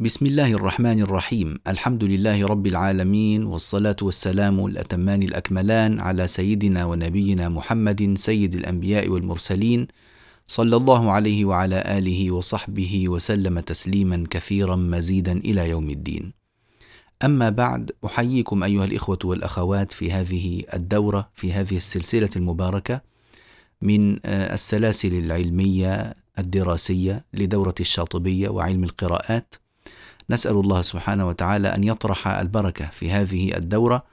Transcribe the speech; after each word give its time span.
بسم 0.00 0.26
الله 0.26 0.52
الرحمن 0.52 1.00
الرحيم 1.00 1.58
الحمد 1.68 2.04
لله 2.04 2.46
رب 2.46 2.66
العالمين 2.66 3.44
والصلاه 3.44 3.96
والسلام 4.02 4.66
الاتمان 4.66 5.22
الاكملان 5.22 6.00
على 6.00 6.28
سيدنا 6.28 6.84
ونبينا 6.84 7.48
محمد 7.48 8.14
سيد 8.18 8.54
الانبياء 8.54 9.08
والمرسلين 9.08 9.86
صلى 10.46 10.76
الله 10.76 11.10
عليه 11.10 11.44
وعلى 11.44 11.98
اله 11.98 12.30
وصحبه 12.30 13.08
وسلم 13.08 13.60
تسليما 13.60 14.24
كثيرا 14.30 14.76
مزيدا 14.76 15.32
إلى 15.32 15.68
يوم 15.68 15.90
الدين 15.90 16.32
اما 17.24 17.50
بعد 17.50 17.92
احييكم 18.04 18.62
ايها 18.62 18.84
الاخوه 18.84 19.18
والاخوات 19.24 19.92
في 19.92 20.12
هذه 20.12 20.62
الدوره 20.74 21.28
في 21.34 21.52
هذه 21.52 21.76
السلسله 21.76 22.30
المباركه 22.36 23.00
من 23.82 24.26
السلاسل 24.26 25.14
العلميه 25.14 26.14
الدراسيه 26.38 27.24
لدوره 27.34 27.74
الشاطبيه 27.80 28.48
وعلم 28.48 28.84
القراءات 28.84 29.54
نسأل 30.30 30.56
الله 30.56 30.82
سبحانه 30.82 31.28
وتعالى 31.28 31.68
أن 31.68 31.84
يطرح 31.84 32.28
البركة 32.28 32.86
في 32.86 33.10
هذه 33.10 33.56
الدورة 33.56 34.04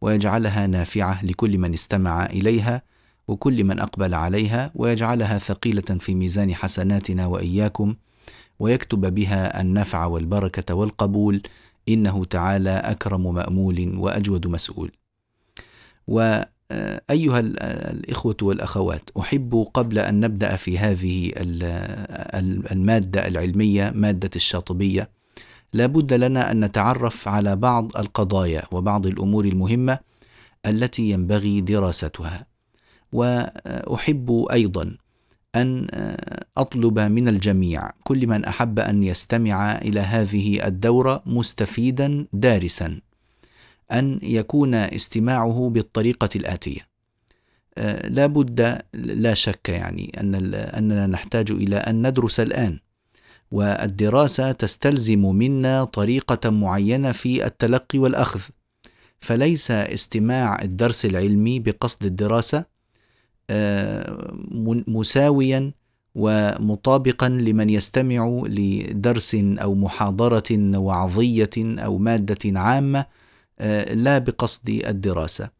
ويجعلها 0.00 0.66
نافعة 0.66 1.24
لكل 1.24 1.58
من 1.58 1.74
استمع 1.74 2.26
إليها 2.26 2.82
وكل 3.28 3.64
من 3.64 3.80
أقبل 3.80 4.14
عليها 4.14 4.70
ويجعلها 4.74 5.38
ثقيلة 5.38 5.98
في 6.00 6.14
ميزان 6.14 6.54
حسناتنا 6.54 7.26
وإياكم 7.26 7.94
ويكتب 8.58 9.14
بها 9.14 9.60
النفع 9.60 10.04
والبركة 10.04 10.74
والقبول 10.74 11.42
إنه 11.88 12.24
تعالى 12.24 12.70
أكرم 12.70 13.34
مأمول 13.34 13.96
وأجود 13.98 14.46
مسؤول. 14.46 14.90
وأيها 16.08 17.40
الإخوة 17.90 18.36
والأخوات 18.42 19.10
أحب 19.20 19.66
قبل 19.74 19.98
أن 19.98 20.20
نبدأ 20.20 20.56
في 20.56 20.78
هذه 20.78 21.32
المادة 22.72 23.28
العلمية 23.28 23.90
مادة 23.90 24.30
الشاطبية 24.36 25.15
لا 25.76 25.86
بد 25.86 26.12
لنا 26.12 26.50
أن 26.50 26.64
نتعرف 26.64 27.28
على 27.28 27.56
بعض 27.56 27.96
القضايا 27.96 28.62
وبعض 28.70 29.06
الأمور 29.06 29.44
المهمة 29.44 29.98
التي 30.66 31.10
ينبغي 31.10 31.60
دراستها. 31.60 32.46
وأحب 33.12 34.46
أيضا 34.52 34.96
أن 35.54 35.86
أطلب 36.56 36.98
من 36.98 37.28
الجميع 37.28 37.90
كل 38.04 38.26
من 38.26 38.44
أحب 38.44 38.78
أن 38.78 39.02
يستمع 39.04 39.72
إلى 39.72 40.00
هذه 40.00 40.66
الدورة 40.66 41.22
مستفيدا 41.26 42.26
دارسا 42.32 43.00
أن 43.92 44.18
يكون 44.22 44.74
استماعه 44.74 45.70
بالطريقة 45.72 46.28
الآتية. 46.36 46.80
لا 48.08 48.26
بد 48.26 48.82
لا 48.94 49.34
شك 49.34 49.68
يعني 49.68 50.12
أن 50.20 50.54
أننا 50.54 51.06
نحتاج 51.06 51.50
إلى 51.50 51.76
أن 51.76 52.06
ندرس 52.06 52.40
الآن 52.40 52.78
والدراسة 53.50 54.52
تستلزم 54.52 55.18
منا 55.18 55.84
طريقة 55.84 56.50
معينة 56.50 57.12
في 57.12 57.46
التلقي 57.46 57.98
والأخذ. 57.98 58.40
فليس 59.20 59.70
استماع 59.70 60.62
الدرس 60.62 61.04
العلمي 61.04 61.58
بقصد 61.58 62.04
الدراسة 62.04 62.64
مساويا 64.88 65.72
ومطابقا 66.14 67.28
لمن 67.28 67.70
يستمع 67.70 68.42
لدرس 68.46 69.34
أو 69.34 69.74
محاضرة 69.74 70.78
وعظيه 70.78 71.50
أو 71.58 71.98
مادة 71.98 72.60
عامة 72.60 73.06
لا 73.90 74.18
بقصد 74.18 74.68
الدراسة. 74.68 75.50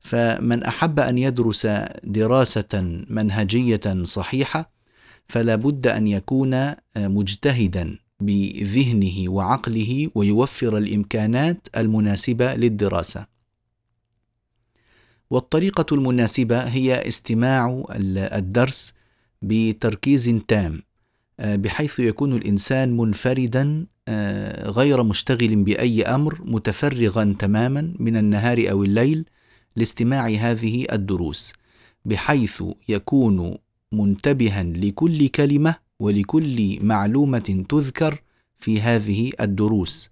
فمن 0.00 0.62
أحب 0.62 1.00
أن 1.00 1.18
يدرس 1.18 1.66
دراسة 2.04 3.02
منهجية 3.10 4.04
صحيحة 4.04 4.75
فلا 5.28 5.56
بد 5.56 5.86
أن 5.86 6.06
يكون 6.06 6.74
مجتهدا 6.96 7.98
بذهنه 8.20 9.30
وعقله 9.30 10.10
ويوفر 10.14 10.78
الإمكانات 10.78 11.68
المناسبة 11.76 12.54
للدراسة. 12.54 13.26
والطريقة 15.30 15.94
المناسبة 15.94 16.60
هي 16.60 17.08
استماع 17.08 17.84
الدرس 18.16 18.94
بتركيز 19.42 20.40
تام 20.48 20.82
بحيث 21.38 22.00
يكون 22.00 22.32
الإنسان 22.32 22.96
منفردا 22.96 23.86
غير 24.62 25.02
مشتغل 25.02 25.56
بأي 25.56 26.02
أمر 26.02 26.40
متفرغا 26.44 27.36
تماما 27.38 27.94
من 27.98 28.16
النهار 28.16 28.70
أو 28.70 28.84
الليل 28.84 29.24
لاستماع 29.76 30.28
هذه 30.28 30.86
الدروس 30.92 31.52
بحيث 32.04 32.62
يكون 32.88 33.58
منتبها 33.92 34.62
لكل 34.62 35.28
كلمة 35.28 35.74
ولكل 36.00 36.78
معلومة 36.82 37.64
تذكر 37.68 38.22
في 38.58 38.80
هذه 38.80 39.32
الدروس. 39.40 40.10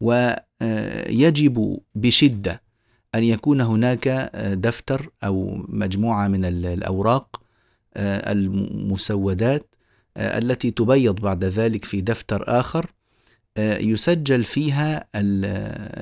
ويجب 0.00 1.78
بشدة 1.94 2.62
أن 3.14 3.24
يكون 3.24 3.60
هناك 3.60 4.08
دفتر 4.52 5.10
أو 5.24 5.64
مجموعة 5.68 6.28
من 6.28 6.44
الأوراق 6.44 7.42
المسودات 7.96 9.74
التي 10.16 10.70
تبيض 10.70 11.20
بعد 11.20 11.44
ذلك 11.44 11.84
في 11.84 12.00
دفتر 12.00 12.44
آخر 12.46 12.92
يسجل 13.58 14.44
فيها 14.44 15.08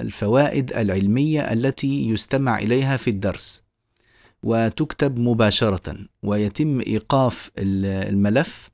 الفوائد 0.02 0.72
العلمية 0.72 1.40
التي 1.40 2.08
يستمع 2.08 2.58
إليها 2.58 2.96
في 2.96 3.10
الدرس. 3.10 3.62
وتكتب 4.46 5.18
مباشرة 5.18 5.96
ويتم 6.22 6.80
إيقاف 6.80 7.50
الملف 7.58 8.70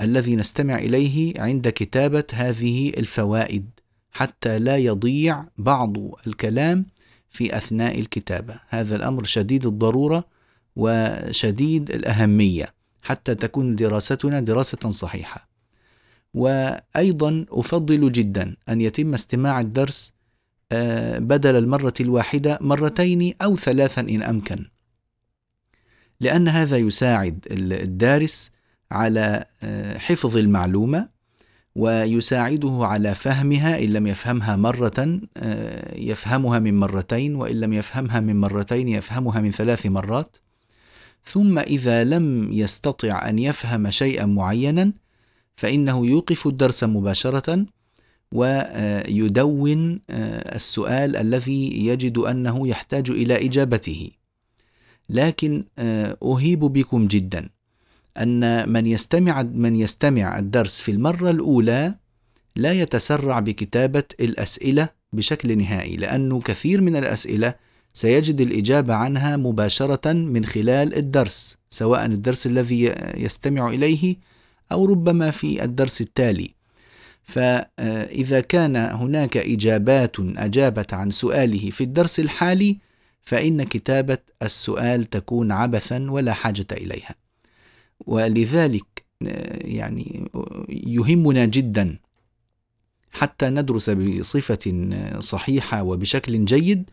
الذي 0.00 0.36
نستمع 0.36 0.78
إليه 0.78 1.40
عند 1.40 1.68
كتابة 1.68 2.24
هذه 2.32 2.88
الفوائد 2.88 3.70
حتى 4.10 4.58
لا 4.58 4.76
يضيع 4.76 5.44
بعض 5.58 5.96
الكلام 6.26 6.86
في 7.30 7.56
أثناء 7.56 8.00
الكتابة. 8.00 8.54
هذا 8.68 8.96
الأمر 8.96 9.24
شديد 9.24 9.66
الضرورة 9.66 10.24
وشديد 10.76 11.90
الأهمية 11.90 12.74
حتى 13.02 13.34
تكون 13.34 13.76
دراستنا 13.76 14.40
دراسة 14.40 14.90
صحيحة. 14.90 15.48
وأيضا 16.34 17.46
أفضل 17.50 18.12
جدا 18.12 18.56
أن 18.68 18.80
يتم 18.80 19.14
استماع 19.14 19.60
الدرس 19.60 20.12
بدل 21.16 21.56
المرة 21.56 21.94
الواحدة 22.00 22.58
مرتين 22.60 23.34
أو 23.42 23.56
ثلاثا 23.56 24.00
إن 24.00 24.22
أمكن. 24.22 24.72
لأن 26.22 26.48
هذا 26.48 26.76
يساعد 26.76 27.46
الدارس 27.50 28.50
على 28.90 29.44
حفظ 29.96 30.36
المعلومة 30.36 31.08
ويساعده 31.76 32.78
على 32.80 33.14
فهمها 33.14 33.84
إن 33.84 33.92
لم 33.92 34.06
يفهمها 34.06 34.56
مرة 34.56 35.20
يفهمها 35.96 36.58
من 36.58 36.80
مرتين 36.80 37.34
وإن 37.34 37.60
لم 37.60 37.72
يفهمها 37.72 38.20
من 38.20 38.40
مرتين 38.40 38.88
يفهمها 38.88 39.40
من 39.40 39.50
ثلاث 39.50 39.86
مرات. 39.86 40.36
ثم 41.24 41.58
إذا 41.58 42.04
لم 42.04 42.52
يستطع 42.52 43.28
أن 43.28 43.38
يفهم 43.38 43.90
شيئا 43.90 44.26
معينا 44.26 44.92
فإنه 45.56 46.06
يوقف 46.06 46.46
الدرس 46.46 46.84
مباشرة 46.84 47.66
ويدون 48.32 50.00
السؤال 50.08 51.16
الذي 51.16 51.86
يجد 51.86 52.18
أنه 52.18 52.68
يحتاج 52.68 53.10
إلى 53.10 53.46
إجابته. 53.46 54.10
لكن 55.12 55.64
أهيب 56.22 56.58
بكم 56.60 57.06
جدا 57.06 57.48
أن 58.18 58.68
من 58.72 58.86
يستمع 58.86 59.42
من 59.42 59.76
يستمع 59.76 60.38
الدرس 60.38 60.80
في 60.80 60.90
المرة 60.90 61.30
الأولى 61.30 61.94
لا 62.56 62.72
يتسرع 62.72 63.40
بكتابة 63.40 64.04
الأسئلة 64.20 64.88
بشكل 65.12 65.58
نهائي 65.58 65.96
لأنه 65.96 66.40
كثير 66.40 66.80
من 66.80 66.96
الأسئلة 66.96 67.54
سيجد 67.92 68.40
الإجابة 68.40 68.94
عنها 68.94 69.36
مباشرة 69.36 70.12
من 70.12 70.44
خلال 70.44 70.94
الدرس 70.94 71.56
سواء 71.70 72.06
الدرس 72.06 72.46
الذي 72.46 72.94
يستمع 73.16 73.68
إليه 73.68 74.16
أو 74.72 74.84
ربما 74.84 75.30
في 75.30 75.64
الدرس 75.64 76.00
التالي. 76.00 76.54
فإذا 77.22 78.40
كان 78.40 78.76
هناك 78.76 79.36
إجابات 79.36 80.16
أجابت 80.20 80.94
عن 80.94 81.10
سؤاله 81.10 81.70
في 81.70 81.84
الدرس 81.84 82.20
الحالي 82.20 82.78
فإن 83.22 83.62
كتابة 83.62 84.18
السؤال 84.42 85.04
تكون 85.04 85.52
عبثا 85.52 86.10
ولا 86.10 86.32
حاجة 86.32 86.66
إليها. 86.72 87.14
ولذلك 88.06 89.04
يعني 89.64 90.30
يهمنا 90.68 91.44
جدا 91.44 91.98
حتى 93.12 93.48
ندرس 93.48 93.90
بصفة 93.90 94.90
صحيحة 95.20 95.82
وبشكل 95.82 96.44
جيد 96.44 96.90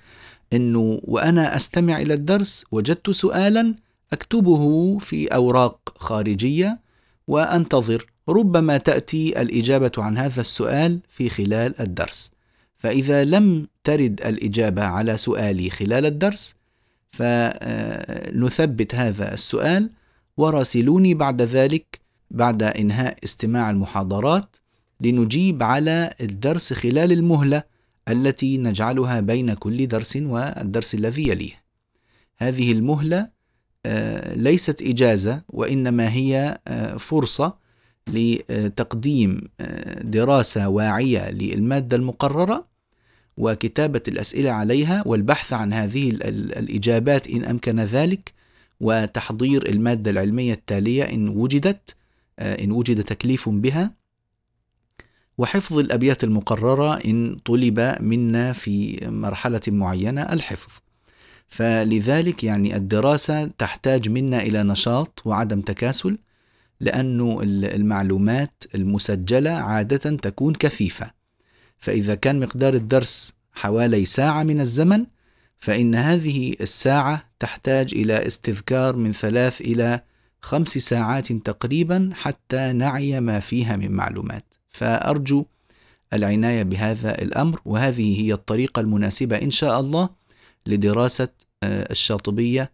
أنه 0.54 1.02
وأنا 1.04 1.56
أستمع 1.56 2.02
إلى 2.02 2.14
الدرس 2.14 2.66
وجدت 2.72 3.10
سؤالا 3.10 3.76
أكتبه 4.14 4.98
في 4.98 5.28
أوراق 5.28 5.94
خارجية 5.98 6.80
وأنتظر 7.28 8.06
ربما 8.30 8.78
تأتي 8.78 9.42
الإجابة 9.42 9.92
عن 9.98 10.18
هذا 10.18 10.42
السؤال 10.42 11.00
في 11.10 11.30
خلال 11.30 11.82
الدرس. 11.82 12.32
فإذا 12.80 13.26
لم 13.26 13.68
ترد 13.84 14.22
الإجابة 14.22 14.84
على 14.84 15.18
سؤالي 15.18 15.70
خلال 15.70 16.06
الدرس 16.06 16.56
فنثبت 17.12 18.96
هذا 18.96 19.34
السؤال 19.34 19.90
وراسلوني 20.38 21.14
بعد 21.14 21.42
ذلك 21.42 22.00
بعد 22.32 22.64
إنهاء 22.64 23.18
استماع 23.24 23.70
المحاضرات 23.70 24.56
لنجيب 25.02 25.64
على 25.64 26.14
الدرس 26.22 26.74
خلال 26.74 27.12
المهلة 27.12 27.64
التي 28.08 28.58
نجعلها 28.58 29.20
بين 29.20 29.54
كل 29.54 29.88
درس 29.88 30.16
والدرس 30.16 30.96
الذي 30.96 31.28
يليه. 31.28 31.64
هذه 32.38 32.72
المهلة 32.72 33.30
آه، 33.86 34.36
ليست 34.36 34.82
إجازة 34.82 35.42
وإنما 35.50 36.14
هي 36.14 36.60
آه، 36.68 36.98
فرصة 36.98 37.58
لتقديم 38.08 39.42
آه، 39.60 40.04
دراسة 40.04 40.70
واعية 40.70 41.32
للمادة 41.32 41.98
المقررة 41.98 42.69
وكتابة 43.40 44.02
الأسئلة 44.08 44.52
عليها 44.52 45.04
والبحث 45.06 45.54
عن 45.54 45.74
هذه 45.74 46.10
الإجابات 46.10 47.28
إن 47.28 47.46
أمكن 47.46 47.80
ذلك 47.80 48.34
وتحضير 48.80 49.70
المادة 49.70 50.12
العلمية 50.12 50.54
التالية 50.54 51.04
إن 51.04 51.30
وجدت 51.30 51.96
إن 52.40 52.72
وجد 52.72 53.04
تكليف 53.04 53.50
بها 53.50 53.92
وحفظ 55.38 55.80
الأبيات 55.80 56.24
المقررة 56.24 56.94
إن 56.96 57.38
طلب 57.46 57.96
منا 58.00 58.54
في 58.54 59.00
مرحلة 59.04 59.62
معينة 59.68 60.22
الحفظ. 60.22 60.80
فلذلك 61.48 62.44
يعني 62.44 62.76
الدراسة 62.76 63.46
تحتاج 63.46 64.10
منا 64.10 64.42
إلى 64.42 64.64
نشاط 64.64 65.22
وعدم 65.26 65.62
تكاسل 65.62 66.18
لأن 66.80 67.38
المعلومات 67.44 68.64
المسجلة 68.76 69.50
عادة 69.50 70.18
تكون 70.18 70.54
كثيفة. 70.54 71.19
فإذا 71.80 72.16
كان 72.16 72.40
مقدار 72.40 72.74
الدرس 72.74 73.34
حوالي 73.54 74.06
ساعة 74.06 74.44
من 74.44 74.60
الزمن 74.62 75.06
فإن 75.60 75.96
هذه 75.96 76.56
الساعة 76.62 77.30
تحتاج 77.40 77.94
إلى 77.94 78.28
استذكار 78.28 78.96
من 78.96 79.12
ثلاث 79.12 79.62
إلى 79.62 80.02
خمس 80.42 80.70
ساعات 80.70 81.32
تقريبا 81.32 82.10
حتى 82.14 82.72
نعي 82.72 83.20
ما 83.20 83.40
فيها 83.40 83.76
من 83.76 83.92
معلومات 83.92 84.54
فأرجو 84.70 85.46
العناية 86.14 86.64
بهذا 86.64 87.22
الأمر 87.22 87.60
وهذه 87.66 88.22
هي 88.22 88.34
الطريقة 88.34 88.80
المناسبة 88.80 89.36
إن 89.36 89.52
شاء 89.52 89.80
الله 89.80 90.10
لدراسة 90.68 91.28
آه، 91.64 91.92
الشاطبية 91.92 92.72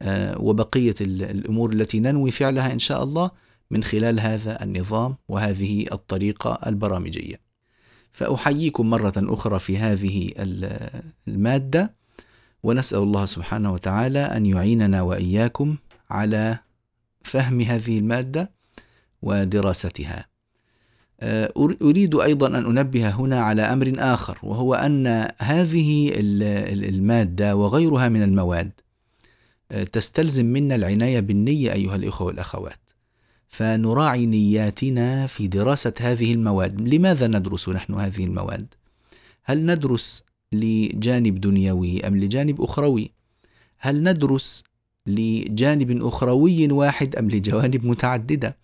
آه، 0.00 0.40
وبقية 0.40 0.94
الأمور 1.00 1.72
التي 1.72 2.00
ننوي 2.00 2.30
فعلها 2.30 2.72
إن 2.72 2.78
شاء 2.78 3.02
الله 3.02 3.30
من 3.70 3.84
خلال 3.84 4.20
هذا 4.20 4.62
النظام 4.62 5.16
وهذه 5.28 5.86
الطريقة 5.92 6.58
البرامجية. 6.66 7.45
فأحييكم 8.16 8.90
مرة 8.90 9.12
أخرى 9.16 9.58
في 9.58 9.78
هذه 9.78 10.30
المادة 11.28 11.94
ونسأل 12.62 12.98
الله 12.98 13.24
سبحانه 13.24 13.72
وتعالى 13.72 14.18
أن 14.18 14.46
يعيننا 14.46 15.02
وإياكم 15.02 15.76
على 16.10 16.58
فهم 17.24 17.60
هذه 17.60 17.98
المادة 17.98 18.50
ودراستها. 19.22 20.26
آه، 21.20 21.52
أريد 21.82 22.14
أيضا 22.14 22.46
أن 22.46 22.54
أنبه 22.78 23.08
هنا 23.08 23.40
على 23.40 23.62
أمر 23.62 23.92
آخر 23.98 24.38
وهو 24.42 24.74
أن 24.74 25.28
هذه 25.38 26.12
المادة 26.88 27.56
وغيرها 27.56 28.08
من 28.08 28.22
المواد 28.22 28.70
آه، 29.72 29.84
تستلزم 29.84 30.46
منا 30.46 30.74
العناية 30.74 31.20
بالنية 31.20 31.72
أيها 31.72 31.96
الإخوة 31.96 32.26
والأخوات 32.26 32.85
فنراعي 33.56 34.26
نياتنا 34.26 35.26
في 35.26 35.46
دراسة 35.46 35.92
هذه 36.00 36.32
المواد 36.32 36.88
لماذا 36.88 37.26
ندرس 37.26 37.68
نحن 37.68 37.94
هذه 37.94 38.24
المواد؟ 38.24 38.74
هل 39.44 39.66
ندرس 39.66 40.24
لجانب 40.52 41.40
دنيوي 41.40 42.06
أم 42.06 42.16
لجانب 42.16 42.60
أخروي؟ 42.60 43.10
هل 43.78 44.02
ندرس 44.02 44.64
لجانب 45.06 46.02
أخروي 46.06 46.72
واحد 46.72 47.16
أم 47.16 47.30
لجوانب 47.30 47.86
متعددة؟ 47.86 48.56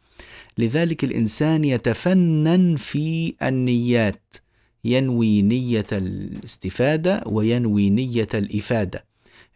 لذلك 0.59 1.05
الإنسان 1.05 1.65
يتفنن 1.65 2.77
في 2.77 3.35
النيات 3.43 4.37
ينوي 4.85 5.43
نية 5.43 5.87
الاستفادة 5.93 7.23
وينوي 7.27 7.91
نية 7.91 8.29
الإفادة 8.35 9.05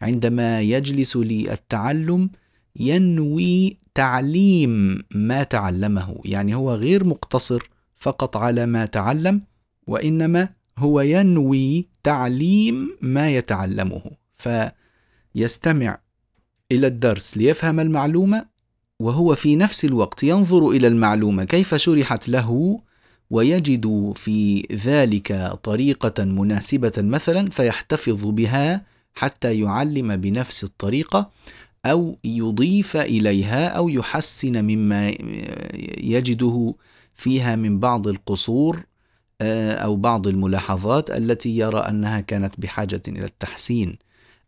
عندما 0.01 0.61
يجلس 0.61 1.17
للتعلم 1.17 2.29
ينوي 2.79 3.77
تعليم 3.93 5.03
ما 5.11 5.43
تعلمه 5.43 6.21
يعني 6.25 6.55
هو 6.55 6.73
غير 6.73 7.03
مقتصر 7.03 7.69
فقط 7.97 8.37
على 8.37 8.65
ما 8.65 8.85
تعلم 8.85 9.41
وإنما 9.87 10.49
هو 10.77 11.01
ينوي 11.01 11.87
تعليم 12.03 12.97
ما 13.01 13.29
يتعلمه. 13.29 14.01
فيستمع 15.35 15.99
إلى 16.71 16.87
الدرس 16.87 17.37
ليفهم 17.37 17.79
المعلومة 17.79 18.45
وهو 18.99 19.35
في 19.35 19.55
نفس 19.55 19.85
الوقت 19.85 20.23
ينظر 20.23 20.69
إلى 20.69 20.87
المعلومة 20.87 21.43
كيف 21.43 21.75
شرحت 21.75 22.29
له 22.29 22.79
ويجد 23.29 24.13
في 24.15 24.67
ذلك 24.71 25.51
طريقة 25.63 26.23
مناسبة 26.25 26.93
مثلا 26.97 27.49
فيحتفظ 27.49 28.25
بها 28.25 28.85
حتى 29.15 29.59
يعلم 29.59 30.15
بنفس 30.15 30.63
الطريقة. 30.63 31.31
أو 31.85 32.17
يضيف 32.23 32.97
إليها 32.97 33.67
أو 33.67 33.89
يحسن 33.89 34.65
مما 34.65 35.13
يجده 35.97 36.75
فيها 37.13 37.55
من 37.55 37.79
بعض 37.79 38.07
القصور 38.07 38.85
آه، 39.41 39.71
أو 39.71 39.95
بعض 39.95 40.27
الملاحظات 40.27 41.09
التي 41.09 41.57
يرى 41.57 41.79
أنها 41.79 42.19
كانت 42.19 42.59
بحاجة 42.59 43.01
إلى 43.07 43.25
التحسين. 43.25 43.97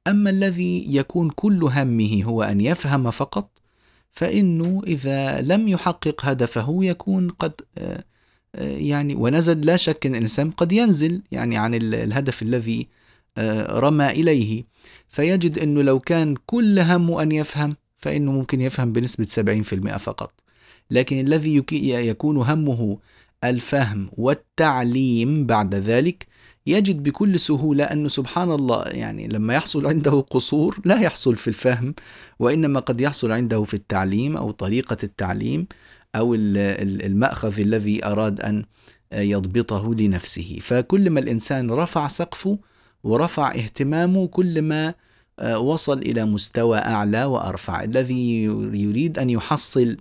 أما 0.08 0.30
الذي 0.30 0.96
يكون 0.96 1.30
كل 1.30 1.64
همه 1.64 2.24
هو 2.24 2.44
أن 2.44 2.62
يفهم 2.62 3.12
فقط 3.12 3.50
فإنه 4.12 4.82
إذا 4.88 5.42
لم 5.42 5.68
يحقق 5.68 6.26
هدفه 6.26 6.80
يكون 6.82 7.30
قد 7.30 7.54
آه، 7.78 8.04
آه، 8.56 8.78
يعني 8.78 9.16
ونزل 9.16 9.62
لا 9.62 9.78
شك 9.78 10.06
أن 10.06 10.16
الإنسان 10.16 10.52
قد 10.52 10.72
ينزل 10.72 11.22
يعني 11.32 11.58
عن 11.58 11.76
الهدف 11.76 12.42
الذي 12.42 12.88
رمى 13.70 14.10
إليه. 14.10 14.64
فيجد 15.10 15.60
أنه 15.60 15.82
لو 15.82 16.00
كان 16.00 16.36
كل 16.46 16.80
همه 16.80 17.22
أن 17.22 17.32
يفهم 17.32 17.76
فإنه 17.98 18.32
ممكن 18.32 18.62
يفهم 18.62 18.94
بنسبة 18.94 19.26
70% 19.26 19.98
فقط. 19.98 20.32
لكن 20.92 21.20
الذي 21.28 21.64
يكون 21.84 22.38
همه 22.38 22.98
الفهم 23.44 24.10
والتعليم 24.18 25.46
بعد 25.46 25.76
ذلك 25.76 26.28
يجد 26.68 27.04
بكل 27.04 27.40
سهولة 27.40 27.84
أنه 27.84 28.08
سبحان 28.08 28.52
الله 28.52 28.84
يعني 28.84 29.28
لما 29.28 29.54
يحصل 29.54 29.88
عنده 29.88 30.26
قصور 30.30 30.80
لا 30.86 31.02
يحصل 31.02 31.36
في 31.36 31.48
الفهم 31.48 31.96
وإنما 32.40 32.80
قد 32.80 33.02
يحصل 33.02 33.32
عنده 33.32 33.64
في 33.64 33.74
التعليم 33.74 34.38
أو 34.38 34.52
طريقة 34.52 34.98
التعليم 35.04 35.68
أو 36.16 36.36
المأخذ 36.36 37.60
الذي 37.60 38.06
أراد 38.06 38.42
أن 38.42 38.66
يضبطه 39.14 39.96
لنفسه. 39.96 40.58
فكل 40.62 41.10
ما 41.10 41.20
الإنسان 41.20 41.72
رفع 41.72 42.08
سقفه 42.08 42.60
ورفع 43.04 43.52
اهتمامه 43.52 44.28
كل 44.28 44.62
ما 44.62 44.94
آه، 45.40 45.60
وصل 45.60 45.98
إلى 45.98 46.26
مستوى 46.26 46.78
أعلى 46.78 47.26
وأرفع. 47.26 47.84
الذي 47.84 48.44
يريد 48.74 49.20
أن 49.20 49.30
يحصل 49.30 49.98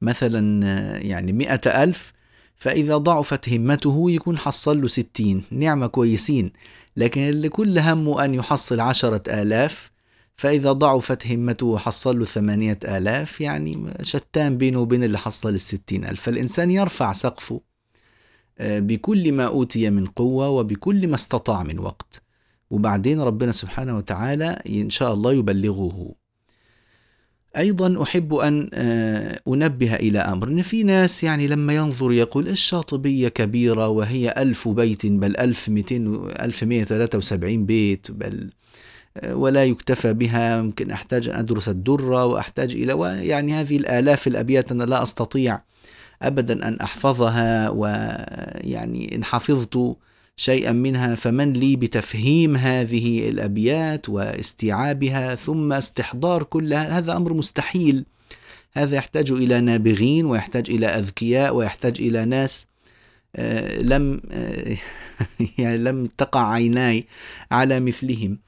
مثلا 0.00 0.66
آه، 0.66 0.98
يعني 0.98 1.32
مئة 1.32 1.82
ألف 1.84 2.12
فإذا 2.56 2.96
ضعفت 2.96 3.48
همته 3.48 4.10
يكون 4.10 4.38
حصل 4.38 4.80
له 4.80 4.88
ستين. 4.88 5.42
نعمة 5.50 5.86
كويسين 5.86 6.52
لكن 6.96 7.20
اللي 7.20 7.48
كل 7.48 7.78
همه 7.78 8.24
أن 8.24 8.34
يحصل 8.34 8.80
عشرة 8.80 9.42
آلاف 9.42 9.90
فإذا 10.36 10.72
ضعفت 10.72 11.26
همته 11.26 11.66
وحصل 11.66 12.18
له 12.18 12.24
ثمانية 12.24 12.78
آلاف 12.84 13.40
يعني 13.40 13.94
شتان 14.02 14.58
بينه 14.58 14.80
وبين 14.80 15.04
اللي 15.04 15.18
حصل 15.18 15.48
الستين 15.48 16.04
ألف. 16.04 16.20
فالإنسان 16.20 16.70
يرفع 16.70 17.12
سقفه. 17.12 17.60
بكل 18.60 19.32
ما 19.32 19.44
أوتي 19.46 19.90
من 19.90 20.06
قوة 20.06 20.48
وبكل 20.48 21.08
ما 21.08 21.14
استطاع 21.14 21.62
من 21.62 21.78
وقت. 21.78 22.22
وبعدين 22.70 23.20
ربنا 23.20 23.52
سبحانه 23.52 23.96
وتعالى 23.96 24.62
إن 24.68 24.90
شاء 24.90 25.14
الله 25.14 25.32
يبلغه. 25.32 26.14
أيضا 27.56 28.02
أحب 28.02 28.34
أن 28.34 28.70
آه، 28.74 29.40
أنبه 29.48 29.94
إلى 29.94 30.18
أمر. 30.18 30.48
أن 30.48 30.62
في 30.62 30.82
ناس 30.82 31.24
يعني 31.24 31.46
لما 31.46 31.74
ينظر 31.74 32.12
يقول 32.12 32.48
الشاطبية 32.48 33.28
كبيرة 33.28 33.88
وهي 33.88 34.34
ألف 34.38 34.68
بيت 34.68 35.06
بل 35.06 35.36
ألف 35.36 35.68
مئتين 35.68 36.14
ألف 36.40 36.64
مئة 36.64 36.84
ثلاثة 36.84 37.18
وسبعين 37.18 37.66
بيت 37.66 38.10
بل 38.10 38.50
آه، 39.16 39.36
ولا 39.36 39.64
يكتفى 39.64 40.12
بها. 40.12 40.62
ممكن 40.62 40.90
أحتاج 40.90 41.28
أن 41.28 41.34
أدرس 41.38 41.68
الدرة 41.68 42.24
وأحتاج 42.26 42.72
إلى 42.72 43.26
يعني 43.28 43.52
هذه 43.52 43.76
الآلاف 43.76 44.26
الأبيات 44.26 44.72
أنا 44.72 44.84
لا 44.84 45.02
أستطيع 45.02 45.60
أبدا 46.26 46.68
أن 46.68 46.80
أحفظها 46.80 47.70
ويعني 47.70 49.14
إن 49.14 49.24
حفظت 49.24 49.96
شيئا 50.36 50.72
منها 50.72 51.14
فمن 51.14 51.52
لي 51.52 51.76
بتفهيم 51.76 52.56
هذه 52.56 53.28
الأبيات 53.28 54.08
واستيعابها 54.08 55.34
ثم 55.34 55.72
استحضار 55.72 56.42
كل 56.42 56.74
هذا 56.74 57.16
أمر 57.16 57.32
مستحيل. 57.32 58.04
هذا 58.72 58.96
يحتاج 58.96 59.30
إلى 59.30 59.60
نابغين 59.60 60.26
ويحتاج 60.26 60.70
إلى 60.70 60.86
أذكياء 60.86 61.54
ويحتاج 61.54 62.00
إلى 62.00 62.24
ناس 62.24 62.66
آه، 63.36 63.82
لم 63.82 64.20
آه، 64.30 64.76
يعني 65.58 65.78
لم 65.78 66.06
تقع 66.18 66.52
عيناي 66.52 67.06
على 67.50 67.80
مثلهم. 67.80 68.38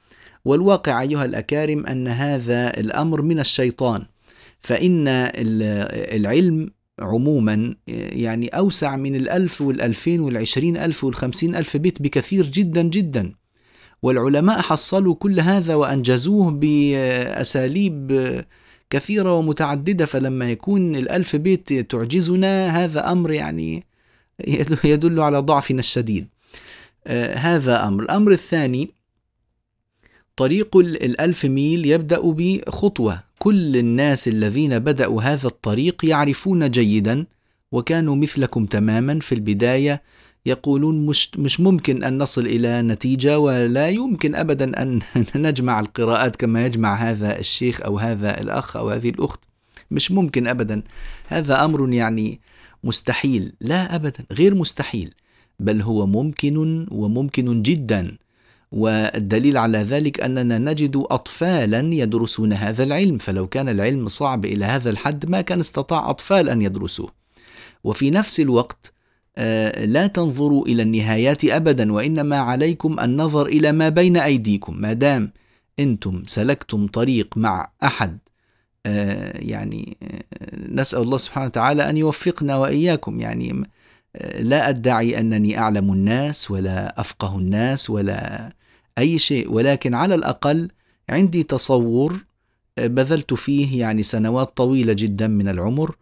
والواقع 0.45 1.01
أيها 1.01 1.25
الأكارم 1.25 1.85
أن 1.85 2.07
هذا 2.07 2.79
الأمر 2.79 3.21
من 3.21 3.39
الشيطان 3.39 4.05
فإن 4.61 5.05
العلم 5.07 6.69
عموما 6.99 7.75
يعني 7.87 8.47
أوسع 8.47 8.95
من 8.95 9.15
الألف 9.15 9.61
والألفين 9.61 10.19
والعشرين 10.19 10.77
ألف 10.77 11.03
والخمسين 11.03 11.55
ألف 11.55 11.77
بيت 11.77 12.01
بكثير 12.01 12.45
جدا 12.45 12.81
جدا. 12.81 13.33
والعلماء 14.01 14.61
حصلوا 14.61 15.15
كل 15.15 15.39
هذا 15.39 15.75
وأنجزوه 15.75 16.51
بأساليب 16.51 18.11
كثيرة 18.89 19.33
ومتعددة 19.33 20.05
فلما 20.05 20.51
يكون 20.51 20.95
الألف 20.95 21.35
بيت 21.35 21.73
تعجزنا 21.73 22.67
هذا 22.83 23.11
أمر 23.11 23.31
يعني 23.31 23.83
يدل 24.83 25.19
على 25.19 25.39
ضعفنا 25.39 25.79
الشديد. 25.79 26.27
آه، 27.07 27.35
هذا 27.35 27.87
أمر. 27.87 28.03
الأمر 28.03 28.31
الثاني 28.31 28.96
طريق 30.37 30.77
الألف 30.77 31.45
ميل 31.45 31.85
يبدأ 31.85 32.19
بخطوة 32.23 33.23
كل 33.39 33.77
الناس 33.77 34.27
الذين 34.27 34.79
بدأوا 34.79 35.21
هذا 35.21 35.47
الطريق 35.47 36.05
يعرفون 36.05 36.71
جيدا 36.71 37.25
وكانوا 37.71 38.15
مثلكم 38.15 38.65
تماما 38.65 39.19
في 39.19 39.35
البداية. 39.35 40.01
يقولون 40.45 41.05
مش, 41.05 41.31
مش 41.37 41.59
ممكن 41.59 42.03
أن 42.03 42.17
نصل 42.17 42.45
إلى 42.45 42.81
نتيجة 42.81 43.39
ولا 43.39 43.89
يمكن 43.89 44.35
أبدا 44.35 44.81
أن 44.81 44.99
نجمع 45.35 45.79
القراءات 45.79 46.35
كما 46.35 46.65
يجمع 46.65 46.95
هذا 46.95 47.39
الشيخ 47.39 47.81
أو 47.81 47.99
هذا 47.99 48.41
الأخ 48.41 48.77
أو 48.77 48.89
هذه 48.89 49.09
الأخت. 49.09 49.39
مش 49.91 50.11
ممكن 50.11 50.47
أبدا. 50.47 50.83
هذا 51.27 51.65
أمر 51.65 51.93
يعني 51.93 52.39
مستحيل. 52.83 53.53
لا 53.61 53.95
أبدا. 53.95 54.25
غير 54.31 54.55
مستحيل. 54.55 55.13
بل 55.59 55.81
هو 55.81 56.05
ممكن 56.05 56.87
وممكن 56.91 57.61
جدا. 57.61 58.17
والدليل 58.71 59.57
على 59.57 59.77
ذلك 59.77 60.21
أننا 60.21 60.57
نجد 60.57 60.95
اطفالا 60.95 61.93
يدرسون 61.93 62.53
هذا 62.53 62.83
العلم 62.83 63.17
فلو 63.17 63.47
كان 63.47 63.69
العلم 63.69 64.07
صعب 64.07 64.45
إلى 64.45 64.65
هذا 64.65 64.89
الحد 64.89 65.29
ما 65.29 65.41
كان 65.41 65.59
استطاع 65.59 66.09
أطفال 66.09 66.49
أن 66.49 66.61
يدرسوه. 66.61 67.11
وفي 67.83 68.11
نفس 68.11 68.39
الوقت 68.39 68.93
آه، 69.37 69.85
لا 69.85 70.07
تنظروا 70.07 70.65
إلى 70.65 70.81
النهايات 70.81 71.45
ابدا 71.45 71.93
وإنما 71.93 72.37
عليكم 72.37 72.99
النظر 72.99 73.45
إلى 73.45 73.71
ما 73.71 73.89
بين 73.89 74.17
أيديكم. 74.17 74.77
ما 74.81 74.93
دام 74.93 75.31
أنتم 75.79 76.23
سلكتم 76.27 76.87
طريق 76.87 77.37
مع 77.37 77.71
أحد 77.83 78.17
آه، 78.85 79.39
يعني 79.39 79.97
آه، 80.03 80.23
نسأل 80.69 81.01
الله 81.01 81.17
سبحانه 81.17 81.45
وتعالى 81.45 81.89
أن 81.89 81.97
يوفقنا 81.97 82.57
وإياكم. 82.57 83.19
يعني 83.19 83.63
لا 84.39 84.69
أدعي 84.69 85.19
أنني 85.19 85.59
أعلم 85.59 85.93
الناس 85.93 86.51
ولا 86.51 87.01
أفقه 87.01 87.37
الناس 87.37 87.89
ولا 87.89 88.53
أي 88.97 89.19
شيء. 89.19 89.51
ولكن 89.51 89.93
على 89.93 90.15
الأقل 90.15 90.69
عندي 91.09 91.43
تصور 91.43 92.25
بذلت 92.77 93.33
فيه 93.33 93.79
يعني 93.79 94.03
سنوات 94.03 94.57
طويلة 94.57 94.93
جدا 94.93 95.27
من 95.27 95.47
العمر 95.47 95.95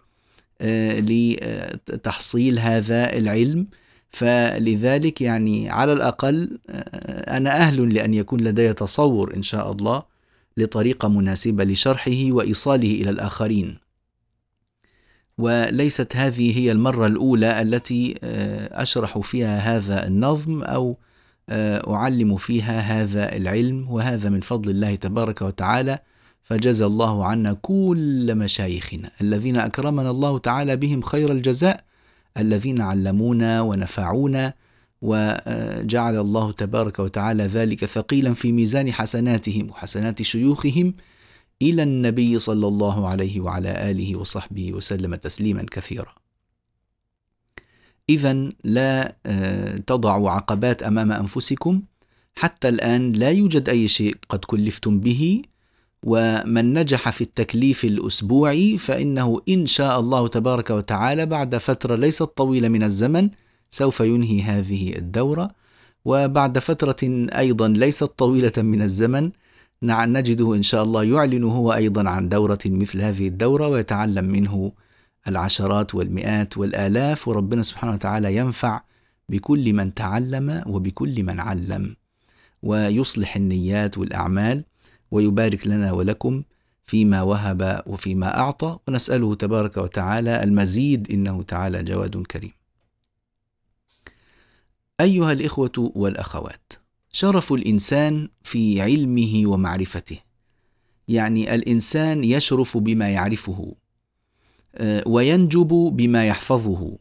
آه، 0.62 1.00
لتحصيل 1.00 2.60
هذا 2.60 3.18
العلم. 3.18 3.68
فلذلك 4.10 5.22
يعني 5.22 5.70
على 5.70 5.94
الأقل 5.94 6.60
آه، 6.70 7.38
أنا 7.38 7.58
أهل 7.58 7.94
لأن 7.94 8.14
يكون 8.14 8.42
لدي 8.42 8.74
تصور 8.74 9.36
إن 9.36 9.42
شاء 9.42 9.72
الله 9.72 10.04
لطريقة 10.58 11.08
مناسبة 11.08 11.64
لشرحه 11.64 12.26
وإيصاله 12.30 12.92
إلى 12.92 13.10
الآخرين. 13.10 13.78
وليست 15.38 16.16
هذه 16.16 16.60
هي 16.60 16.72
المرة 16.72 17.08
الأولى 17.08 17.62
التي 17.62 18.16
آه، 18.24 18.82
أشرح 18.82 19.18
فيها 19.18 19.58
هذا 19.58 20.08
النظم 20.08 20.64
أو 20.64 20.98
أعلم 21.50 22.38
فيها 22.38 22.80
هذا 22.80 23.36
العلم 23.36 23.92
وهذا 23.92 24.30
من 24.30 24.42
فضل 24.42 24.70
الله 24.70 24.96
تبارك 24.96 25.42
وتعالى 25.42 26.00
فجزى 26.44 26.86
الله 26.86 27.26
عنا 27.26 27.54
كل 27.54 28.36
مشايخنا 28.36 29.12
الذين 29.22 29.58
أكرمنا 29.58 30.10
الله 30.10 30.40
تعالى 30.40 30.76
بهم 30.76 31.02
خير 31.02 31.32
الجزاء 31.32 31.84
الذين 32.38 32.82
علمونا 32.82 33.62
ونفعونا 33.62 34.54
وجعل 35.02 36.18
الله 36.18 36.52
تبارك 36.52 37.00
وتعالى 37.00 37.44
ذلك 37.44 37.86
ثقيلا 37.86 38.34
في 38.34 38.52
ميزان 38.52 38.92
حسناتهم 38.94 39.70
وحسنات 39.70 40.22
شيوخهم 40.22 40.94
إلى 41.62 41.84
النبي 41.84 42.40
صلى 42.40 42.68
الله 42.68 43.08
عليه 43.08 43.40
وعلى 43.40 43.92
آله 43.92 44.16
وصحبه 44.20 44.74
وسلم 44.74 45.16
تسليما 45.16 45.66
كثيرا. 45.72 46.25
اذا 48.10 48.52
لا 48.64 49.16
آه، 49.26 49.78
تضعوا 49.78 50.30
عقبات 50.30 50.84
أمام 50.84 51.12
أنفسكم. 51.12 51.82
حتى 52.36 52.70
الآن 52.70 53.12
لا 53.12 53.30
يوجد 53.30 53.70
أي 53.70 53.88
شيء 53.88 54.16
قد 54.30 54.46
كلفتم 54.46 55.00
به. 55.00 55.42
ومن 56.04 56.74
نجح 56.74 57.10
في 57.10 57.22
التكليف 57.22 57.86
الأسبوعي 57.86 58.78
فإنه 58.78 59.42
إن 59.50 59.66
شاء 59.66 60.00
الله 60.00 60.28
تبارك 60.28 60.70
وتعالى 60.70 61.26
بعد 61.26 61.58
فترة 61.58 61.96
ليست 61.96 62.24
طويلة 62.24 62.68
من 62.68 62.84
الزمن 62.84 63.30
سوف 63.72 64.00
ينهي 64.00 64.42
هذه 64.42 64.98
الدورة. 64.98 65.52
وبعد 66.06 66.60
فترة 66.60 67.28
أيضا 67.38 67.68
ليست 67.68 68.04
طويلة 68.04 68.54
من 68.58 68.82
الزمن 68.82 69.32
نجده 69.84 70.56
إن 70.56 70.64
شاء 70.64 70.84
الله 70.84 71.04
يعلن 71.04 71.44
هو 71.44 71.74
أيضا 71.74 72.10
عن 72.10 72.30
دورة 72.30 72.60
مثل 72.66 73.02
هذه 73.02 73.28
الدورة 73.28 73.68
ويتعلم 73.68 74.26
منه 74.26 74.72
العشرات 75.28 75.96
والمئات 75.96 76.58
والآلاف 76.58 77.28
وربنا 77.28 77.64
سبحانه 77.64 77.94
وتعالى 77.94 78.36
ينفع 78.38 78.82
بكل 79.30 79.74
من 79.74 79.94
تعلم 79.94 80.64
وبكل 80.68 81.24
من 81.24 81.40
علم 81.40 81.96
ويصلح 82.64 83.36
النيات 83.36 83.98
والأعمال 83.98 84.64
ويبارك 85.12 85.68
لنا 85.68 85.92
ولكم 85.92 86.44
فيما 86.86 87.22
وهب 87.22 87.84
وفيما 87.88 88.40
أعطى 88.40 88.80
ونسأله 88.88 89.36
تبارك 89.36 89.78
وتعالى 89.78 90.44
المزيد 90.44 91.12
إنه 91.12 91.44
تعالى 91.44 91.84
جواد 91.84 92.18
كريم. 92.18 92.52
أيها 95.02 95.32
الإخوة 95.32 95.92
والأخوات، 95.96 96.74
شرف 97.12 97.54
الإنسان 97.54 98.30
في 98.44 98.82
علمه 98.82 99.44
ومعرفته. 99.46 100.18
يعني 101.08 101.56
الإنسان 101.56 102.24
يشرف 102.24 102.78
بما 102.78 103.10
يعرفه 103.10 103.76
وينجب 105.06 105.68
بما 105.68 106.26
يحفظه. 106.26 106.98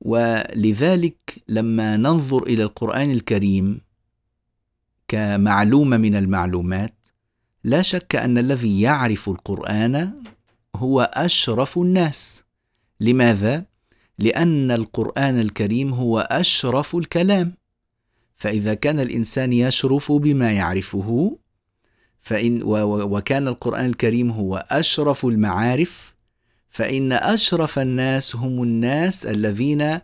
ولذلك 0.00 1.42
لما 1.48 1.96
ننظر 1.96 2.42
إلى 2.42 2.62
القرآن 2.62 3.10
الكريم 3.10 3.80
كمعلومة 5.08 5.96
من 5.96 6.16
المعلومات 6.16 6.94
لا 7.64 7.82
شك 7.82 8.16
أن 8.16 8.38
الذي 8.38 8.80
يعرف 8.80 9.28
القرآن 9.28 10.12
هو 10.76 11.10
أشرف 11.14 11.78
الناس. 11.78 12.42
لماذا؟ 13.00 13.64
لأن 14.18 14.70
القرآن 14.70 15.40
الكريم 15.40 15.92
هو 15.92 16.18
أشرف 16.18 16.96
الكلام. 16.96 17.54
فإذا 18.36 18.74
كان 18.74 19.00
الإنسان 19.00 19.52
يشرف 19.52 20.12
بما 20.12 20.52
يعرفه 20.52 21.38
فإن 22.20 22.62
وكان 22.82 23.48
القرآن 23.48 23.86
الكريم 23.86 24.30
هو 24.30 24.66
أشرف 24.70 25.26
المعارف 25.26 26.14
فإن 26.76 27.12
أشرف 27.12 27.78
الناس 27.78 28.36
هم 28.36 28.62
الناس 28.62 29.26
الذين 29.26 30.00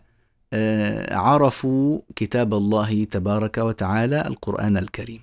آه، 0.53 1.15
عرفوا 1.15 1.99
كتاب 2.15 2.53
الله 2.53 3.03
تبارك 3.03 3.57
وتعالى 3.57 4.21
القرآن 4.21 4.77
الكريم. 4.77 5.21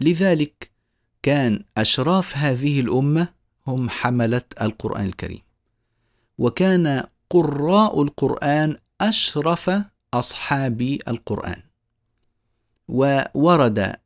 لذلك 0.00 0.70
كان 1.22 1.64
أشراف 1.78 2.36
هذه 2.36 2.80
الأمة 2.80 3.28
هم 3.66 3.88
حملة 3.90 4.42
القرآن 4.62 5.04
الكريم 5.06 5.42
وكان 6.38 7.04
قراء 7.30 8.02
القرآن 8.02 8.76
أشرف 9.00 9.70
أصحاب 10.14 10.98
القرآن 11.08 11.62
وورد 12.88 13.96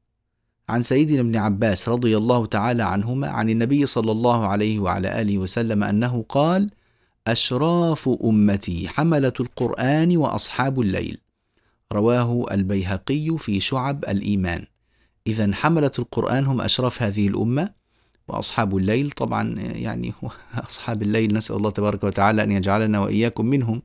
عن 0.68 0.82
سيدنا 0.82 1.20
ابن 1.20 1.36
عباس 1.36 1.88
رضي 1.88 2.16
الله 2.16 2.46
تعالى 2.46 2.82
عنهما 2.82 3.28
عن 3.28 3.50
النبي 3.50 3.86
صلى 3.86 4.12
الله 4.12 4.46
عليه 4.46 4.78
وعلى 4.78 5.20
آله 5.20 5.38
وسلم 5.38 5.82
أنه 5.84 6.24
قال 6.28 6.70
أشراف 7.26 8.08
أمتي 8.24 8.88
حملة 8.88 9.32
القرآن 9.40 10.16
وأصحاب 10.16 10.80
الليل 10.80 11.18
رواه 11.92 12.46
البيهقي 12.50 13.36
في 13.38 13.60
شعب 13.60 14.04
الإيمان. 14.04 14.66
إذا 15.26 15.54
حملة 15.54 15.90
القرآن 15.98 16.46
هم 16.46 16.60
أشرف 16.60 17.02
هذه 17.02 17.28
الأمة 17.28 17.70
وأصحاب 18.28 18.76
الليل 18.76 19.10
طبعا 19.10 19.54
يعني 19.58 20.12
أصحاب 20.68 21.02
الليل 21.02 21.34
نسأل 21.34 21.56
الله 21.56 21.70
تبارك 21.70 22.04
وتعالى 22.04 22.42
أن 22.42 22.52
يجعلنا 22.52 23.00
وإياكم 23.00 23.46
منهم. 23.46 23.82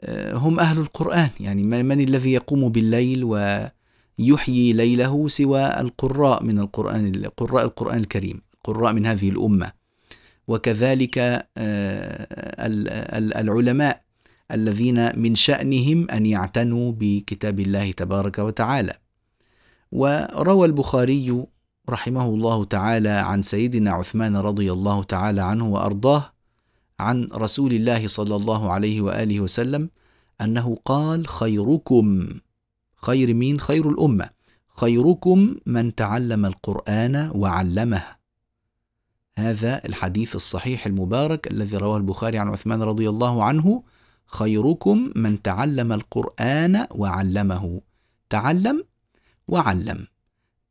آه، 0.00 0.34
هم 0.34 0.60
أهل 0.60 0.78
القرآن 0.78 1.30
يعني 1.40 1.62
من 1.62 2.00
الذي 2.00 2.32
يقوم 2.32 2.68
بالليل 2.68 3.24
ويحيي 4.18 4.72
ليله 4.72 5.28
سوى 5.28 5.80
القراء 5.80 6.42
من 6.42 6.58
القرآن 6.58 7.24
قراء 7.36 7.64
القرآن 7.64 7.98
الكريم 7.98 8.42
قراء 8.64 8.92
من 8.92 9.06
هذه 9.06 9.28
الأمة. 9.28 9.72
وكذلك 10.48 11.18
آه، 11.18 11.46
العلماء 13.40 14.00
الذين 14.50 15.18
من 15.18 15.34
شأنهم 15.34 16.10
أن 16.10 16.26
يعتنوا 16.26 16.92
بكتاب 16.92 17.60
الله 17.60 17.92
تبارك 17.92 18.38
وتعالى. 18.38 18.94
وروى 19.92 20.66
البخاري 20.66 21.44
رحمه 21.90 22.24
الله 22.26 22.64
تعالى 22.64 23.08
عن 23.08 23.42
سيدنا 23.42 23.90
عثمان 23.92 24.36
رضي 24.36 24.72
الله 24.72 25.02
تعالى 25.02 25.40
عنه 25.40 25.68
وأرضاه 25.68 26.32
عن 27.00 27.28
رسول 27.34 27.72
الله 27.72 28.08
صلى 28.08 28.36
الله 28.36 28.72
عليه 28.72 29.00
وآله 29.00 29.40
وسلم 29.40 29.90
أنه 30.40 30.78
قال 30.84 31.26
خيركم. 31.28 32.26
خير 33.04 33.34
مين؟ 33.34 33.60
خير 33.60 33.88
الأمة. 33.88 34.30
خيركم 34.68 35.56
من 35.66 35.94
تعلم 35.94 36.46
القرآن 36.46 37.30
وعلمه. 37.34 38.02
هذا 39.38 39.84
الحديث 39.84 40.36
الصحيح 40.36 40.86
المبارك 40.86 41.50
الذي 41.50 41.76
رواه 41.76 41.96
البخاري 41.96 42.38
عن 42.38 42.48
عثمان 42.48 42.82
رضي 42.82 43.08
الله 43.08 43.44
عنه. 43.44 43.82
خيركم 44.26 45.12
من 45.16 45.42
تعلم 45.42 45.92
القرآن 45.92 46.86
وعلمه. 46.90 47.80
تعلم 48.30 48.84
وعلم. 49.48 50.06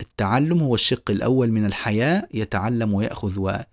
التعلم 0.02 0.64
هو 0.64 0.76
الشق 0.76 1.12
الأول 1.12 1.52
من 1.52 1.66
الحياة 1.66 2.28
يتعلم 2.34 2.94
ويأخذ 2.94 3.64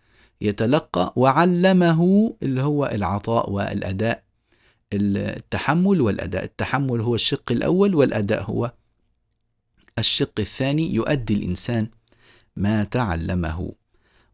ويتلقى 0.42 1.12
وعلمه 1.16 2.34
اللي 2.42 2.62
هو 2.62 2.86
العطاء 2.86 3.50
والأداء. 3.50 4.29
التحمل 4.92 6.00
والأداء. 6.00 6.44
التحمل 6.44 7.00
هو 7.00 7.14
الشق 7.14 7.52
الأول 7.52 7.94
والأداء 7.94 8.42
هو 8.42 8.72
الشق 9.98 10.40
الثاني. 10.40 10.94
يؤدي 10.94 11.34
الإنسان 11.34 11.88
ما 12.56 12.84
تعلمه. 12.84 13.72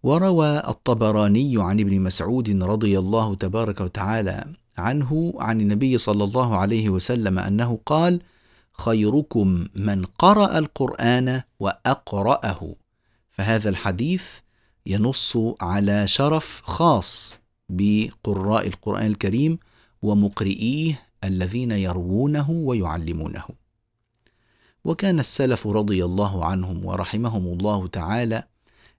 وروى 0.03 0.59
الطبراني 0.69 1.63
عن 1.63 1.81
ابن 1.81 2.01
مسعود 2.01 2.63
رضي 2.63 2.99
الله 2.99 3.35
تبارك 3.35 3.81
وتعالى 3.81 4.45
عنه 4.79 5.35
عن 5.39 5.61
النبي 5.61 5.99
صلى 5.99 6.25
الله 6.25 6.57
عليه 6.57 6.89
وسلم 6.89 7.39
أنه 7.39 7.79
قال 7.87 8.21
خيركم 8.73 9.67
من 9.75 10.05
قرأ 10.05 10.59
القرآن 10.59 11.43
وأقرأه 11.61 12.75
فهذا 13.31 13.69
الحديث 13.69 14.25
ينص 14.87 15.39
على 15.61 16.09
شرف 16.09 16.63
خاص 16.65 17.41
بقراء 17.69 18.67
القرآن 18.67 19.07
الكريم 19.07 19.59
ومقرئيه 20.07 21.03
الذين 21.25 21.71
يروونه 21.71 22.51
ويعلمونه. 22.51 23.45
وكان 24.85 25.21
السلف 25.21 25.67
رضي 25.67 26.05
الله 26.05 26.45
عنهم 26.45 26.85
ورحمهم 26.85 27.47
الله 27.47 27.87
تعالى 27.87 28.43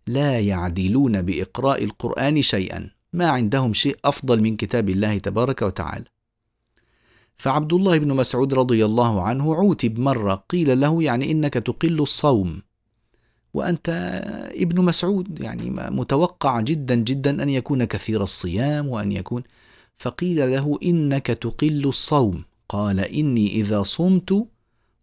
لا 0.07 0.39
يعدلون 0.39 1.21
بإقراء 1.21 1.83
القرآن 1.83 2.41
شيئا 2.41 2.89
ما 3.13 3.29
عندهم 3.29 3.73
شيء 3.73 3.97
أفضل 4.05 4.41
من 4.41 4.55
كتاب 4.55 4.89
الله 4.89 5.17
تبارك 5.17 5.61
وتعالى. 5.61 6.05
فعبد 7.37 7.73
الله 7.73 7.97
بن 7.97 8.15
مسعود 8.15 8.53
رضي 8.53 8.85
الله 8.85 9.21
عنه 9.21 9.55
عوتب 9.55 9.99
مرة 9.99 10.43
قيل 10.49 10.79
له 10.79 11.03
يعني 11.03 11.31
إنك 11.31 11.53
تقل 11.53 12.01
الصوم. 12.01 12.61
وأنت 13.53 13.89
ابن 14.55 14.85
مسعود 14.85 15.39
يعني 15.39 15.69
متوقع 15.91 16.61
جدا 16.61 16.95
جدا 16.95 17.43
أن 17.43 17.49
يكون 17.49 17.83
كثير 17.83 18.23
الصيام 18.23 18.87
وأن 18.87 19.11
يكون 19.11 19.43
فقيل 19.97 20.51
له 20.51 20.79
إنك 20.83 21.27
تقل 21.27 21.87
الصوم. 21.87 22.43
قال 22.69 22.99
إني 22.99 23.55
إذا 23.55 23.83
صمت 23.83 24.47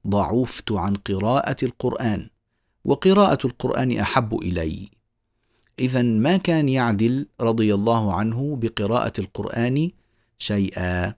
ضعفت 0.08 0.72
عن 0.72 0.94
قراءة 0.94 1.56
القرآن 1.62 2.28
وقراءة 2.84 3.46
القرآن 3.46 3.98
أحب 3.98 4.34
إلي. 4.42 4.88
اذا 5.78 6.02
ما 6.02 6.36
كان 6.36 6.68
يعدل 6.68 7.26
رضي 7.40 7.74
الله 7.74 8.14
عنه 8.14 8.56
بقراءة 8.56 9.12
القرآن 9.18 9.90
شيئا؟ 10.38 11.14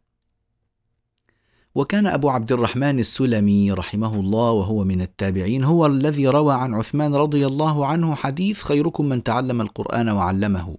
وكان 1.75 2.06
أبو 2.06 2.28
عبد 2.28 2.52
الرحمن 2.52 2.99
السلمي 2.99 3.73
رحمه 3.73 4.21
الله 4.21 4.50
وهو 4.50 4.85
من 4.85 5.00
التابعين 5.00 5.64
هو 5.64 5.87
الذي 5.87 6.28
روى 6.28 6.54
عن 6.54 6.75
عثمان 6.75 7.14
رضي 7.14 7.47
الله 7.47 7.87
عنه 7.87 8.14
حديث 8.14 8.62
خيركم 8.62 9.04
من 9.09 9.23
تعلم 9.23 9.61
القرآن 9.61 10.09
وعلمه. 10.09 10.76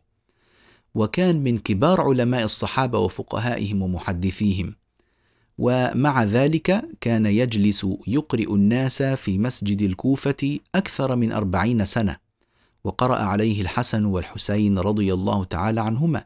وكان 0.96 1.44
من 1.44 1.58
كبار 1.58 2.02
علماء 2.02 2.44
الصحابة 2.44 3.00
وفقهائهم 3.00 3.82
ومحدثيهم. 3.82 4.76
ومع 5.58 6.24
ذلك 6.24 6.86
كان 7.02 7.26
يجلس 7.26 7.88
يقرئ 8.08 8.54
الناس 8.54 9.04
في 9.04 9.38
مسجد 9.38 9.82
الكوفة 9.82 10.60
أكثر 10.76 11.16
من 11.16 11.32
أربعين 11.32 11.86
سنة 11.86 12.18
وقرأ 12.84 13.18
عليه 13.18 13.62
الحسن 13.62 14.06
والحسين 14.06 14.80
رضي 14.80 15.14
الله 15.14 15.44
تعالى 15.44 15.82
عنهما. 15.82 16.26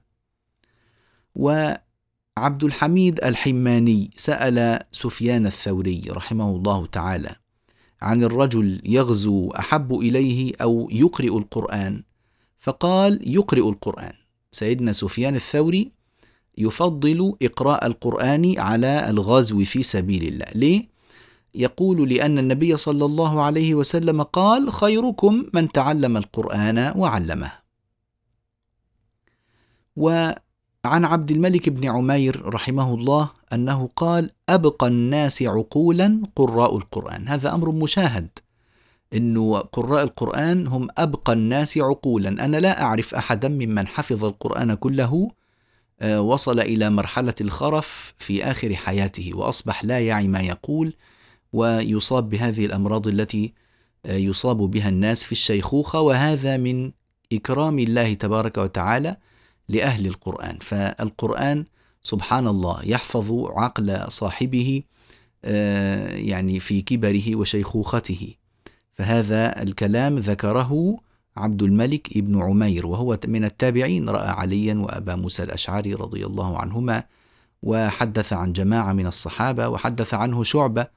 وعبد 1.36 2.64
الحميد 2.64 3.24
الحماني 3.24 4.10
سأل 4.16 4.80
سفيان 4.92 5.46
الثوري 5.46 6.02
رحمه 6.10 6.50
الله 6.56 6.86
تعالى 6.86 7.36
عن 8.02 8.24
الرجل 8.24 8.82
يغزو 8.86 9.50
أحب 9.50 9.94
إليه 9.94 10.54
أو 10.62 10.90
يقرئ 10.92 11.38
القرآن 11.38 12.04
فقال 12.60 13.36
يقرئ 13.36 13.70
القرآن. 13.70 14.21
سيدنا 14.52 14.92
سفيان 14.92 15.36
الثوري 15.36 15.92
يفضل 16.58 17.36
إقراء 17.42 17.88
القرآن 17.88 18.60
على 18.60 19.10
الغزو 19.10 19.64
في 19.64 19.84
سبيل 19.84 20.24
الله. 20.28 20.46
ليه؟ 20.56 20.88
يقول 21.56 22.10
لأن 22.10 22.40
النبي 22.40 22.78
صلى 22.78 23.06
الله 23.06 23.42
عليه 23.42 23.76
وسلم 23.76 24.22
قال 24.22 24.72
خيركم 24.72 25.46
من 25.54 25.72
تعلم 25.72 26.18
القرآن 26.18 26.94
وعلمه. 26.96 27.52
وعن 29.96 30.36
عبد 30.86 31.32
الملك 31.32 31.70
بن 31.70 31.90
عمير 31.90 32.54
رحمه 32.54 32.94
الله 32.94 33.30
أنه 33.54 33.90
قال 33.96 34.32
أبقى 34.50 34.88
الناس 34.88 35.42
عقولا 35.42 36.24
قراء 36.36 36.78
القرآن. 36.78 37.28
هذا 37.28 37.54
أمر 37.56 37.72
مشاهد. 37.72 38.28
أنه 39.14 39.58
قراء 39.58 40.04
القرآن 40.04 40.68
هم 40.68 40.88
أبقى 40.98 41.34
الناس 41.34 41.78
عقولا. 41.78 42.30
أنا 42.30 42.58
لا 42.58 42.82
أعرف 42.82 43.16
أحدا 43.16 43.48
ممن 43.50 43.88
حفظ 43.88 44.26
القرآن 44.26 44.74
كله 44.74 45.32
آه، 46.02 46.22
وصل 46.22 46.60
إلى 46.60 46.90
مرحلة 46.90 47.34
الخرف 47.42 48.14
في 48.18 48.44
آخر 48.44 48.76
حياته 48.76 49.32
وأصبح 49.34 49.86
لا 49.86 50.00
يعي 50.00 50.28
ما 50.28 50.40
يقول 50.40 50.94
ويصاب 51.54 52.30
بهذه 52.30 52.66
الأمراض 52.66 53.08
التي 53.08 53.54
آه، 54.06 54.16
يصاب 54.16 54.58
بها 54.58 54.90
الناس 54.90 55.24
في 55.24 55.32
الشيخوخة 55.32 56.02
وهذا 56.02 56.58
من 56.58 56.92
إكرام 57.34 57.80
الله 57.80 58.14
تبارك 58.14 58.58
وتعالى 58.58 59.18
لأهل 59.70 60.08
القرآن. 60.08 60.58
فالقرآن 60.62 61.66
سبحان 62.04 62.48
الله 62.48 62.82
يحفظ 62.84 63.34
عقل 63.50 64.12
صاحبه 64.12 64.84
آه، 65.46 66.16
يعني 66.16 66.60
في 66.60 66.82
كبره 66.82 67.36
وشيخوخته. 67.36 68.34
فهذا 69.02 69.62
الكلام 69.64 70.16
ذكره 70.16 70.98
عبد 71.38 71.64
الملك 71.64 72.18
ابن 72.18 72.42
عمير 72.42 72.88
وهو 72.88 73.20
من 73.28 73.46
التابعين 73.46 74.10
رأى 74.10 74.30
عليا 74.30 74.76
وأبا 74.76 75.16
موسى 75.16 75.44
الأشعري 75.44 75.94
رضي 75.94 76.26
الله 76.26 76.58
عنهما 76.58 77.04
وحدث 77.64 78.34
عن 78.34 78.54
جماعة 78.54 78.94
من 78.94 79.08
الصحابة 79.08 79.70
وحدث 79.70 80.14
عنه 80.14 80.44
شعبة 80.44 80.88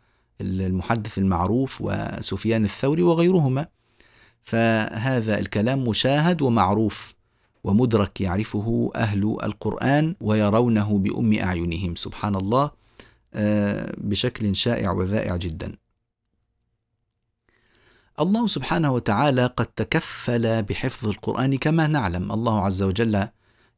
المحدث 0.40 1.18
المعروف 1.18 1.78
وسفيان 1.80 2.64
الثوري 2.64 3.02
وغيرهما. 3.02 3.66
فهذا 4.42 5.38
الكلام 5.38 5.88
مشاهد 5.88 6.42
ومعروف 6.42 7.14
ومدرك 7.64 8.20
يعرفه 8.20 8.90
أهل 8.96 9.36
القرآن 9.42 10.14
ويرونه 10.20 10.98
بأم 10.98 11.38
أعينهم. 11.38 11.94
سبحان 11.94 12.34
الله 12.34 12.70
آه، 13.34 13.94
بشكل 13.98 14.56
شائع 14.56 14.90
وذائع 14.92 15.36
جدا. 15.36 15.83
الله 18.20 18.46
سبحانه 18.46 18.92
وتعالى 18.92 19.46
قد 19.46 19.66
تكفل 19.66 20.62
بحفظ 20.62 21.08
القرآن 21.08 21.56
كما 21.56 21.86
نعلم. 21.86 22.32
الله 22.32 22.60
عز 22.60 22.82
وجل 22.82 23.28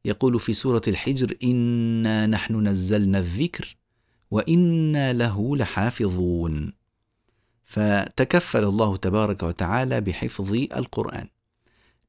يقول 0.05 0.41
في 0.41 0.53
سورة 0.53 0.83
الحجر 0.89 1.37
إنا 1.45 2.27
نحن 2.27 2.67
نزلنا 2.69 3.19
الذكر 3.19 3.77
وإنا 4.31 5.13
له 5.13 5.57
لحافظون. 5.57 6.73
فتكفل 7.65 8.65
الله 8.65 8.97
تبارك 8.97 9.43
وتعالى 9.43 10.01
بحفظ 10.01 10.55
القرآن. 10.55 11.29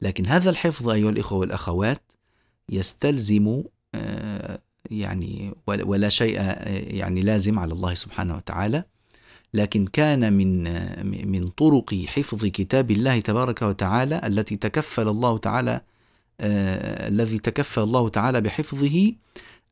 لكن 0.01 0.25
هذا 0.25 0.49
الحفظ 0.49 0.89
أيها 0.89 1.09
الإخوة 1.09 1.39
والأخوات 1.39 2.11
يستلزم 2.69 3.63
آه، 3.95 4.59
يعني 4.91 5.53
ولا 5.67 6.09
شيء 6.09 6.35
آه، 6.39 6.69
يعني 6.69 7.21
لازم 7.21 7.59
على 7.59 7.73
الله 7.73 7.93
سبحانه 7.93 8.35
وتعالى 8.35 8.83
لكن 9.53 9.85
كان 9.85 10.33
من 10.33 10.63
من 11.27 11.47
طرق 11.47 11.95
حفظ 12.07 12.45
كتاب 12.45 12.91
الله 12.91 13.19
تبارك 13.19 13.61
وتعالى 13.61 14.21
التي 14.23 14.55
تكفل 14.55 15.07
الله 15.07 15.37
تعالى 15.37 15.81
آه 16.41 17.07
الذي 17.07 17.37
تكفل 17.37 17.81
الله 17.81 18.09
تعالى 18.09 18.41
بحفظه 18.41 19.13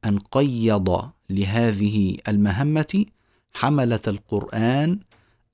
أن 0.06 0.20
قيض 0.20 1.10
لهذه 1.30 2.18
المهمة 2.28 3.06
حملة 3.54 4.00
القرآن 4.08 5.00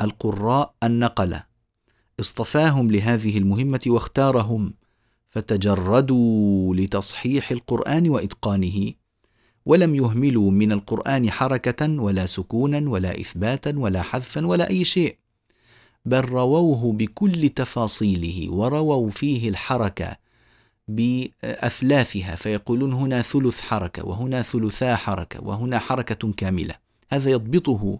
القراء 0.02 0.74
النقلة. 0.84 1.44
اصطفاهم 2.20 2.92
لهذه 2.92 3.38
المهمة 3.38 3.80
واختارهم 3.88 4.74
فتجردوا 5.30 6.76
لتصحيح 6.76 7.52
القرآن 7.52 8.10
وإتقانه. 8.10 8.94
ولم 9.66 9.96
يهملوا 9.96 10.52
من 10.52 10.72
القرآن 10.72 11.32
حركة 11.32 12.02
ولا 12.02 12.26
سكونا 12.26 12.90
ولا 12.90 13.20
إثباتا 13.22 13.74
ولا 13.78 14.02
حذفا 14.02 14.46
ولا 14.46 14.70
أي 14.70 14.86
شيء 14.86 15.18
بل 16.06 16.20
رووه 16.20 16.94
بكل 16.94 17.50
تفاصيله 17.50 18.54
ورووا 18.54 19.10
فيه 19.10 19.50
الحركة 19.50 20.18
بأثلاثها 20.88 22.36
فيقولون 22.36 22.94
هنا 22.94 23.22
ثلث 23.22 23.62
حركة 23.62 24.06
وهنا 24.06 24.42
ثلثا 24.42 24.96
حركة 24.96 25.44
وهنا 25.44 25.80
حركة 25.80 26.34
كاملة. 26.38 26.76
هذا 27.10 27.32
يضبطه 27.32 28.00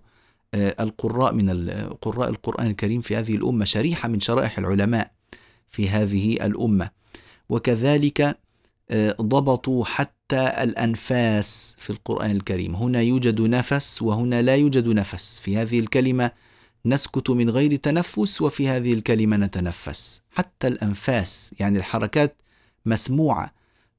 آه، 0.54 0.76
القراء 0.80 1.34
من 1.34 1.70
قراء 2.02 2.30
القرآن 2.30 2.68
الكريم 2.68 3.02
في 3.02 3.16
هذه 3.16 3.36
الأمة 3.36 3.66
شريحة 3.66 4.10
من 4.10 4.20
شرائح 4.20 4.58
العلماء 4.58 5.12
في 5.70 5.90
هذه 5.90 6.34
الأمة. 6.46 6.90
وكذلك 7.50 8.38
ضبطوا 9.22 9.86
حتى 9.86 10.64
الأنفاس 10.64 11.76
في 11.80 11.90
القرآن 11.90 12.32
الكريم. 12.32 12.76
هنا 12.76 13.02
يوجد 13.02 13.42
نفس 13.42 14.02
وهنا 14.02 14.42
لا 14.42 14.56
يوجد 14.56 14.88
نفس. 14.88 15.40
في 15.40 15.58
هذه 15.58 15.80
الكلمة 15.80 16.32
نسكت 16.86 17.30
من 17.30 17.50
غير 17.50 17.76
تنفس 17.76 18.42
وفي 18.42 18.68
هذه 18.68 18.94
الكلمة 18.94 19.38
نتنفس. 19.38 20.22
حتى 20.32 20.68
الأنفاس 20.68 21.52
يعني 21.60 21.78
الحركات 21.78 22.36
مسموعة. 22.86 23.54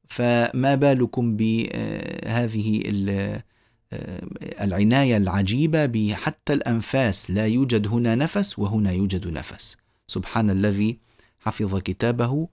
فما 0.09 0.75
بالكم 0.75 1.37
بهذه 1.37 2.83
آه، 3.09 4.23
العناية 4.61 5.17
العجيبة 5.17 5.87
بحتى 5.87 6.53
الأنفاس 6.53 7.31
لا 7.31 7.47
يوجد 7.47 7.87
هنا 7.87 8.15
نفس 8.15 8.59
وهنا 8.59 8.93
يوجد 8.93 9.27
نفس. 9.27 9.77
سبحان 10.07 10.51
الذي 10.51 10.99
حفظ 11.41 11.79
كتابه 11.79 12.49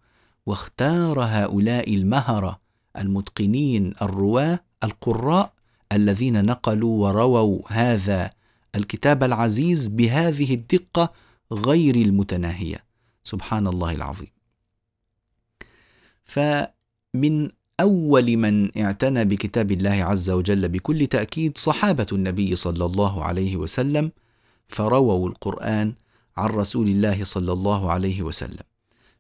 واختار 0.46 1.20
هؤلاء 1.24 1.96
المهرة 1.96 2.60
المتقنين 2.98 3.94
الرواة 4.02 4.60
القراء 4.84 5.54
الذين 5.92 6.46
نقلوا 6.46 7.08
ورووا 7.08 7.62
هذا 7.68 8.32
الكتاب 8.76 9.24
العزيز 9.24 9.88
بهذه 9.88 10.54
الدقة 10.54 11.14
غير 11.52 11.96
المتناهية. 11.96 12.84
سبحان 13.24 13.68
الله 13.68 13.92
العظيم. 13.92 14.32
فمن 16.26 17.50
أول 17.80 18.38
من 18.38 18.78
اعتنى 18.78 19.26
بكتاب 19.26 19.72
الله 19.72 20.04
عز 20.04 20.30
وجل 20.30 20.70
بكل 20.70 21.08
تأكيد 21.08 21.58
صحابة 21.58 22.08
النبي 22.12 22.56
صلى 22.56 22.86
الله 22.86 23.24
عليه 23.24 23.58
وسلم 23.58 24.12
فرووا 24.68 25.30
القرآن 25.30 25.94
عن 26.38 26.50
رسول 26.50 26.88
الله 26.88 27.24
صلى 27.24 27.54
الله 27.54 27.92
عليه 27.92 28.22
وسلم. 28.22 28.69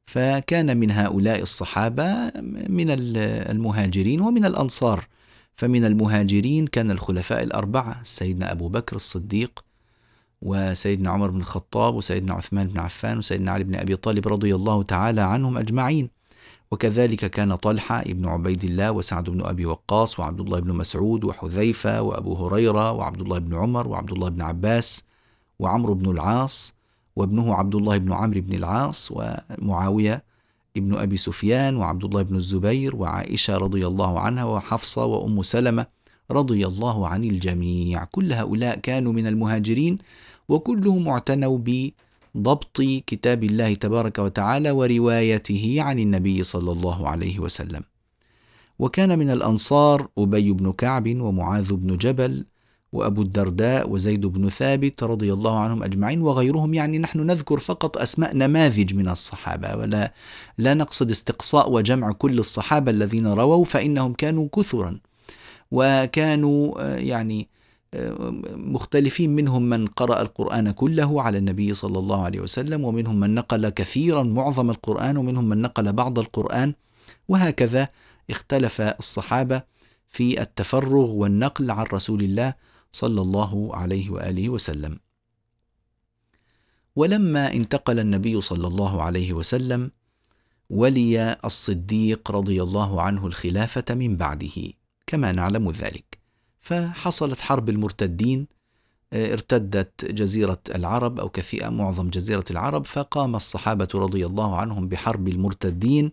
فكان 0.09 0.77
من 0.77 0.91
هؤلاء 0.91 1.41
الصحابة 1.41 2.31
من 2.69 2.85
المهاجرين 2.89 4.21
ومن 4.21 4.45
الأنصار. 4.45 5.07
فمن 5.55 5.85
المهاجرين 5.85 6.67
كان 6.67 6.91
الخلفاء 6.91 7.43
الأربعة 7.43 8.03
سيدنا 8.03 8.51
أبو 8.51 8.67
بكر 8.69 8.95
الصديق 8.95 9.65
وسيدنا 10.41 11.09
عمر 11.09 11.29
بن 11.29 11.39
الخطاب 11.39 11.95
وسيدنا 11.95 12.33
عثمان 12.33 12.67
بن 12.67 12.79
عفان 12.79 13.17
وسيدنا 13.17 13.51
علي 13.51 13.63
بن 13.63 13.75
أبي 13.75 13.95
طالب 13.95 14.27
رضي 14.27 14.55
الله 14.55 14.83
تعالى 14.83 15.21
عنهم 15.21 15.57
أجمعين. 15.57 16.09
وكذلك 16.71 17.25
كان 17.25 17.55
طلحة 17.55 18.01
ابن 18.01 18.27
عبيد 18.27 18.63
الله 18.63 18.91
وسعد 18.91 19.29
بن 19.29 19.45
أبي 19.45 19.65
وقاص 19.65 20.19
وعبد 20.19 20.39
الله 20.39 20.59
بن 20.59 20.73
مسعود 20.73 21.23
وحذيفة 21.23 22.01
وأبو 22.01 22.33
هريرة 22.33 22.91
وعبد 22.91 23.21
الله 23.21 23.39
بن 23.39 23.55
عمر 23.55 23.87
وعبد 23.87 24.11
الله 24.11 24.29
بن 24.29 24.41
عباس 24.41 25.03
وعمرو 25.59 25.93
بن 25.93 26.11
العاص 26.11 26.78
وابنه 27.19 27.53
عبد 27.55 27.75
الله 27.75 27.97
بن 27.97 28.13
عمرو 28.13 28.41
بن 28.41 28.53
العاص 28.53 29.11
ومعاوية 29.11 30.23
ابن 30.77 30.95
أبي 30.95 31.17
سفيان 31.17 31.75
وعبد 31.75 32.03
الله 32.05 32.21
بن 32.21 32.35
الزبير 32.35 32.95
وعائشة 32.95 33.57
رضي 33.57 33.87
الله 33.87 34.19
عنها 34.19 34.43
وحفصة 34.43 35.05
وأم 35.05 35.43
سلمة 35.43 35.85
رضي 36.31 36.65
الله 36.67 37.07
عن 37.07 37.23
الجميع. 37.23 38.03
كل 38.03 38.33
هؤلاء 38.33 38.79
كانوا 38.79 39.13
من 39.13 39.27
المهاجرين 39.27 39.97
وكلهم 40.49 41.07
اعتنوا 41.07 41.57
بضبط 41.57 42.81
كتاب 43.07 43.43
الله 43.43 43.73
تبارك 43.73 44.19
وتعالى 44.19 44.71
وروايته 44.71 45.75
عن 45.79 45.99
النبي 45.99 46.43
صلى 46.43 46.71
الله 46.71 47.07
عليه 47.09 47.39
وسلم. 47.39 47.83
وكان 48.79 49.19
من 49.19 49.29
الأنصار 49.29 50.07
أبي 50.17 50.51
بن 50.51 50.71
كعب 50.71 51.07
ومعاذ 51.07 51.73
بن 51.73 51.97
جبل 51.97 52.45
وأبو 52.91 53.21
الدرداء 53.21 53.89
وزيد 53.89 54.25
بن 54.25 54.49
ثابت 54.49 55.03
رضي 55.03 55.33
الله 55.33 55.59
عنهم 55.59 55.83
أجمعين 55.83 56.21
وغيرهم 56.21 56.73
يعني 56.73 56.99
نحن 56.99 57.19
نذكر 57.19 57.59
فقط 57.59 57.97
أسماء 57.97 58.35
نماذج 58.35 58.95
من 58.95 59.09
الصحابة 59.09 59.75
ولا 59.75 60.13
لا 60.57 60.73
نقصد 60.73 61.11
استقصاء 61.11 61.71
وجمع 61.71 62.11
كل 62.11 62.39
الصحابة 62.39 62.91
الذين 62.91 63.27
رووا 63.27 63.65
فإنهم 63.65 64.13
كانوا 64.13 64.47
كثرا 64.55 64.99
وكانوا 65.71 66.81
آه، 66.81 66.97
يعني 66.97 67.47
آه، 67.93 68.33
مختلفين 68.55 69.35
منهم 69.35 69.69
من 69.69 69.87
قرأ 69.87 70.21
القرآن 70.21 70.71
كله 70.71 71.21
على 71.21 71.37
النبي 71.37 71.73
صلى 71.73 71.99
الله 71.99 72.23
عليه 72.23 72.39
وسلم 72.39 72.85
ومنهم 72.85 73.19
من 73.19 73.35
نقل 73.35 73.69
كثيرا 73.69 74.23
معظم 74.23 74.69
القرآن 74.69 75.17
ومنهم 75.17 75.49
من 75.49 75.61
نقل 75.61 75.93
بعض 75.93 76.19
القرآن 76.19 76.73
وهكذا 77.27 77.87
اختلف 78.29 78.81
الصحابة 78.81 79.61
في 80.09 80.41
التفرغ 80.41 81.11
والنقل 81.11 81.71
عن 81.71 81.85
رسول 81.93 82.23
الله 82.23 82.53
صلى 82.91 83.21
الله 83.21 83.75
عليه 83.75 84.09
وآله 84.09 84.49
وسلم. 84.49 84.99
ولما 86.95 87.53
انتقل 87.53 87.99
النبي 87.99 88.41
صلى 88.41 88.67
الله 88.67 89.03
عليه 89.03 89.33
وسلم 89.33 89.91
ولي 90.69 91.37
الصديق 91.45 92.31
رضي 92.31 92.63
الله 92.63 93.01
عنه 93.01 93.27
الخلافة 93.27 93.85
من 93.95 94.17
بعده 94.17 94.73
كما 95.07 95.31
نعلم 95.31 95.71
ذلك. 95.71 96.19
فحصلت 96.61 97.39
حرب 97.39 97.69
المرتدين 97.69 98.47
آه، 99.13 99.33
ارتدت 99.33 100.05
جزيرة 100.05 100.59
العرب 100.75 101.19
أو 101.19 101.29
كثير 101.29 101.71
معظم 101.71 102.09
جزيرة 102.09 102.45
العرب 102.51 102.85
فقام 102.85 103.35
الصحابة 103.35 103.87
رضي 103.95 104.25
الله 104.25 104.55
عنهم 104.55 104.87
بحرب 104.87 105.27
المرتدين 105.27 106.11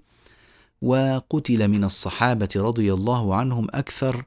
وقتل 0.82 1.68
من 1.68 1.84
الصحابة 1.84 2.48
رضي 2.56 2.92
الله 2.92 3.34
عنهم 3.34 3.66
أكثر 3.70 4.24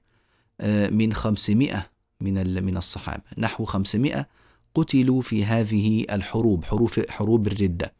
آه، 0.61 0.89
من 0.89 1.13
خمسمائة 1.13 1.85
من 2.21 2.63
من 2.63 2.77
الصحابة. 2.77 3.23
نحو 3.37 3.65
500 3.65 4.27
قتلوا 4.75 5.21
في 5.21 5.45
هذه 5.45 6.05
الحروب 6.11 6.65
حروب 6.65 6.89
حروب 7.09 7.47
الردة. 7.47 7.93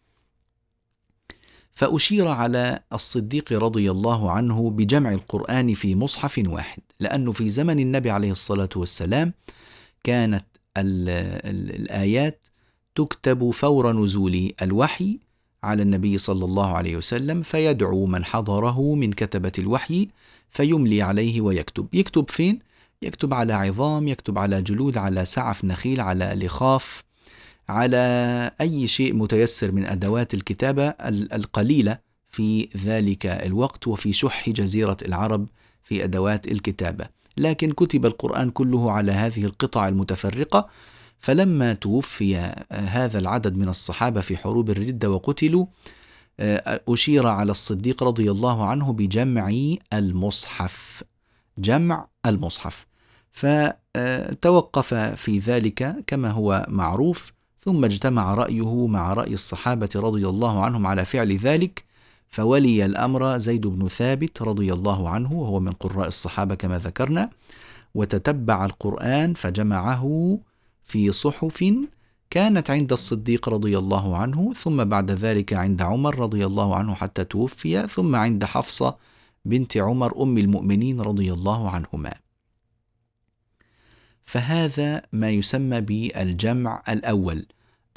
فأشير 1.74 2.28
على 2.28 2.80
الصديق 2.94 3.54
رضي 3.54 3.92
الله 3.92 4.32
عنه 4.32 4.70
بجمع 4.70 5.12
القرآن 5.14 5.74
في 5.74 5.96
مصحف 5.96 6.42
واحد 6.48 6.82
لأنه 7.00 7.32
في 7.32 7.50
زمن 7.50 7.80
النبي 7.80 8.12
عليه 8.12 8.32
الصلاة 8.32 8.70
والسلام 8.76 9.34
كانت 10.04 10.46
ال 10.78 11.10
ال 11.50 11.76
الآيات 11.76 12.48
تكتب 12.96 13.50
فور 13.50 13.94
نزول 13.94 14.52
الوحي 14.62 15.20
على 15.64 15.82
النبي 15.82 16.18
صلى 16.18 16.46
الله 16.46 16.68
عليه 16.68 16.98
وسلم 16.98 17.42
فيدعو 17.42 18.06
من 18.06 18.26
حضره 18.26 18.96
من 18.96 19.14
كتبة 19.14 19.52
الوحي 19.60 20.10
فيملي 20.52 21.02
عليه 21.02 21.42
ويكتب. 21.42 21.88
يكتب 21.94 22.30
فين؟ 22.30 22.60
يكتب 23.02 23.34
على 23.34 23.54
عظام 23.54 24.08
يكتب 24.08 24.38
على 24.38 24.62
جلود 24.62 24.98
على 24.98 25.26
سعف 25.26 25.66
نخيل 25.66 26.02
على 26.02 26.34
لخاف 26.36 27.04
على 27.70 28.52
أي 28.62 28.88
شيء 28.88 29.14
متيسر 29.14 29.72
من 29.72 29.86
أدوات 29.86 30.34
الكتابة 30.34 30.88
القليلة 31.10 31.98
في 32.30 32.70
ذلك 32.78 33.26
الوقت 33.26 33.88
وفي 33.88 34.14
شح 34.14 34.50
جزيرة 34.50 34.98
العرب 35.06 35.48
في 35.84 36.04
أدوات 36.04 36.48
الكتابة. 36.48 37.10
لكن 37.38 37.72
كتب 37.72 38.06
القرآن 38.06 38.50
كله 38.50 38.92
على 38.92 39.12
هذه 39.12 39.46
القطع 39.46 39.88
المتفرقة 39.88 40.70
فلما 41.20 41.74
توفي 41.74 42.36
هذا 42.72 43.20
العدد 43.20 43.58
من 43.58 43.70
الصحابة 43.70 44.22
في 44.22 44.38
حروب 44.38 44.70
الردة 44.70 45.10
وقتلوا 45.12 45.66
أشير 46.40 47.28
على 47.28 47.52
الصديق 47.52 48.04
رضي 48.04 48.32
الله 48.32 48.66
عنه 48.66 48.94
بجمع 48.94 49.54
المصحف. 49.94 51.04
جمع 51.58 52.08
المصحف. 52.26 52.89
فتوقف 53.40 54.94
في 54.94 55.40
ذلك 55.40 56.04
كما 56.08 56.30
هو 56.32 56.66
معروف 56.70 57.34
ثم 57.60 57.86
اجتمع 57.86 58.34
رأيه 58.34 58.88
مع 58.88 59.14
رأي 59.14 59.34
الصحابة 59.34 59.90
رضي 59.96 60.28
الله 60.28 60.64
عنهم 60.64 60.88
على 60.88 61.06
فعل 61.06 61.38
ذلك 61.38 61.84
فولي 62.30 62.86
الأمر 62.86 63.38
زيد 63.38 63.68
بن 63.68 63.88
ثابت 63.88 64.42
رضي 64.42 64.74
الله 64.74 65.10
عنه 65.10 65.34
وهو 65.34 65.60
من 65.60 65.72
قراء 65.72 66.08
الصحابة 66.08 66.56
كما 66.56 66.78
ذكرنا 66.78 67.30
وتتبع 67.96 68.66
القرآن 68.66 69.34
فجمعه 69.34 70.38
في 70.84 71.12
صحف 71.12 71.74
كانت 72.30 72.70
عند 72.70 72.92
الصديق 72.92 73.50
رضي 73.50 73.78
الله 73.78 74.18
عنه 74.18 74.54
ثم 74.54 74.84
بعد 74.84 75.12
ذلك 75.12 75.54
عند 75.54 75.82
عمر 75.82 76.20
رضي 76.20 76.46
الله 76.46 76.76
عنه 76.76 76.94
حتى 76.94 77.24
توفي 77.24 77.88
ثم 77.88 78.16
عند 78.16 78.46
حفصة 78.46 78.98
بنت 79.46 79.78
عمر 79.78 80.24
أم 80.24 80.38
المؤمنين 80.38 81.02
رضي 81.02 81.34
الله 81.34 81.70
عنهما. 81.70 82.29
فهذا 84.30 85.02
ما 85.14 85.30
يسمى 85.30 85.82
بالجمع 85.82 86.84
الأول 86.90 87.46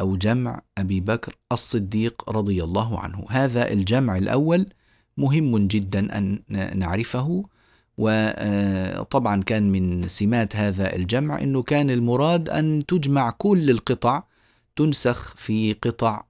أو 0.01 0.17
جمع 0.17 0.63
أبي 0.79 1.01
بكر 1.01 1.37
الصديق 1.53 2.31
رضي 2.31 2.65
الله 2.65 3.01
عنه. 3.01 3.25
هذا 3.31 3.73
الجمع 3.73 4.17
الأول 4.17 4.67
مهم 5.17 5.67
جدا 5.67 6.19
أن 6.19 6.43
نعرفه 6.75 7.45
وطبعا 7.99 9.43
كان 9.43 9.73
من 9.73 10.09
سمات 10.09 10.57
هذا 10.57 10.97
الجمع 10.97 11.41
أنه 11.41 11.63
كان 11.63 11.91
المراد 11.91 12.49
أن 12.49 12.87
تجمع 12.89 13.31
كل 13.31 13.71
القطع 13.71 14.23
تنسخ 14.77 15.37
في 15.37 15.73
قطع 15.73 16.25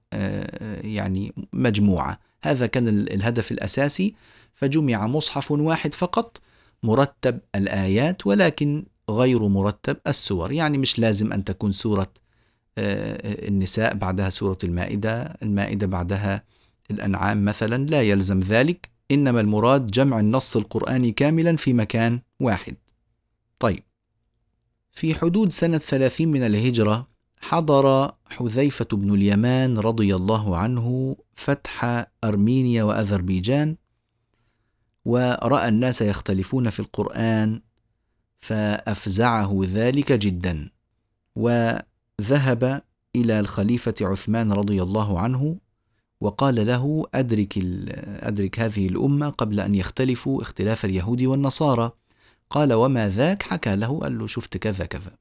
يعني 0.83 1.33
مجموعة. 1.53 2.19
هذا 2.43 2.65
كان 2.65 2.87
الهدف 2.87 3.51
الأساسي 3.51 4.15
فجمع 4.53 5.07
مصحف 5.07 5.51
واحد 5.51 5.93
فقط 5.93 6.41
مرتب 6.83 7.39
الآيات 7.55 8.27
ولكن 8.27 8.85
غير 9.09 9.47
مرتب 9.47 9.97
السور. 10.07 10.51
يعني 10.51 10.77
مش 10.77 10.99
لازم 10.99 11.33
أن 11.33 11.43
تكون 11.43 11.71
سورة 11.71 12.13
آه، 12.77 13.47
النساء 13.47 13.95
بعدها 13.95 14.29
سورة 14.29 14.57
المائدة 14.63 15.37
المائدة 15.43 15.87
بعدها 15.87 16.43
الأنعام 16.91 17.45
مثلا 17.45 17.85
لا 17.85 18.01
يلزم 18.01 18.39
ذلك. 18.39 18.89
إنما 19.11 19.41
المراد 19.41 19.91
جمع 19.91 20.19
النص 20.19 20.57
القرآني 20.57 21.11
كاملا 21.11 21.55
في 21.57 21.73
مكان 21.73 22.21
واحد. 22.39 22.75
طيب. 23.59 23.83
في 24.91 25.15
حدود 25.15 25.51
سنة 25.51 25.77
ثلاثين 25.77 26.31
من 26.31 26.43
الهجرة 26.43 27.07
حضر 27.41 28.11
حذيفة 28.25 28.87
بن 28.93 29.13
اليمان 29.13 29.77
رضي 29.77 30.15
الله 30.15 30.57
عنه 30.57 31.15
فتح 31.35 32.05
أرمينيا 32.23 32.83
وأذربيجان 32.83 33.75
ورأى 35.05 35.67
الناس 35.67 36.01
يختلفون 36.01 36.69
في 36.69 36.79
القرآن 36.79 37.61
فأفزعه 38.43 39.61
ذلك 39.63 40.11
جدا 40.11 40.69
وذهب 41.35 42.81
إلى 43.15 43.39
الخليفة 43.39 43.93
عثمان 44.01 44.51
رضي 44.51 44.83
الله 44.83 45.19
عنه 45.19 45.57
وقال 46.21 46.67
له 46.67 47.05
أدرك, 47.13 47.53
أدرك 47.97 48.59
هذه 48.59 48.87
الأمة 48.87 49.29
قبل 49.29 49.59
أن 49.59 49.75
يختلفوا 49.75 50.41
اختلاف 50.41 50.85
اليهود 50.85 51.21
والنصارى. 51.21 51.91
قال 52.49 52.73
وما 52.73 53.09
ذاك؟ 53.09 53.43
حكى 53.43 53.75
له 53.75 53.99
قال 53.99 54.19
له 54.19 54.27
شفت 54.27 54.57
كذا 54.57 54.85
كذا. 54.85 55.11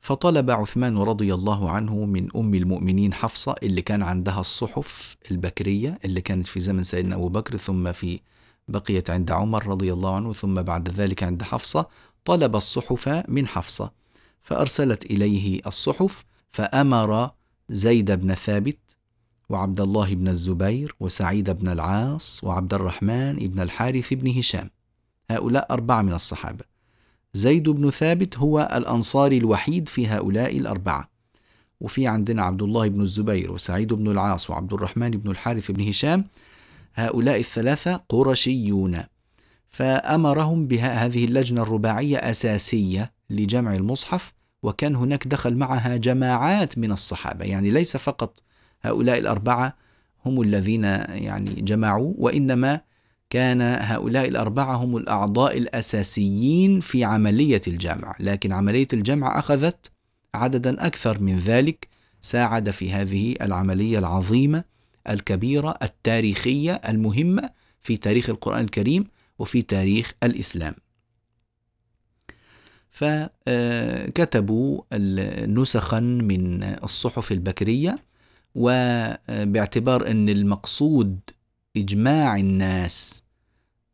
فطلب 0.00 0.50
عثمان 0.50 0.98
رضي 0.98 1.34
الله 1.34 1.70
عنه 1.70 2.04
من 2.04 2.28
أم 2.36 2.54
المؤمنين 2.54 3.14
حفصة 3.14 3.54
اللي 3.62 3.82
كان 3.82 4.02
عندها 4.02 4.40
الصحف 4.40 5.16
البكرية 5.30 5.98
اللي 6.04 6.20
كانت 6.20 6.46
في 6.46 6.60
زمن 6.60 6.82
سيدنا 6.82 7.14
أبو 7.14 7.28
بكر 7.28 7.56
ثم 7.56 7.92
في 7.92 8.20
بقيت 8.68 9.10
عند 9.10 9.30
عمر 9.30 9.66
رضي 9.66 9.92
الله 9.92 10.16
عنه 10.16 10.32
ثم 10.32 10.54
بعد 10.62 10.88
ذلك 10.88 11.22
عند 11.22 11.42
حفصة 11.42 11.86
طلب 12.24 12.56
الصحف 12.56 13.24
من 13.28 13.46
حفصة. 13.46 13.90
فأرسلت 14.42 15.04
إليه 15.04 15.60
الصحف 15.66 16.24
فأمر 16.50 17.30
زيد 17.68 18.10
بن 18.10 18.34
ثابت 18.34 18.78
وعبد 19.48 19.80
الله 19.80 20.14
بن 20.14 20.28
الزبير 20.28 20.94
وسعيد 21.00 21.50
بن 21.50 21.68
العاص 21.68 22.44
وعبد 22.44 22.74
الرحمن 22.74 23.36
بن 23.36 23.60
الحارث 23.60 24.14
بن 24.14 24.38
هشام. 24.38 24.70
هؤلاء 25.30 25.72
أربعة 25.72 26.02
من 26.02 26.12
الصحابة. 26.12 26.64
زيد 27.32 27.68
بن 27.68 27.90
ثابت 27.90 28.38
هو 28.38 28.70
الأنصاري 28.74 29.38
الوحيد 29.38 29.88
في 29.88 30.06
هؤلاء 30.06 30.58
الأربعة. 30.58 31.08
وفي 31.80 32.06
عندنا 32.06 32.42
عبد 32.42 32.62
الله 32.62 32.88
بن 32.88 33.00
الزبير 33.00 33.52
وسعيد 33.52 33.92
بن 33.92 34.10
العاص 34.10 34.50
وعبد 34.50 34.72
الرحمن 34.72 35.10
بن 35.10 35.30
الحارث 35.30 35.70
بن 35.70 35.88
هشام 35.88 36.24
هؤلاء 36.98 37.40
الثلاثة 37.40 37.96
قرشيون. 38.08 39.02
فأمرهم 39.70 40.66
بها 40.66 41.06
هذه 41.06 41.24
اللجنة 41.24 41.62
الرباعية 41.62 42.16
أساسية 42.16 43.12
لجمع 43.30 43.74
المصحف 43.74 44.32
وكان 44.62 44.96
هناك 44.96 45.26
دخل 45.26 45.56
معها 45.56 45.96
جماعات 45.96 46.78
من 46.78 46.92
الصحابة. 46.92 47.44
يعني 47.44 47.70
ليس 47.70 47.96
فقط 47.96 48.42
هؤلاء 48.82 49.18
الأربعة 49.18 49.76
هم 50.26 50.42
الذين 50.42 50.84
يعني 50.84 51.50
جمعوا 51.50 52.14
وإنما 52.18 52.80
كان 53.30 53.62
هؤلاء 53.62 54.28
الأربعة 54.28 54.74
هم 54.76 54.96
الأعضاء 54.96 55.58
الأساسيين 55.58 56.80
في 56.80 57.04
عملية 57.04 57.60
الجمع. 57.68 58.14
لكن 58.20 58.52
عملية 58.52 58.88
الجمع 58.92 59.38
أخذت 59.38 59.90
عددا 60.34 60.86
أكثر 60.86 61.20
من 61.20 61.38
ذلك 61.38 61.88
ساعد 62.20 62.70
في 62.70 62.92
هذه 62.92 63.34
العملية 63.42 63.98
العظيمة. 63.98 64.64
الكبيرة 65.10 65.78
التاريخية 65.82 66.72
المهمة 66.72 67.50
في 67.82 67.96
تاريخ 67.96 68.30
القرآن 68.30 68.64
الكريم 68.64 69.04
وفي 69.38 69.62
تاريخ 69.62 70.12
الإسلام. 70.22 70.74
فكتبوا 72.90 74.82
نسخا 75.46 76.00
من 76.00 76.62
الصحف 76.62 77.32
البكرية 77.32 77.98
وباعتبار 78.54 80.10
أن 80.10 80.28
المقصود 80.28 81.20
إجماع 81.76 82.36
الناس 82.36 83.22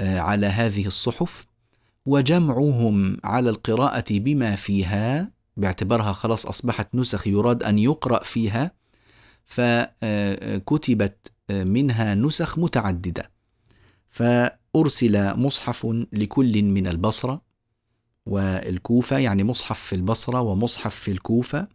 آه، 0.01 0.19
على 0.19 0.47
هذه 0.47 0.87
الصحف 0.87 1.47
وجمعهم 2.07 3.17
على 3.25 3.51
القراءة 3.51 4.05
بما 4.11 4.57
فيها 4.57 5.31
باعتبارها 5.57 6.13
خلاص 6.13 6.47
أصبحت 6.47 6.95
نسخ 6.95 7.27
يراد 7.27 7.63
أن 7.63 7.79
يقرأ 7.79 8.25
فيها 8.25 8.73
فكتبت 9.47 11.33
منها 11.51 12.15
نسخ 12.15 12.59
متعددة. 12.59 13.31
فأرسل 14.11 15.37
مصحف 15.37 15.87
لكل 16.13 16.63
من 16.63 16.87
البصرة 16.87 17.43
والكوفة 18.27 19.19
يعني 19.19 19.45
مصحف 19.45 19.81
في 19.81 19.95
البصرة 19.97 20.41
ومصحف 20.41 20.95
في 20.95 21.11
الكوفة 21.11 21.69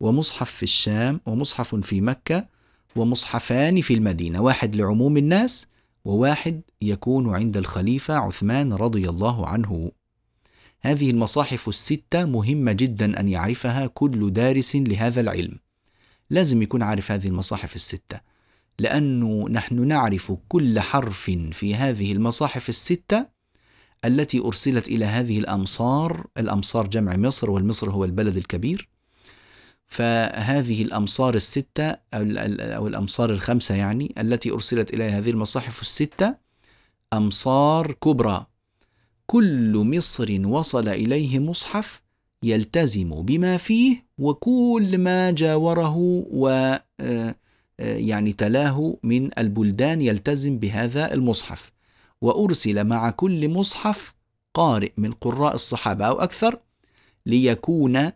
ومصحف 0.00 0.50
في 0.50 0.62
الشام 0.62 1.20
ومصحف 1.26 1.74
في 1.74 2.00
مكة 2.00 2.46
ومصحفان 2.96 3.80
في 3.80 3.94
المدينة 3.94 4.40
واحد 4.40 4.76
لعموم 4.76 5.16
الناس 5.16 5.66
وواحد 6.04 6.60
يكون 6.82 7.34
عند 7.34 7.56
الخليفة 7.56 8.14
عثمان 8.14 8.72
رضي 8.72 9.08
الله 9.08 9.46
عنه. 9.46 9.92
هذه 10.80 11.10
المصاحف 11.10 11.68
الستة 11.68 12.24
مهمة 12.24 12.72
جدا 12.72 13.20
أن 13.20 13.28
يعرفها 13.28 13.86
كل 13.86 14.32
دارس 14.32 14.76
لهذا 14.76 15.20
العلم. 15.20 15.58
لازم 16.32 16.62
يكون 16.62 16.82
عارف 16.82 17.12
هذه 17.12 17.28
المصاحف 17.28 17.74
الستة. 17.74 18.20
لأنه 18.78 19.48
نحن 19.48 19.86
نعرف 19.88 20.32
كل 20.48 20.80
حرف 20.80 21.30
في 21.52 21.74
هذه 21.74 22.12
المصاحف 22.12 22.68
الستة 22.68 23.26
التي 24.04 24.40
أرسلت 24.40 24.88
إلى 24.88 25.04
هذه 25.04 25.38
الأمصار. 25.38 26.26
الأمصار 26.38 26.86
جمع 26.86 27.16
مصر 27.16 27.50
والمصر 27.50 27.90
هو 27.90 28.04
البلد 28.04 28.36
الكبير. 28.36 28.88
فهذه 29.86 30.82
الأمصار 30.82 31.34
الستة 31.34 31.96
أو 32.14 32.86
الأمصار 32.86 33.30
الخمسة 33.30 33.74
يعني 33.74 34.14
التي 34.18 34.50
أرسلت 34.50 34.94
إلى 34.94 35.04
هذه 35.04 35.30
المصاحف 35.30 35.80
الستة 35.80 36.34
أمصار 37.12 37.92
كبرى. 37.92 38.46
كل 39.26 39.72
مصر 39.76 40.46
وصل 40.46 40.88
إليه 40.88 41.38
مصحف 41.38 42.02
يلتزم 42.42 43.22
بما 43.22 43.56
فيه 43.56 44.06
وكل 44.18 44.98
ما 44.98 45.30
جاوره 45.30 45.96
و 46.32 46.48
آه، 47.00 47.34
آه، 47.80 47.96
يعني 47.96 48.32
تلاه 48.32 48.96
من 49.02 49.30
البلدان 49.38 50.02
يلتزم 50.02 50.58
بهذا 50.58 51.14
المصحف 51.14 51.72
وأرسل 52.20 52.84
مع 52.84 53.10
كل 53.10 53.48
مصحف 53.48 54.14
قارئ 54.54 54.92
من 54.96 55.12
قراء 55.12 55.54
الصحابة 55.54 56.04
أو 56.06 56.20
أكثر 56.20 56.58
ليكون 57.26 58.10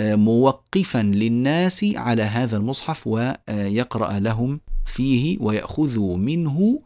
موقفا 0.00 1.02
للناس 1.02 1.84
على 1.94 2.22
هذا 2.22 2.56
المصحف 2.56 3.06
ويقرأ 3.06 4.18
لهم 4.18 4.60
فيه 4.86 5.38
ويأخذوا 5.40 6.16
منه 6.16 6.82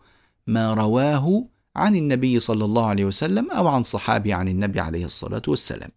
ما 0.46 0.74
رواه 0.74 1.44
عن 1.76 1.96
النبي 1.96 2.40
صلى 2.40 2.64
الله 2.64 2.86
عليه 2.86 3.04
وسلم 3.04 3.50
أو 3.50 3.68
عن 3.68 3.82
صحابي 3.82 4.32
عن 4.32 4.48
النبي 4.48 4.80
عليه 4.80 5.04
الصلاة 5.04 5.42
والسلام. 5.48 5.90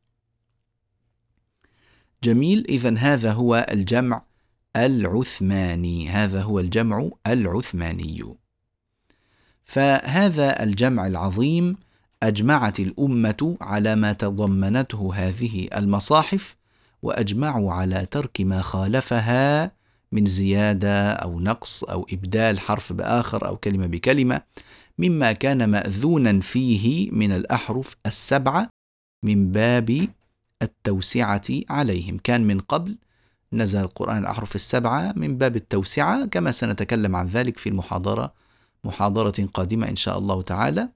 جميل 2.24 2.66
إذا 2.70 2.98
هذا 2.98 3.32
هو 3.32 3.68
الجمع 3.72 4.22
العثماني، 4.76 6.10
هذا 6.10 6.42
هو 6.42 6.60
الجمع 6.60 7.10
العثماني. 7.28 8.36
فهذا 9.66 10.64
الجمع 10.64 11.08
العظيم 11.08 11.76
أجمعت 12.24 12.80
الأمة 12.80 13.58
على 13.62 13.96
ما 13.96 14.14
تضمنته 14.14 15.12
هذه 15.16 15.68
المصاحف 15.76 16.56
وأجمعوا 17.02 17.74
على 17.74 18.06
ترك 18.12 18.42
ما 18.42 18.62
خالفها 18.62 19.72
من 20.12 20.26
زيادة 20.26 21.12
أو 21.12 21.40
نقص 21.40 21.84
أو 21.84 22.08
إبدال 22.12 22.60
حرف 22.60 22.94
بآخر 22.94 23.48
أو 23.48 23.58
كلمة 23.58 23.86
بكلمة 23.86 24.42
مما 24.98 25.32
كان 25.32 25.70
مأذونا 25.70 26.40
فيه 26.40 27.12
من 27.12 27.32
الأحرف 27.32 27.96
السبعة 28.06 28.70
من 29.24 29.52
باب 29.52 30.08
التوسعة 30.62 31.43
عليهم. 31.70 32.17
كان 32.17 32.48
من 32.48 32.60
قبل 32.60 32.98
نزل 33.54 33.80
القرآن 33.80 34.17
الاحرف 34.17 34.56
السبعة 34.56 35.13
من 35.15 35.38
باب 35.38 35.56
التوسعة 35.56 36.26
كما 36.26 36.52
سنتكلم 36.52 37.15
عن 37.15 37.28
ذلك 37.28 37.58
في 37.58 37.70
المحاضرة 37.70 38.34
محاضرة 38.84 39.50
قادمة 39.54 39.89
إن 39.89 39.96
شاء 39.96 40.17
الله 40.17 40.41
تعالى. 40.41 40.89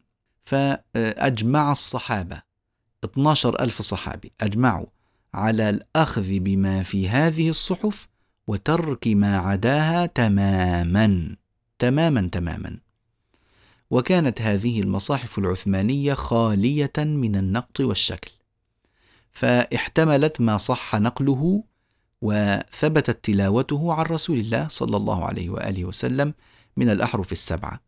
فأجمع 0.44 1.72
الصحابة 1.72 2.42
12 3.04 3.62
ألف 3.62 3.82
صحابي 3.82 4.32
أجمعوا 4.42 4.86
على 5.34 5.70
الأخذ 5.70 6.40
بما 6.40 6.84
في 6.84 7.10
هذه 7.10 7.50
الصحف 7.50 8.08
وترك 8.48 9.08
ما 9.08 9.38
عداها 9.38 10.06
تماما 10.06 11.36
تماما 11.80 12.30
تماما. 12.32 12.78
وكانت 13.92 14.42
هذه 14.42 14.82
المصاحف 14.82 15.38
العثمانية 15.38 16.14
خالية 16.14 16.94
من 16.98 17.36
النقط 17.36 17.80
والشكل. 17.80 18.32
فاحتملت 19.32 20.42
ما 20.42 20.58
صح 20.58 20.96
نقله 20.96 21.64
وثبتت 22.22 23.26
تلاوته 23.26 23.94
عن 23.94 24.06
رسول 24.06 24.38
الله 24.38 24.68
صلى 24.68 24.98
الله 24.98 25.26
عليه 25.26 25.50
وآله 25.50 25.86
وسلم 25.86 26.34
من 26.78 26.90
الأحرف 26.90 27.32
السبعة. 27.32 27.82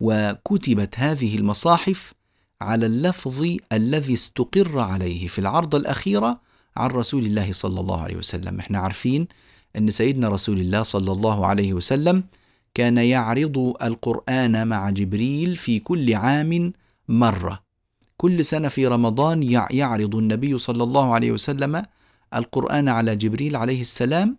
وكتبت 0.00 0.98
هذه 0.98 1.36
المصاحف 1.36 2.14
على 2.60 2.86
اللفظ 2.86 3.46
الذي 3.72 4.14
استقر 4.14 4.78
عليه 4.78 5.26
في 5.26 5.38
العرضة 5.38 5.78
الأخيرة 5.78 6.40
عن 6.76 6.90
رسول 6.90 7.26
الله 7.26 7.52
صلى 7.52 7.80
الله 7.80 8.00
عليه 8.02 8.16
وسلم. 8.16 8.60
إحنا 8.60 8.78
عارفين 8.78 9.28
أن 9.76 9.90
سيدنا 9.90 10.28
رسول 10.28 10.60
الله 10.60 10.82
صلى 10.82 11.12
الله 11.12 11.46
عليه 11.46 11.72
وسلم 11.72 12.24
كان 12.74 12.98
يعرض 12.98 13.74
القرآن 13.82 14.68
مع 14.68 14.90
جبريل 14.90 15.56
في 15.56 15.78
كل 15.78 16.14
عام 16.14 16.72
مرة. 17.08 17.67
كل 18.18 18.44
سنة 18.44 18.68
في 18.68 18.86
رمضان 18.86 19.42
يعرض 19.70 20.14
النبي 20.16 20.58
صلى 20.58 20.82
الله 20.82 21.14
عليه 21.14 21.32
وسلم 21.32 21.82
القرآن 22.34 22.88
على 22.88 23.16
جبريل 23.16 23.56
عليه 23.56 23.80
السلام 23.80 24.36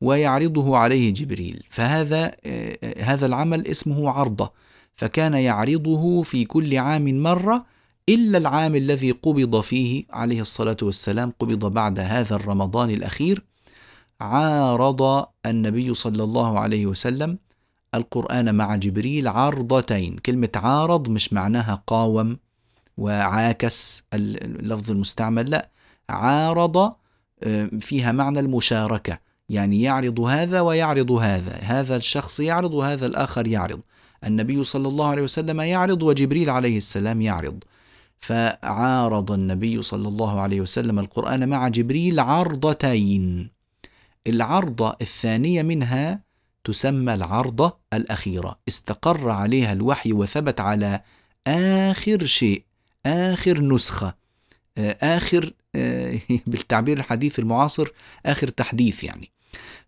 ويعرضه 0.00 0.76
عليه 0.76 1.14
جبريل. 1.14 1.64
فهذا 1.70 2.32
آه، 2.44 2.78
هذا 2.98 3.26
العمل 3.26 3.66
اسمه 3.66 4.10
عرضة. 4.10 4.52
فكان 4.94 5.34
يعرضه 5.34 6.22
في 6.22 6.44
كل 6.44 6.78
عام 6.78 7.22
مرة 7.22 7.66
إلا 8.08 8.38
العام 8.38 8.74
الذي 8.74 9.10
قبض 9.10 9.60
فيه 9.60 10.04
عليه 10.10 10.40
الصلاة 10.40 10.76
والسلام 10.82 11.32
قبض 11.38 11.72
بعد 11.72 11.98
هذا 11.98 12.36
الرمضان 12.36 12.90
الأخير 12.90 13.44
عارض 14.20 15.26
النبي 15.46 15.94
صلى 15.94 16.22
الله 16.22 16.58
عليه 16.58 16.86
وسلم 16.86 17.38
القرآن 17.94 18.54
مع 18.54 18.76
جبريل 18.76 19.28
عرضتين. 19.28 20.16
كلمة 20.16 20.50
عارض 20.54 21.08
مش 21.08 21.32
معناها 21.32 21.82
قاوم. 21.86 22.36
وعاكس 23.02 24.04
اللفظ 24.14 24.90
المستعمل 24.90 25.50
لا 25.50 25.68
عارض 26.10 26.76
آه، 27.42 27.70
فيها 27.80 28.12
معنى 28.12 28.40
المشاركة. 28.40 29.18
يعني 29.48 29.82
يعرض 29.82 30.20
هذا 30.20 30.60
ويعرض 30.60 31.12
هذا. 31.12 31.56
هذا 31.62 31.96
الشخص 31.96 32.40
يعرض 32.40 32.74
وهذا 32.74 33.06
الآخر 33.06 33.46
يعرض. 33.46 33.80
النبي 34.24 34.64
صلى 34.64 34.88
الله 34.88 35.08
عليه 35.08 35.22
وسلم 35.22 35.60
يعرض 35.60 36.02
وجبريل 36.02 36.50
عليه 36.50 36.76
السلام 36.76 37.20
يعرض. 37.20 37.64
فعارض 38.20 39.32
النبي 39.32 39.82
صلى 39.82 40.08
الله 40.08 40.40
عليه 40.40 40.60
وسلم 40.60 40.98
القرآن 40.98 41.48
مع 41.48 41.68
جبريل 41.68 42.20
عرضتين. 42.20 43.50
العرضة 44.26 44.96
الثانية 45.00 45.62
منها 45.62 46.20
تسمى 46.64 47.14
العرضة 47.14 47.76
الأخيرة. 47.92 48.58
استقر 48.68 49.30
عليها 49.30 49.72
الوحي 49.72 50.12
وثبت 50.12 50.60
على 50.60 51.00
آخر 51.46 52.24
شيء. 52.24 52.71
آخر 53.06 53.60
نسخة 53.60 54.14
آه، 54.78 54.98
آخر 55.16 55.52
آه، 55.74 56.18
بالتعبير 56.46 56.98
الحديث 56.98 57.38
المعاصر 57.38 57.88
آخر 58.26 58.48
تحديث 58.48 59.04
يعني. 59.04 59.30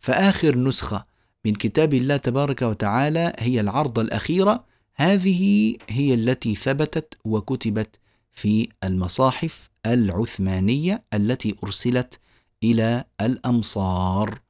فآخر 0.01 0.59
نسخة 0.59 1.05
من 1.45 1.55
كتاب 1.55 1.95
الله 1.95 2.17
تبارك 2.17 2.63
وتعالى 2.63 3.33
هي 3.39 3.61
العرضة 3.61 4.03
الأخيرة. 4.03 4.65
هذه 4.97 5.77
هي 5.89 6.15
التي 6.15 6.55
ثبتت 6.55 7.15
وكتبت 7.25 7.99
في 8.33 8.69
المصاحف 8.85 9.71
العثمانية 9.87 11.03
التي 11.15 11.55
أرسلت 11.65 12.21
إلى 12.63 13.05
الأمصار. 13.21 14.41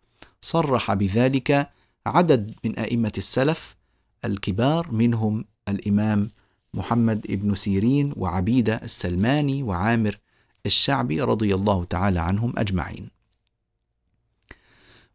صرح 0.41 0.95
بذلك 0.95 1.71
عدد 2.07 2.55
من 2.65 2.79
أئمة 2.79 3.13
السلف 3.19 3.77
الكبار 4.25 4.93
منهم 4.93 5.45
الإمام 5.69 6.31
محمد 6.75 7.27
بن 7.29 7.55
سيرين 7.55 8.13
وعبيدة 8.17 8.75
السلماني 8.75 9.63
وعامر 9.63 10.19
الشعبي 10.67 11.21
رضي 11.21 11.55
الله 11.55 11.85
تعالى 11.85 12.21
عنهم 12.21 12.53
أجمعين. 12.57 13.15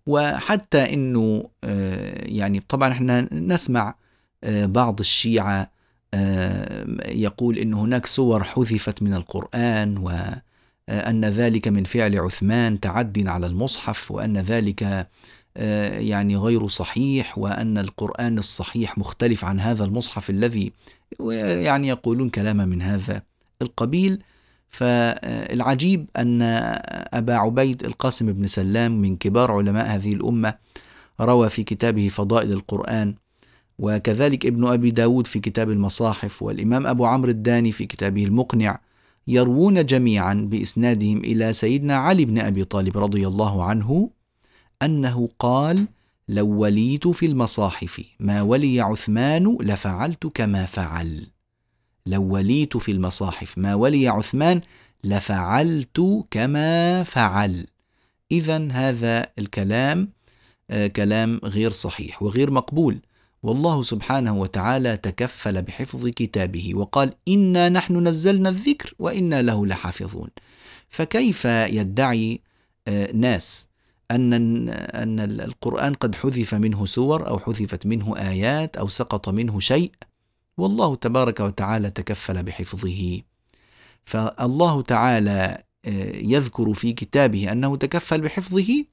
وحتى 0.09 0.93
أنه 0.93 1.49
آه، 1.63 2.25
يعني 2.25 2.59
طبعا 2.69 2.91
إحنا 2.91 3.33
نسمع 3.33 3.95
آه، 4.43 4.65
بعض 4.65 4.99
الشيعة 4.99 5.71
آه، 6.13 6.85
يقول 7.07 7.57
أن 7.57 7.73
هناك 7.73 8.05
سور 8.05 8.43
حذفت 8.43 9.03
من 9.03 9.13
القرآن 9.13 9.97
وأن 9.97 11.25
ذلك 11.25 11.67
من 11.67 11.83
فعل 11.83 12.19
عثمان 12.19 12.79
تعد 12.79 13.27
على 13.27 13.47
المصحف 13.47 14.11
وأن 14.11 14.37
ذلك 14.37 15.07
يعني 15.99 16.37
غير 16.37 16.67
صحيح 16.67 17.37
وأن 17.37 17.77
القرآن 17.77 18.37
الصحيح 18.37 18.97
مختلف 18.97 19.45
عن 19.45 19.59
هذا 19.59 19.85
المصحف 19.85 20.29
الذي 20.29 20.73
يعني 21.19 21.87
يقولون 21.87 22.29
كلاما 22.29 22.65
من 22.65 22.81
هذا 22.81 23.21
القبيل. 23.61 24.23
فالعجيب 24.69 26.09
أن 26.17 26.41
أبا 27.13 27.33
عبيد 27.35 27.83
القاسم 27.83 28.33
بن 28.33 28.47
سلام 28.47 29.01
من 29.01 29.15
كبار 29.15 29.51
علماء 29.51 29.95
هذه 29.95 30.13
الأمة 30.13 30.53
روى 31.21 31.49
في 31.49 31.63
كتابه 31.63 32.07
فضائل 32.07 32.51
القرآن 32.51 33.15
وكذلك 33.79 34.45
ابن 34.45 34.67
أبي 34.67 34.91
داود 34.91 35.27
في 35.27 35.39
كتاب 35.39 35.69
المصاحف 35.69 36.43
والإمام 36.43 36.87
أبو 36.87 37.05
عمرو 37.05 37.29
الداني 37.29 37.71
في 37.71 37.85
كتابه 37.85 38.25
المقنع 38.25 38.79
يروون 39.27 39.85
جميعا 39.85 40.33
بإسنادهم 40.33 41.17
إلى 41.17 41.53
سيدنا 41.53 41.95
علي 41.95 42.25
بن 42.25 42.39
أبي 42.39 42.63
طالب 42.63 42.97
رضي 42.97 43.27
الله 43.27 43.63
عنه 43.63 44.09
أنه 44.81 45.29
قال 45.39 45.87
لو 46.29 46.47
وليت 46.47 47.07
في 47.07 47.25
المصاحف 47.25 48.01
ما 48.19 48.41
ولي 48.41 48.81
عثمان 48.81 49.57
لفعلت 49.61 50.27
كما 50.27 50.65
فعل. 50.65 51.27
لو 52.05 52.23
وليت 52.23 52.77
في 52.77 52.91
المصاحف 52.91 53.57
ما 53.57 53.75
ولي 53.75 54.07
عثمان 54.07 54.61
لفعلت 55.03 56.25
كما 56.31 57.03
فعل. 57.03 57.67
اذا 58.31 58.67
هذا 58.71 59.25
الكلام 59.39 60.09
آه 60.69 60.87
كلام 60.87 61.39
غير 61.43 61.71
صحيح 61.71 62.23
وغير 62.23 62.51
مقبول. 62.51 62.99
والله 63.43 63.83
سبحانه 63.83 64.37
وتعالى 64.37 64.97
تكفل 64.97 65.61
بحفظ 65.61 66.07
كتابه 66.07 66.71
وقال 66.75 67.13
انا 67.27 67.69
نحن 67.69 68.07
نزلنا 68.07 68.49
الذكر 68.49 68.93
وأنا 68.99 69.41
له 69.41 69.67
لحافظون. 69.67 70.29
فكيف 70.89 71.45
يدعي 71.45 72.41
آه 72.87 73.11
ناس 73.11 73.68
أن 74.11 74.33
أن 74.69 75.19
القرآن 75.19 75.93
قد 75.93 76.15
حذف 76.15 76.55
منه 76.55 76.85
سور 76.85 77.27
أو 77.27 77.39
حذفت 77.39 77.85
منه 77.85 78.17
آيات 78.17 78.77
أو 78.77 78.87
سقط 78.87 79.29
منه 79.29 79.59
شيء 79.59 79.91
والله 80.57 80.95
تبارك 80.95 81.39
وتعالى 81.39 81.89
تكفل 81.89 82.43
بحفظه. 82.43 83.21
فالله 84.05 84.81
تعالى 84.81 85.63
آه، 85.85 86.17
يذكر 86.17 86.73
في 86.73 86.93
كتابه 86.93 87.51
أنه 87.51 87.75
تكفل 87.75 88.21
بحفظه 88.21 88.85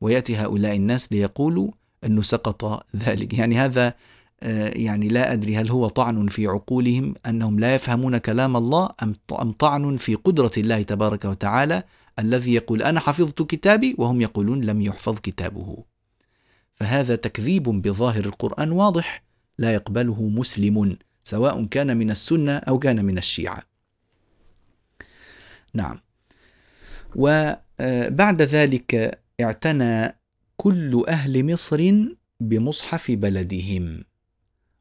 ويأتي 0.00 0.36
هؤلاء 0.36 0.76
الناس 0.76 1.12
ليقولوا 1.12 1.70
أنه 2.04 2.22
سقط 2.22 2.86
ذلك. 2.96 3.34
يعني 3.34 3.56
هذا 3.56 3.94
آه، 4.42 4.68
يعني 4.68 5.08
لا 5.08 5.32
أدري 5.32 5.56
هل 5.56 5.70
هو 5.70 5.88
طعن 5.88 6.28
في 6.28 6.46
عقولهم 6.46 7.14
أنهم 7.26 7.60
لا 7.60 7.74
يفهمون 7.74 8.18
كلام 8.18 8.56
الله 8.56 8.88
أم 9.32 9.52
طعن 9.52 9.96
في 9.96 10.14
قدرة 10.14 10.50
الله 10.56 10.82
تبارك 10.82 11.24
وتعالى 11.24 11.82
الذي 12.18 12.54
يقول 12.54 12.82
أنا 12.82 13.00
حفظت 13.00 13.42
كتابي 13.42 13.94
وهم 13.98 14.20
يقولون 14.20 14.64
لم 14.64 14.80
يحفظ 14.80 15.18
كتابه. 15.20 15.84
فهذا 16.74 17.16
تكذيب 17.16 17.62
بظاهر 17.62 18.24
القرآن 18.24 18.72
واضح 18.72 19.24
لا 19.58 19.74
يقبله 19.74 20.22
مسلم 20.22 20.96
سواء 21.24 21.64
كان 21.64 21.96
من 21.96 22.10
السنة 22.10 22.56
أو 22.56 22.78
كان 22.78 23.04
من 23.04 23.18
الشيعة. 23.18 23.62
نعم. 25.74 26.00
وبعد 27.16 28.42
ذلك 28.42 29.20
اعتنى 29.40 30.16
كل 30.56 31.04
أهل 31.08 31.52
مصر 31.52 31.92
بمصحف 32.40 33.10
بلدهم 33.10 34.04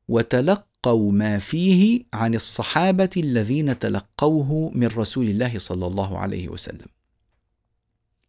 وتلقوا 0.08 1.12
ما 1.12 1.38
فيه 1.38 2.04
عن 2.14 2.36
الصحابة 2.36 3.10
الذين 3.18 3.80
تلقوه 3.80 4.72
من 4.76 4.88
رسول 4.88 5.30
الله 5.30 5.60
صلى 5.60 5.88
الله 5.88 6.20
عليه 6.20 6.50
وسلم. 6.50 6.88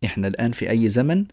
إحنا 0.05 0.29
الآن 0.29 0.53
في 0.53 0.71
أي 0.71 0.89
زمن؟ 0.89 1.25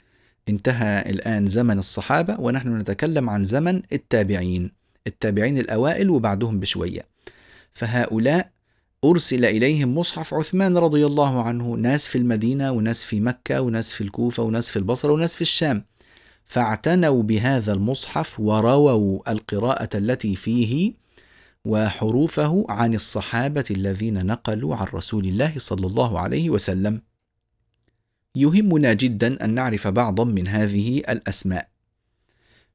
انتهى 0.49 1.10
الآن 1.10 1.47
زمن 1.47 1.80
الصحابة 1.80 2.39
ونحن 2.39 2.77
نتكلم 2.77 3.30
عن 3.30 3.43
زمن 3.43 3.82
التابعين 3.93 4.71
التابعين 5.08 5.57
الأوائل 5.57 6.09
وبعدهم 6.09 6.59
بشوية. 6.59 7.01
فهؤلاء 7.74 8.51
أرسل 9.05 9.45
إليهم 9.45 9.97
مصحف 9.97 10.34
عثمان 10.34 10.78
رضي 10.78 11.05
الله 11.05 11.43
عنه 11.43 11.74
ناس 11.74 12.07
في 12.07 12.18
المدينة 12.18 12.72
وناس 12.72 13.03
في 13.05 13.20
مكة 13.20 13.61
وناس 13.61 13.93
في 13.93 14.01
الكوفة 14.01 14.43
وناس 14.43 14.70
في 14.72 14.78
البصرة 14.80 15.13
وناس 15.13 15.36
في 15.36 15.41
الشام. 15.41 15.86
فاعتنوا 16.45 17.24
بهذا 17.24 17.74
المصحف 17.74 18.39
ورووا 18.39 19.32
القراءة 19.32 19.97
التي 19.97 20.36
فيه 20.36 20.93
وحروفه 21.65 22.65
عن 22.70 22.93
الصحابة 22.93 23.63
الذين 23.72 24.26
نقلوا 24.26 24.76
عن 24.76 24.88
رسول 24.93 25.26
الله 25.26 25.53
صلى 25.57 25.88
الله 25.88 26.20
عليه 26.20 26.49
وسلم. 26.49 27.01
يهمنا 28.38 28.94
جدا 28.94 29.46
أن 29.46 29.50
نعرف 29.50 29.88
بعضا 29.88 30.24
من 30.24 30.48
هذه 30.48 30.98
الأسماء. 30.98 31.70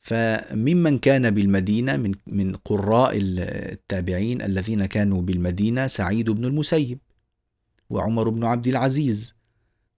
فممن 0.00 0.98
كان 0.98 1.30
بالمدينة 1.30 1.96
من 1.96 2.12
من 2.26 2.56
قراء 2.56 3.12
التابعين 3.18 4.42
الذين 4.42 4.86
كانوا 4.86 5.22
بالمدينة 5.22 5.86
سعيد 5.86 6.30
بن 6.30 6.44
المسيب 6.44 6.98
وعمر 7.90 8.28
بن 8.28 8.44
عبد 8.44 8.68
العزيز 8.68 9.34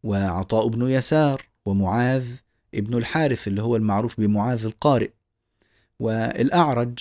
وعطاء 0.02 0.68
بن 0.68 0.88
يسار 0.88 1.42
ومعاذ 1.66 2.24
ابن 2.74 2.94
الحارث 2.94 3.48
اللي 3.48 3.62
هو 3.62 3.76
المعروف 3.76 4.20
بمعاذ 4.20 4.64
القارئ 4.64 5.10
والأعرج 6.00 6.98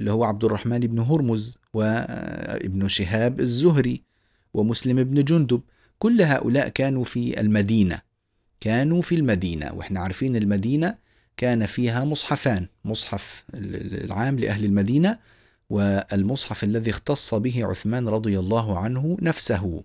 اللي 0.00 0.12
هو 0.12 0.24
عبد 0.24 0.44
الرحمن 0.44 0.80
بن 0.80 0.98
هرمز 0.98 1.58
وابن 1.74 2.88
شهاب 2.88 3.40
الزهري 3.40 4.02
ومسلم 4.54 5.04
بن 5.04 5.24
جندب. 5.24 5.60
كل 5.98 6.22
هؤلاء 6.22 6.68
كانوا 6.68 7.04
في 7.04 7.40
المدينة 7.40 8.00
كانوا 8.60 9.02
في 9.02 9.14
المدينة 9.14 9.72
وإحنا 9.74 10.00
عارفين 10.00 10.36
المدينة 10.36 10.94
كان 11.36 11.66
فيها 11.66 12.04
مصحفان 12.04 12.66
مصحف 12.84 13.44
العام 13.54 14.38
لأهل 14.38 14.64
المدينة 14.64 15.18
والمصحف 15.70 16.64
الذي 16.64 16.90
اختص 16.90 17.34
به 17.34 17.66
عثمان 17.66 18.08
رضي 18.08 18.38
الله 18.38 18.78
عنه 18.78 19.16
نفسه 19.22 19.82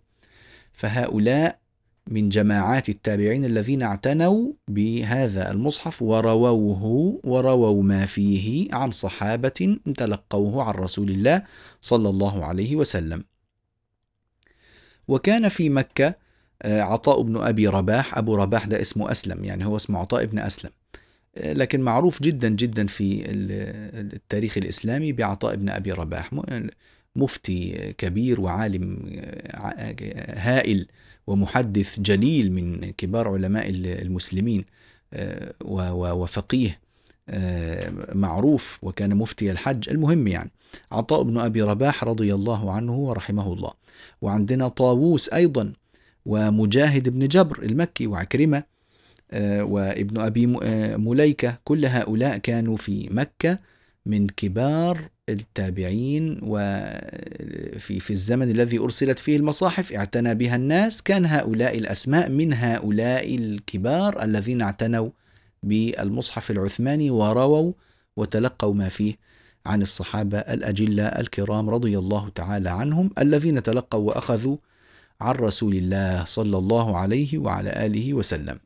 فهؤلاء 0.73 1.59
من 2.07 2.29
جماعات 2.29 2.89
التابعين 2.89 3.45
الذين 3.45 3.81
اعتنوا 3.81 4.51
بهذا 4.67 5.51
المصحف 5.51 6.01
ورووه 6.01 6.83
ورووا 7.23 7.83
ما 7.83 8.05
فيه 8.05 8.75
عن 8.75 8.91
صحابة 8.91 9.77
تلقوه 9.97 10.63
عن 10.63 10.73
رسول 10.73 11.09
الله 11.09 11.43
صلى 11.81 12.09
الله 12.09 12.45
عليه 12.45 12.75
وسلم. 12.75 13.23
وكان 15.09 15.49
في 15.49 15.69
مكة 15.69 16.15
آه، 16.61 16.81
عطاء 16.81 17.21
بن 17.21 17.37
أبي 17.37 17.67
رباح 17.67 18.17
أبو 18.17 18.35
رباح 18.35 18.65
ده 18.65 18.81
اسمه 18.81 19.11
أسلم 19.11 19.43
يعني 19.43 19.65
هو 19.65 19.75
اسمه 19.75 19.99
عطاء 19.99 20.25
بن 20.25 20.39
أسلم. 20.39 20.71
آه، 21.37 21.53
لكن 21.53 21.81
معروف 21.81 22.23
جدا 22.23 22.49
جدا 22.49 22.87
في 22.87 23.23
التاريخ 23.29 24.57
الإسلامي 24.57 25.11
بعطاء 25.11 25.55
بن 25.55 25.69
أبي 25.69 25.91
رباح 25.91 26.31
مفتي 27.15 27.93
كبير 27.97 28.41
وعالم 28.41 28.99
آه، 29.15 29.95
هائل 30.37 30.87
ومحدث 31.27 31.99
جليل 31.99 32.51
من 32.51 32.91
كبار 32.91 33.27
علماء 33.27 33.69
المسلمين 33.69 34.65
وفقيه 35.61 36.79
معروف 38.13 38.79
وكان 38.81 39.15
مفتي 39.15 39.51
الحج. 39.51 39.89
المهم 39.89 40.27
يعني 40.27 40.51
عطاء 40.91 41.23
بن 41.23 41.37
أبي 41.37 41.61
رباح 41.61 42.03
رضي 42.03 42.33
الله 42.33 42.71
عنه 42.71 42.95
ورحمه 42.95 43.53
الله. 43.53 43.73
وعندنا 44.21 44.67
طاووس 44.67 45.33
أيضا 45.33 45.73
ومجاهد 46.25 47.09
بن 47.09 47.27
جبر 47.27 47.63
المكي 47.63 48.07
وعكرمة 48.07 48.63
آه، 49.31 49.63
وابن 49.63 50.21
أبي 50.21 50.57
آه، 50.63 50.97
مليكة 50.97 51.57
كل 51.63 51.85
هؤلاء 51.85 52.37
كانوا 52.37 52.77
في 52.77 53.09
مكة 53.11 53.59
من 54.05 54.27
كبار 54.27 55.09
التابعين 55.29 56.39
وفي 56.43 57.99
في 57.99 58.11
الزمن 58.11 58.51
الذي 58.51 58.79
أرسلت 58.79 59.19
فيه 59.19 59.37
المصاحف 59.37 59.93
اعتنى 59.93 60.35
بها 60.35 60.55
الناس. 60.55 61.01
كان 61.01 61.25
هؤلاء 61.25 61.77
الأسماء 61.77 62.29
من 62.29 62.53
هؤلاء 62.53 63.35
الكبار 63.35 64.23
الذين 64.23 64.61
اعتنوا 64.61 65.09
بالمصحف 65.63 66.51
العثماني 66.51 67.09
ورووا 67.09 67.73
وتلقوا 68.17 68.73
ما 68.73 68.89
فيه. 68.89 69.15
عن 69.69 69.81
الصحابة 69.81 70.37
الأجلة 70.37 71.03
الكرام 71.03 71.69
رضي 71.69 71.97
الله 71.97 72.29
تعالى 72.29 72.69
عنهم 72.69 73.09
الذين 73.17 73.63
تلقوا 73.63 74.07
وأخذوا 74.07 74.57
عن 75.21 75.35
رسول 75.35 75.75
الله 75.75 76.25
صلى 76.25 76.57
الله 76.57 76.97
عليه 76.97 77.37
وعلى 77.37 77.85
آله 77.85 78.13
وسلم. 78.13 78.59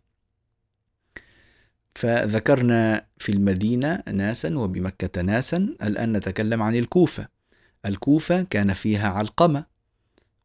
فذكرنا 1.95 3.05
في 3.17 3.31
المدينة 3.31 4.03
ناسا 4.13 4.57
وبمكة 4.57 5.21
ناسا 5.21 5.57
الآن 5.83 6.13
نتكلم 6.13 6.61
عن 6.61 6.75
الكوفة. 6.75 7.27
الكوفة 7.85 8.41
كان 8.41 8.73
فيها 8.73 9.09
علقمة 9.09 9.65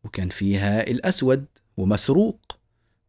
وكان 0.05 0.29
فيها 0.29 0.87
الأسود 0.91 1.45
ومسروق 1.77 2.59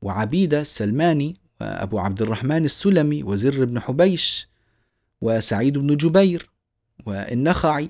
وعبيدة 0.01 0.61
السلماني 0.61 1.37
وأبو 1.61 1.99
عبد 1.99 2.21
الرحمن 2.21 2.65
السلمي 2.65 3.23
وزر 3.23 3.65
بن 3.65 3.79
حبيش 3.79 4.49
وسعيد 5.21 5.77
بن 5.77 5.97
جبير 5.97 6.48
والنخعي 7.05 7.89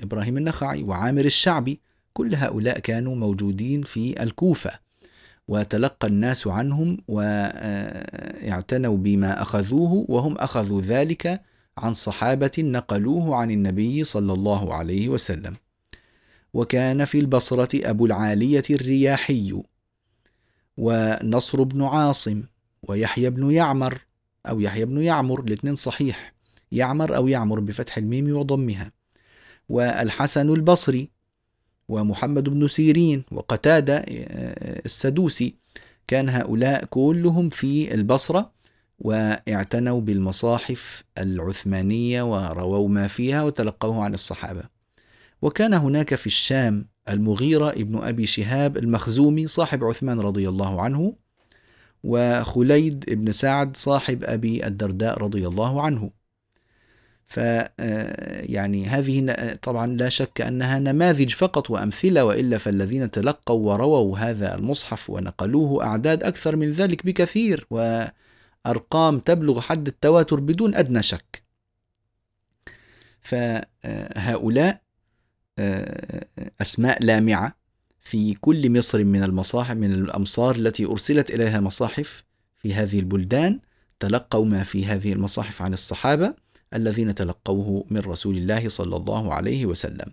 إبراهيم 0.00 0.36
النخعي 0.36 0.82
وعامر 0.82 1.24
الشعبي 1.24 1.80
كل 2.12 2.34
هؤلاء 2.34 2.78
كانوا 2.78 3.16
موجودين 3.16 3.82
في 3.82 4.22
الكوفة. 4.22 4.86
وتلقى 5.48 6.08
الناس 6.08 6.46
عنهم 6.46 6.98
واعتنوا 7.08 8.96
بما 8.96 9.42
أخذوه 9.42 10.06
وهم 10.08 10.38
أخذوا 10.38 10.80
ذلك 10.80 11.42
عن 11.78 11.94
صحابة 11.94 12.50
نقلوه 12.58 13.36
عن 13.36 13.50
النبي 13.50 14.04
صلى 14.04 14.32
الله 14.32 14.74
عليه 14.74 15.08
وسلم. 15.08 15.56
وكان 16.54 17.04
في 17.04 17.18
البصرة 17.18 17.90
أبو 17.90 18.06
العالية 18.06 18.62
الرياحي 18.70 19.62
ونصر 20.76 21.62
بن 21.62 21.82
عاصم 21.82 22.42
ويحيى 22.82 23.30
بن 23.30 23.50
يعمر 23.50 24.00
أو 24.48 24.60
يحيى 24.60 24.84
بن 24.84 24.98
يعمر 24.98 25.40
الاثنين 25.40 25.74
صحيح. 25.74 26.35
يعمر 26.72 27.16
أو 27.16 27.28
يعمر 27.28 27.60
بفتح 27.60 27.98
الميم 27.98 28.36
وضمها. 28.36 28.92
والحسن 29.68 30.50
البصري 30.50 31.10
ومحمد 31.88 32.48
بن 32.48 32.68
سيرين 32.68 33.24
وقتادة 33.32 33.96
آه، 33.96 34.82
السدوسي 34.84 35.54
كان 36.06 36.28
هؤلاء 36.28 36.84
كلهم 36.84 37.48
في 37.48 37.94
البصرة 37.94 38.52
واعتنوا 38.98 40.00
بالمصاحف 40.00 41.04
العثمانية 41.18 42.22
ورووا 42.22 42.88
ما 42.88 43.06
فيها 43.06 43.42
وتلقوه 43.42 44.04
عن 44.04 44.14
الصحابة. 44.14 44.62
وكان 45.42 45.74
هناك 45.74 46.14
في 46.14 46.26
الشام 46.26 46.86
المغيرة 47.08 47.70
ابن 47.70 47.96
أبي 47.98 48.26
شهاب 48.26 48.76
المخزومي 48.76 49.46
صاحب 49.46 49.84
عثمان 49.84 50.20
رضي 50.20 50.48
الله 50.48 50.82
عنه 50.82 51.16
وخليد 52.04 53.04
ابن 53.08 53.32
سعد 53.32 53.76
صاحب 53.76 54.24
أبي 54.24 54.66
الدرداء 54.66 55.18
رضي 55.18 55.46
الله 55.46 55.82
عنه. 55.82 56.10
ف 57.26 57.38
آه، 57.38 58.42
يعني 58.42 58.86
هذه 58.86 59.34
طبعا 59.62 59.86
لا 59.86 60.08
شك 60.08 60.40
أنها 60.40 60.78
نماذج 60.78 61.30
فقط 61.30 61.70
وأمثلة 61.70 62.24
وإلا 62.24 62.58
فالذين 62.58 63.10
تلقوا 63.10 63.72
ورووا 63.72 64.18
هذا 64.18 64.54
المصحف 64.54 65.10
ونقلوه 65.10 65.84
أعداد 65.84 66.22
أكثر 66.22 66.56
من 66.56 66.70
ذلك 66.70 67.06
بكثير 67.06 67.66
وأرقام 67.70 69.18
تبلغ 69.18 69.60
حد 69.60 69.86
التواتر 69.86 70.40
بدون 70.40 70.74
أدنى 70.74 71.02
شك. 71.02 71.42
فهؤلاء 73.20 74.80
آه، 75.58 76.26
أسماء 76.60 77.04
لامعة 77.04 77.56
في 78.00 78.34
كل 78.34 78.78
مصر 78.78 79.04
من 79.04 79.22
المصاحف 79.22 79.76
من 79.76 79.92
الأمصار 79.92 80.56
التي 80.56 80.84
أرسلت 80.84 81.30
إليها 81.30 81.60
مصاحف 81.60 82.24
في 82.56 82.74
هذه 82.74 82.98
البلدان 82.98 83.60
تلقوا 84.00 84.44
ما 84.44 84.62
في 84.62 84.86
هذه 84.86 85.12
المصاحف 85.12 85.62
عن 85.62 85.72
الصحابة 85.72 86.34
الذين 86.76 87.14
تلقوه 87.14 87.84
من 87.90 88.00
رسول 88.00 88.36
الله 88.36 88.68
صلى 88.68 88.96
الله 88.96 89.34
عليه 89.34 89.66
وسلم. 89.66 90.12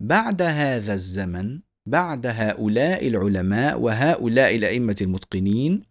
بعد 0.00 0.42
هذا 0.42 0.94
الزمن 0.94 1.60
بعد 1.86 2.26
هؤلاء 2.26 3.06
العلماء 3.08 3.80
وهؤلاء 3.80 4.56
الأئمة 4.56 4.96
المتقنين 5.00 5.82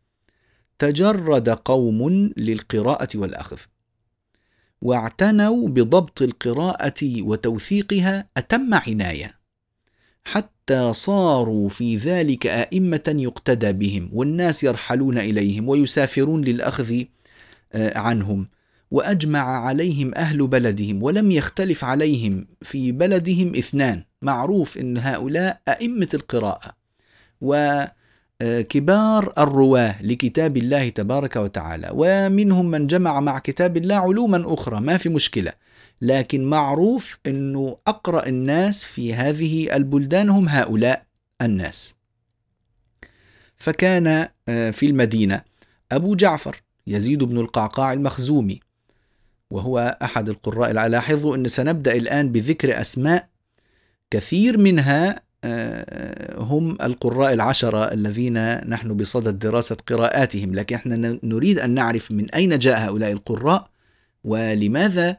تجرد 0.80 1.50
قوم 1.50 2.32
للقراءة 2.38 3.08
والأخذ. 3.16 3.60
واعتنوا 4.82 5.68
بضبط 5.68 6.22
القراءة 6.22 7.22
وتوثيقها 7.22 8.30
أتم 8.38 8.74
عناية. 8.74 9.42
حتى 10.24 10.94
صاروا 10.94 11.70
في 11.70 11.98
ذلك 11.98 12.48
أئمة 12.48 13.16
يقتدى 13.18 13.74
بهم 13.74 14.10
والناس 14.14 14.64
يرحلون 14.64 15.18
إليهم 15.18 15.70
ويسافرون 15.70 16.42
للأخذ 16.42 17.04
آه، 17.74 17.98
عنهم. 17.98 18.48
وأجمع 18.92 19.66
عليهم 19.66 20.12
أهل 20.16 20.48
بلدهم 20.48 21.04
ولم 21.04 21.32
يختلف 21.32 21.86
عليهم 21.86 22.48
في 22.62 22.92
بلدهم 22.92 23.56
اثنان. 23.56 24.04
معروف 24.22 24.78
إن 24.78 24.98
هؤلاء 24.98 25.62
أئمة 25.68 26.08
القراءة 26.14 26.72
وكبار 27.42 29.34
الرواة 29.38 30.02
لكتاب 30.02 30.58
الله 30.58 30.90
تبارك 30.90 31.36
وتعالى 31.36 31.90
ومنهم 31.94 32.72
من 32.72 32.88
جمع 32.88 33.20
مع 33.20 33.40
كتاب 33.40 33.78
الله 33.78 33.96
علوما 33.96 34.54
أخرى 34.54 34.80
ما 34.80 34.98
في 34.98 35.10
مشكلة. 35.10 35.54
لكن 36.02 36.44
معروف 36.44 37.20
إنه 37.28 37.78
أقرأ 37.88 38.28
الناس 38.28 38.86
في 38.86 39.14
هذه 39.14 39.76
البلدان 39.76 40.30
هم 40.30 40.50
هؤلاء 40.50 41.06
الناس. 41.42 41.96
فكان 43.58 44.28
آه، 44.50 44.72
في 44.72 44.86
المدينة 44.86 45.42
أبو 45.92 46.16
جعفر 46.16 46.62
يزيد 46.88 47.24
بن 47.24 47.38
القعقاع 47.38 47.94
المخزومي 47.94 48.60
وهو 49.52 49.98
أحد 50.02 50.30
القراء 50.30 50.72
لاحظوا 50.72 51.36
أن 51.36 51.48
سنبدأ 51.48 51.96
الآن 51.96 52.32
بذكر 52.32 52.82
أسماء 52.82 53.28
كثير 54.12 54.58
منها 54.58 55.22
آه، 55.44 56.40
هم 56.40 56.78
القراء 56.82 57.34
العشرة 57.34 57.94
الذين 57.94 58.68
نحن 58.70 58.94
بصدد 58.94 59.40
دراسة 59.40 59.78
قراءاتهم. 59.88 60.54
لكن 60.54 60.76
إحنا 60.76 61.20
نريد 61.24 61.60
أن 61.60 61.70
نعرف 61.72 62.12
من 62.12 62.32
أين 62.32 62.60
جاء 62.60 62.80
هؤلاء 62.80 63.12
القراء 63.12 63.70
ولماذا 64.24 65.10
آه، 65.10 65.18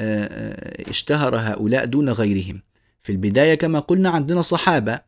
آه، 0.00 0.90
اشتهر 0.90 1.36
هؤلاء 1.36 1.84
دون 1.84 2.10
غيرهم. 2.10 2.62
في 3.02 3.12
البداية 3.12 3.54
كما 3.54 3.78
قلنا 3.78 4.10
عندنا 4.10 4.42
صحابة 4.42 5.00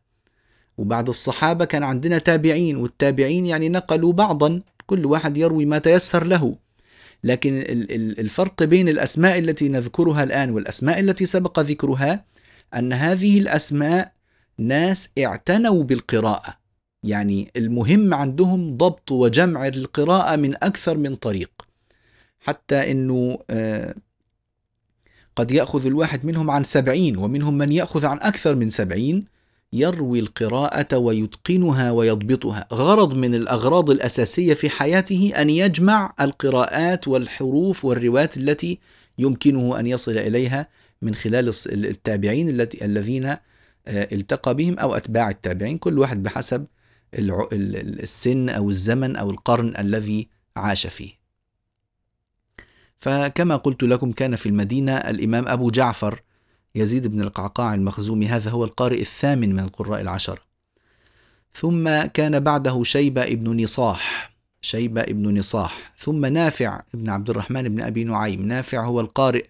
وبعد 0.77 1.09
الصحابة 1.09 1.65
كان 1.65 1.83
عندنا 1.83 2.17
تابعين 2.17 2.77
والتابعين 2.77 3.45
يعني 3.45 3.69
نقلوا 3.69 4.13
بعضا 4.13 4.61
كل 4.85 5.05
واحد 5.05 5.37
يروي 5.37 5.65
ما 5.65 5.77
تيسر 5.77 6.23
له. 6.23 6.55
لكن 7.23 7.63
الفرق 8.19 8.63
بين 8.63 8.89
الأسماء 8.89 9.39
التي 9.39 9.69
نذكرها 9.69 10.23
الآن 10.23 10.49
والأسماء 10.49 10.99
التي 10.99 11.25
سبق 11.25 11.59
ذكرها 11.59 12.25
أن 12.75 12.93
هذه 12.93 13.39
الأسماء 13.39 14.11
ناس 14.57 15.09
اعتنوا 15.19 15.83
بالقراءة. 15.83 16.57
يعني 17.03 17.51
المهم 17.55 18.13
عندهم 18.13 18.77
ضبط 18.77 19.11
وجمع 19.11 19.67
القراءة 19.67 20.35
من 20.35 20.55
أكثر 20.55 20.97
من 20.97 21.15
طريق. 21.15 21.51
حتى 22.39 22.91
أنه 22.91 23.39
آه، 23.49 23.95
قد 25.35 25.51
يأخذ 25.51 25.85
الواحد 25.85 26.25
منهم 26.25 26.51
عن 26.51 26.63
سبعين 26.63 27.17
ومنهم 27.17 27.57
من 27.57 27.71
يأخذ 27.71 28.05
عن 28.05 28.17
أكثر 28.21 28.55
من 28.55 28.69
سبعين. 28.69 29.36
يروي 29.73 30.19
القراءة 30.19 30.97
ويتقنها 30.97 31.91
ويضبطها. 31.91 32.67
غرض 32.73 33.13
من 33.13 33.35
الأغراض 33.35 33.89
الأساسية 33.89 34.53
في 34.53 34.69
حياته 34.69 35.33
أن 35.37 35.49
يجمع 35.49 36.13
القراءات 36.21 37.07
والحروف 37.07 37.85
والروايات 37.85 38.37
التي 38.37 38.79
يمكنه 39.17 39.79
أن 39.79 39.87
يصل 39.87 40.17
إليها 40.17 40.67
من 41.01 41.15
خلال 41.15 41.53
التابعين 41.67 42.49
التي 42.49 42.85
الذين 42.85 43.25
آه، 43.25 43.39
التقى 43.87 44.55
بهم 44.55 44.79
أو 44.79 44.95
أتباع 44.95 45.29
التابعين 45.29 45.77
كل 45.77 45.99
واحد 45.99 46.23
بحسب 46.23 46.65
السن 47.13 48.49
أو 48.49 48.69
الزمن 48.69 49.15
أو 49.15 49.31
القرن 49.31 49.73
الذي 49.79 50.27
عاش 50.55 50.87
فيه. 50.87 51.11
فكما 52.99 53.55
قلت 53.55 53.83
لكم 53.83 54.11
كان 54.11 54.35
في 54.35 54.45
المدينة 54.45 54.97
الإمام 54.97 55.47
أبو 55.47 55.69
جعفر 55.69 56.21
يزيد 56.77 57.07
بن 57.07 57.21
القعقاع 57.21 57.73
المخزومي 57.73 58.27
هذا 58.27 58.49
هو 58.49 58.63
القارئ 58.63 59.01
الثامن 59.01 59.53
من 59.53 59.59
القراء 59.59 60.01
العشرة. 60.01 60.47
ثم 61.53 62.01
كان 62.01 62.39
بعده 62.39 62.83
شيبة 62.83 63.23
ابن 63.23 63.63
نصاح 63.63 64.33
شيبة 64.61 65.01
ابن 65.01 65.39
نصاح. 65.39 65.93
ثم 65.99 66.25
نافع 66.25 66.81
ابن 66.93 67.09
عبد 67.09 67.29
الرحمن 67.29 67.69
بن 67.69 67.81
أبي 67.81 68.03
نعيم. 68.03 68.45
نافع 68.45 68.85
هو 68.85 68.99
القارئ 68.99 69.45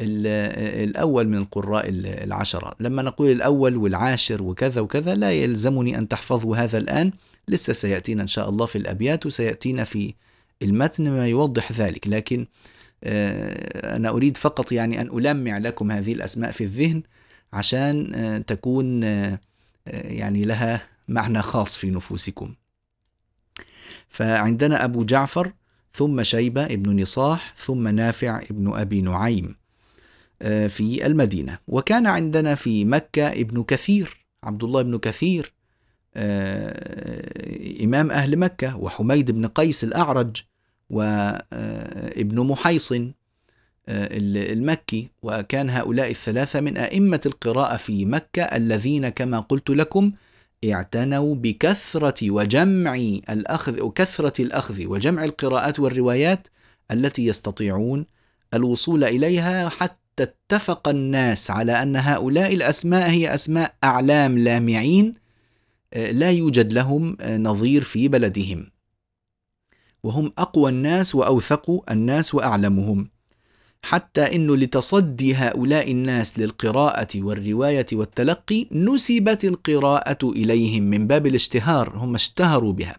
الأول 0.00 1.28
من 1.28 1.38
القراء 1.38 1.84
العشرة. 2.24 2.74
لما 2.80 3.02
نقول 3.02 3.30
الأول 3.30 3.76
والعاشر 3.76 4.42
وكذا 4.42 4.80
وكذا 4.80 5.14
لا 5.14 5.32
يلزمني 5.32 5.98
أن 5.98 6.08
تحفظوا 6.08 6.56
هذا 6.56 6.78
الآن. 6.78 7.12
لسه 7.48 7.72
سيأتينا 7.72 8.22
إن 8.22 8.28
شاء 8.28 8.48
الله 8.48 8.66
في 8.66 8.78
الأبيات 8.78 9.26
وسيأتينا 9.26 9.84
في 9.84 10.14
المتن 10.62 11.10
ما 11.10 11.28
يوضح 11.28 11.72
ذلك. 11.72 12.08
لكن 12.08 12.46
أنا 13.04 14.08
أريد 14.08 14.36
فقط 14.36 14.72
يعني 14.72 15.00
أن 15.00 15.18
ألمع 15.18 15.58
لكم 15.58 15.90
هذه 15.90 16.12
الأسماء 16.12 16.50
في 16.50 16.64
الذهن 16.64 17.02
عشان 17.52 18.14
آه، 18.14 18.38
تكون 18.38 19.04
آه، 19.04 19.38
يعني 19.86 20.44
لها 20.44 20.82
معنى 21.08 21.42
خاص 21.42 21.76
في 21.76 21.90
نفوسكم. 21.90 22.54
فعندنا 24.08 24.84
أبو 24.84 25.04
جعفر 25.04 25.52
ثم 25.92 26.22
شيبة 26.22 26.64
ابن 26.64 27.02
نصاح 27.02 27.54
ثم 27.56 27.88
نافع 27.88 28.40
ابن 28.50 28.72
أبي 28.76 29.02
نعيم 29.02 29.56
في 30.68 31.06
المدينة. 31.06 31.58
وكان 31.68 32.06
عندنا 32.06 32.54
في 32.54 32.84
مكة 32.84 33.26
ابن 33.28 33.62
كثير 33.62 34.26
عبد 34.44 34.64
الله 34.64 34.82
بن 34.82 34.98
كثير 34.98 35.52
إمام 37.84 38.10
أهل 38.10 38.36
مكة 38.36 38.76
وحميد 38.76 39.30
بن 39.30 39.46
قيس 39.46 39.84
الأعرج 39.84 40.42
وابن 40.92 42.46
محيصن 42.46 43.12
آه، 43.88 44.08
المكي. 44.52 45.08
وكان 45.22 45.70
هؤلاء 45.70 46.10
الثلاثة 46.10 46.60
من 46.60 46.76
أئمة 46.76 47.20
القراءة 47.26 47.76
في 47.76 48.04
مكة 48.04 48.42
الذين 48.42 49.08
كما 49.08 49.40
قلت 49.40 49.70
لكم 49.70 50.12
اعتنوا 50.64 51.34
بكثرة 51.34 52.30
وجمع 52.30 52.94
الأخذ 53.30 53.80
وكثرة 53.80 54.42
الأخذ 54.42 54.86
وجمع 54.86 55.24
القراءات 55.24 55.80
والروايات 55.80 56.48
التي 56.90 57.26
يستطيعون 57.26 58.06
الوصول 58.54 59.04
إليها 59.04 59.68
حتى 59.68 60.22
اتفق 60.22 60.88
الناس 60.88 61.50
على 61.50 61.82
أن 61.82 61.96
هؤلاء 61.96 62.54
الأسماء 62.54 63.10
هي 63.10 63.34
أسماء 63.34 63.74
أعلام 63.84 64.38
لامعين 64.38 65.14
آه، 65.94 66.10
لا 66.12 66.30
يوجد 66.30 66.72
لهم 66.72 67.16
آه، 67.20 67.38
نظير 67.38 67.82
في 67.82 68.08
بلدهم. 68.08 68.70
وهم 70.04 70.30
أقوى 70.38 70.70
الناس 70.70 71.14
وأوثق 71.14 71.90
الناس 71.90 72.34
وأعلمهم. 72.34 73.08
حتى 73.82 74.36
أنه 74.36 74.56
لتصدي 74.56 75.34
هؤلاء 75.34 75.90
الناس 75.90 76.38
للقراءة 76.38 77.08
والرواية 77.16 77.86
والتلقي 77.92 78.66
نسبت 78.72 79.44
القراءة 79.44 80.18
إليهم 80.30 80.82
من 80.82 81.06
باب 81.06 81.26
الاشتهار 81.26 81.92
هم 81.96 82.14
اشتهروا 82.14 82.72
بها. 82.72 82.96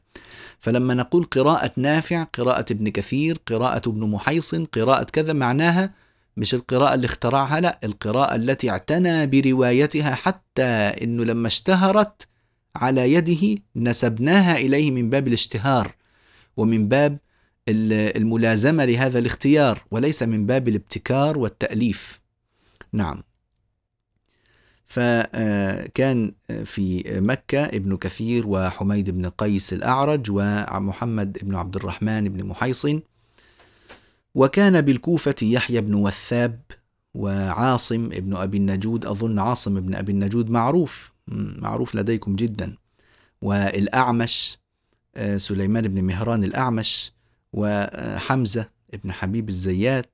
فلما 0.60 0.94
نقول 0.94 1.24
قراءة 1.24 1.72
نافع 1.78 2.24
قراءة 2.24 2.66
ابن 2.72 2.90
كثير 2.90 3.38
قراءة 3.48 3.90
ابن 3.90 4.10
محيصن 4.10 4.66
قراءة 4.66 5.04
كذا 5.04 5.34
معناها 5.34 5.94
مش 6.38 6.54
القراءة 6.54 6.94
اللي 6.94 7.06
اخترعها 7.06 7.60
لا 7.60 7.80
القراءة 7.84 8.36
التي 8.36 8.70
اعتنى 8.70 9.28
بروايتها 9.28 10.16
حتى 10.16 10.64
إنه 11.04 11.24
لما 11.24 11.48
اشتهرت 11.48 12.28
على 12.76 13.14
يده 13.14 13.62
نسبناها 13.76 14.58
إليه 14.58 14.92
من 14.92 15.10
باب 15.10 15.28
الاشتهار. 15.28 15.96
ومن 16.58 16.88
باب 16.88 17.18
الملازمة 17.70 18.86
لهذا 18.86 19.20
الاختيار 19.20 19.84
وليس 19.92 20.24
من 20.24 20.46
باب 20.46 20.68
الابتكار 20.68 21.38
والتأليف. 21.38 22.20
نعم. 22.94 23.24
فكان 24.86 26.34
في 26.66 27.04
مكة 27.08 27.66
ابن 27.66 27.98
كثير 27.98 28.48
وحميد 28.48 29.10
بن 29.10 29.30
قيس 29.30 29.74
الأعرج 29.74 30.32
ومحمد 30.32 31.38
بن 31.42 31.56
عبد 31.56 31.76
الرحمن 31.76 32.30
بن 32.30 32.46
محيصن. 32.46 33.02
وكان 34.36 34.82
بالكوفة 34.82 35.36
يحيى 35.42 35.82
بن 35.82 35.94
وثاب 35.94 36.62
وعاصم 37.14 38.06
ابن 38.06 38.36
أبي 38.36 38.58
النجود 38.58 39.06
أظن 39.06 39.40
عاصم 39.40 39.78
ابن 39.78 39.96
أبي 39.96 40.12
النجود 40.12 40.50
معروف. 40.50 41.14
معروف 41.28 41.96
لديكم 41.96 42.36
جدا. 42.36 42.78
والأعمش 43.42 44.58
آه، 44.58 44.63
سليمان 45.38 45.88
بن 45.88 46.04
مهران 46.04 46.44
الأعمش 46.44 47.14
وحمزة 47.54 48.70
بن 49.04 49.12
حبيب 49.12 49.50
الزيات 49.50 50.06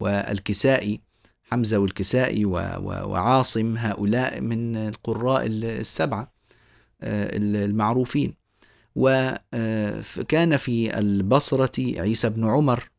والكسائي. 0.00 1.00
حمزة 1.50 1.78
والكسائي 1.78 2.44
وعاصم 2.44 3.76
هؤلاء 3.76 4.40
من 4.40 4.76
القراء 4.76 5.46
السبعة 5.46 6.32
آه، 7.02 7.36
المعروفين. 7.36 8.34
وكان 8.96 10.52
آه، 10.52 10.56
في 10.56 10.98
البصرة 10.98 12.00
عيسى 12.00 12.28
بن 12.28 12.44
عمر 12.44 12.90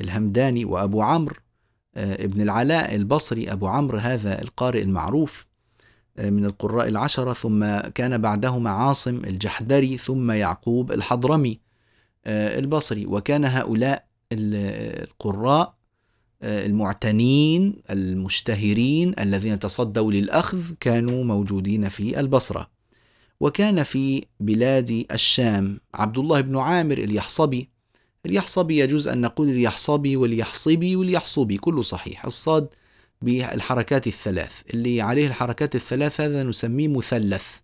الهمداني 0.00 0.64
وأبو 0.64 1.02
عمرو 1.02 1.36
ابن 1.96 2.40
العلاء 2.40 2.94
البصري. 2.94 3.52
أبو 3.52 3.66
عمرو 3.66 3.98
هذا 3.98 4.42
القارئ 4.42 4.82
المعروف. 4.82 5.46
من 6.20 6.44
القراء 6.44 6.88
العشرة 6.88 7.32
ثم 7.32 7.78
كان 7.94 8.18
بعدهما 8.18 8.70
عاصم 8.70 9.16
الجحدري 9.16 9.98
ثم 9.98 10.30
يعقوب 10.30 10.92
الحضرمي 10.92 11.60
آه، 12.26 12.58
البصري. 12.58 13.06
وكان 13.06 13.44
هؤلاء 13.44 14.04
القراء 14.32 15.74
آه، 16.42 16.66
المعتنين 16.66 17.82
المشتهرين 17.90 19.14
الذين 19.18 19.58
تصدوا 19.58 20.12
للأخذ 20.12 20.60
كانوا 20.80 21.24
موجودين 21.24 21.88
في 21.88 22.20
البصرة. 22.20 22.70
وكان 23.40 23.82
في 23.82 24.24
بلاد 24.40 25.06
الشام 25.10 25.80
عبد 25.94 26.18
الله 26.18 26.40
بن 26.40 26.56
عامر 26.56 26.98
اليحصبي. 26.98 27.68
اليحصبي 28.26 28.78
يجوز 28.78 29.08
أن 29.08 29.20
نقول 29.20 29.48
اليحصبي 29.48 30.16
واليحصبي 30.16 30.96
واليحصبي 30.96 31.56
كله 31.56 31.82
صحيح. 31.82 32.24
الصاد 32.24 32.68
بالحركات 33.22 34.06
الثلاث. 34.06 34.62
اللي 34.74 35.00
عليه 35.00 35.26
الحركات 35.26 35.74
الثلاث 35.74 36.20
هذا 36.20 36.42
نسميه 36.42 36.88
مثلث. 36.88 37.56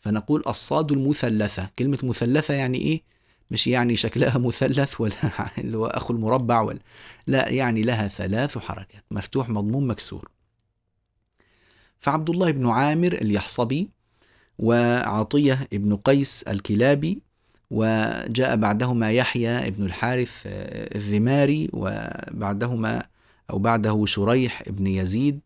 فنقول 0.00 0.42
الصاد 0.46 0.92
المثلثة. 0.92 1.70
كلمة 1.78 1.98
مثلثة 2.02 2.54
يعني 2.54 2.78
إيه؟ 2.78 3.02
مش 3.50 3.66
يعني 3.66 3.96
شكلها 3.96 4.38
مثلث 4.38 5.00
ولا 5.00 5.14
اللي 5.58 5.76
هو 5.76 5.86
أخو 5.86 6.12
المربع 6.12 6.60
ولا. 6.60 6.78
لا 7.26 7.48
يعني 7.48 7.82
لها 7.82 8.08
ثلاث 8.08 8.58
حركات. 8.58 9.04
مفتوح 9.10 9.48
مضموم 9.48 9.90
مكسور. 9.90 10.28
فعبد 12.00 12.30
الله 12.30 12.50
بن 12.50 12.68
عامر 12.68 13.12
اليحصبي 13.12 13.90
وعطية 14.58 15.68
بن 15.72 15.96
قيس 15.96 16.42
الكلابي 16.42 17.22
وجاء 17.70 18.56
بعدهما 18.56 19.12
يحيى 19.12 19.70
بن 19.70 19.84
الحارث 19.84 20.42
الذماري 20.46 21.68
وبعدهما 21.72 23.02
أو 23.52 23.58
بعده 23.58 24.04
شريح 24.06 24.62
بن 24.68 24.86
يزيد 24.86 25.40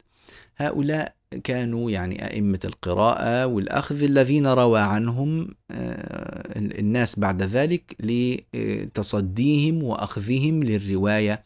هؤلاء 0.56 1.16
كانوا 1.44 1.90
يعني 1.90 2.26
أئمة 2.26 2.60
القراءة 2.64 3.46
والأخذ 3.46 4.02
الذين 4.02 4.46
روى 4.46 4.80
عنهم 4.80 5.54
آه، 5.70 6.58
الناس 6.58 7.18
بعد 7.18 7.42
ذلك 7.42 7.96
لتصديهم 8.00 9.82
وأخذهم 9.82 10.62
للرواية 10.62 11.44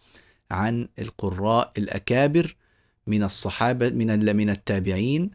عن 0.50 0.88
القراء 0.98 1.72
الأكابر 1.78 2.56
من 3.06 3.22
الصحابة 3.22 3.90
من 3.90 4.36
من 4.36 4.50
التابعين 4.50 5.30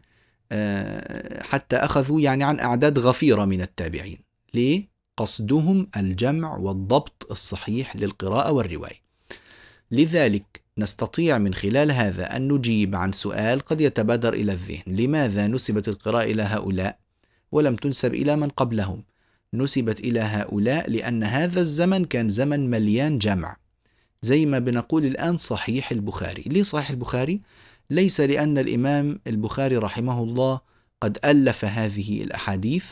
آه، 0.52 1.42
حتى 1.42 1.76
أخذوا 1.76 2.20
يعني 2.20 2.44
عن 2.44 2.60
أعداد 2.60 2.98
غفيرة 2.98 3.44
من 3.44 3.60
التابعين 3.60 4.18
ليه؟ 4.54 4.88
قصدهم 5.16 5.88
الجمع 5.96 6.56
والضبط 6.56 7.26
الصحيح 7.30 7.96
للقراءة 7.96 8.52
والرواية 8.52 9.00
لذلك 9.90 10.65
نستطيع 10.78 11.38
من 11.38 11.54
خلال 11.54 11.92
هذا 11.92 12.36
أن 12.36 12.52
نجيب 12.52 12.94
عن 12.96 13.12
سؤال 13.12 13.60
قد 13.60 13.80
يتبادر 13.80 14.32
إلى 14.32 14.52
الذهن. 14.52 14.82
لماذا 14.86 15.46
نسبت 15.46 15.88
القراءة 15.88 16.24
إلى 16.24 16.42
هؤلاء؟ 16.42 16.98
ولم 17.52 17.76
تنسب 17.76 18.14
إلى 18.14 18.36
من 18.36 18.48
قبلهم. 18.48 19.04
نسبت 19.54 20.00
إلى 20.00 20.20
هؤلاء 20.20 20.90
لأن 20.90 21.24
هذا 21.24 21.60
الزمن 21.60 22.04
كان 22.04 22.28
زمن 22.28 22.70
مليان 22.70 23.18
جمع. 23.18 23.56
زي 24.22 24.46
ما 24.46 24.58
بنقول 24.58 25.06
الآن 25.06 25.36
صحيح 25.36 25.90
البخاري. 25.92 26.42
ليه 26.46 26.62
صحيح 26.62 26.90
البخاري؟ 26.90 27.40
ليس 27.90 28.20
لأن 28.20 28.58
الإمام 28.58 29.20
البخاري 29.26 29.76
رحمه 29.76 30.22
الله 30.22 30.60
قد 31.00 31.18
ألف 31.24 31.64
هذه 31.64 32.22
الأحاديث 32.22 32.86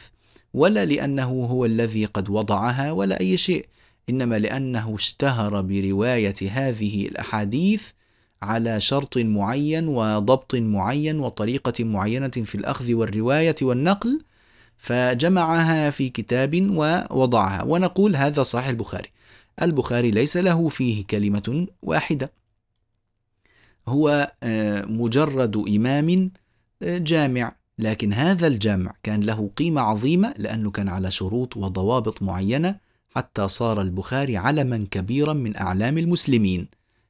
ولا 0.54 0.84
لأنه 0.84 1.44
هو 1.44 1.64
الذي 1.64 2.04
قد 2.04 2.30
وضعها 2.30 2.92
ولا 2.92 3.20
أي 3.20 3.36
شيء. 3.36 3.66
إنما 4.10 4.38
لأنه 4.38 4.94
اشتهر 4.94 5.60
برواية 5.60 6.50
هذه 6.50 7.06
الأحاديث 7.06 7.90
على 8.42 8.80
شرط 8.80 9.18
معين 9.18 9.88
وضبط 9.88 10.54
معين 10.54 11.20
وطريقة 11.20 11.84
معينة 11.84 12.28
في 12.28 12.54
الأخذ 12.54 12.94
والرواية 12.94 13.54
والنقل 13.62 14.20
فجمعها 14.76 15.90
في 15.90 16.08
كتاب 16.08 16.70
ووضعها. 16.70 17.62
ونقول 17.62 18.16
هذا 18.16 18.42
صحيح 18.42 18.68
البخاري. 18.68 19.08
البخاري 19.62 20.10
ليس 20.10 20.36
له 20.36 20.68
فيه 20.68 21.04
كلمة 21.06 21.66
واحدة. 21.82 22.32
هو 23.88 24.32
آه، 24.42 24.84
مجرد 24.84 25.56
إمام 25.56 26.30
آه، 26.82 26.98
جامع. 26.98 27.52
لكن 27.78 28.12
هذا 28.12 28.46
الجمع 28.46 28.94
كان 29.02 29.20
له 29.20 29.50
قيمة 29.56 29.80
عظيمة 29.80 30.34
لأنه 30.38 30.70
كان 30.70 30.88
على 30.88 31.10
شروط 31.10 31.56
وضوابط 31.56 32.22
معينة. 32.22 32.83
حتى 33.16 33.48
صار 33.48 33.82
البخاري 33.82 34.36
علما 34.36 34.86
كبيرا 34.90 35.32
من 35.32 35.56
أعلام 35.56 35.98
المسلمين 35.98 36.68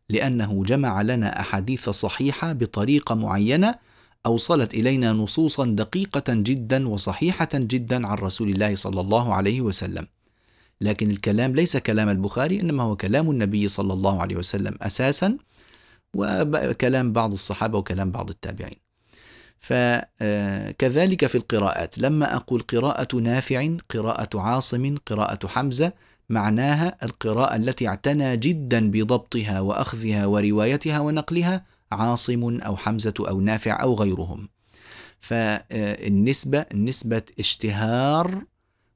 لأنه 0.08 0.64
جمع 0.64 1.02
لنا 1.02 1.40
أحاديث 1.40 1.88
صحيحة 1.88 2.52
بطريقة 2.52 3.14
معينة 3.14 3.74
أوصلت 4.26 4.74
إلينا 4.74 5.12
نصوصا 5.12 5.66
دقيقة 5.66 6.24
جدا 6.28 6.88
وصحيحة 6.88 7.48
جدا 7.54 8.06
عن 8.06 8.16
رسول 8.18 8.48
الله 8.48 8.74
صلى 8.74 9.00
الله 9.00 9.34
عليه 9.34 9.60
وسلم. 9.60 10.06
لكن 10.80 11.10
الكلام 11.10 11.54
ليس 11.54 11.76
كلام 11.76 12.08
البخاري 12.08 12.60
إنما 12.60 12.82
هو 12.82 12.96
كلام 12.96 13.30
النبي 13.30 13.68
صلى 13.68 13.92
الله 13.92 14.22
عليه 14.22 14.36
وسلم 14.36 14.78
أساسا 14.82 15.38
وكلام 16.16 17.12
بعض 17.12 17.32
الصحابة 17.32 17.78
وكلام 17.78 18.10
بعض 18.10 18.30
التابعين. 18.30 18.83
فكذلك 19.64 21.26
في 21.26 21.34
القراءات. 21.34 21.98
لما 21.98 22.36
أقول 22.36 22.60
قراءة 22.60 23.16
نافع 23.16 23.76
قراءة 23.90 24.40
عاصم 24.40 24.96
قراءة 25.06 25.46
حمزة 25.46 25.92
معناها 26.28 26.96
القراءة 27.02 27.56
التي 27.56 27.88
اعتنى 27.88 28.36
جدا 28.36 28.90
بضبطها 28.90 29.60
وأخذها 29.60 30.26
وروايتها 30.26 31.00
ونقلها 31.00 31.64
عاصم 31.92 32.60
أو 32.60 32.76
حمزة 32.76 33.14
أو 33.20 33.40
نافع 33.40 33.82
أو 33.82 33.94
غيرهم. 33.94 34.48
فالنسبة 35.20 36.66
نسبة 36.74 37.22
اشتهار 37.38 38.44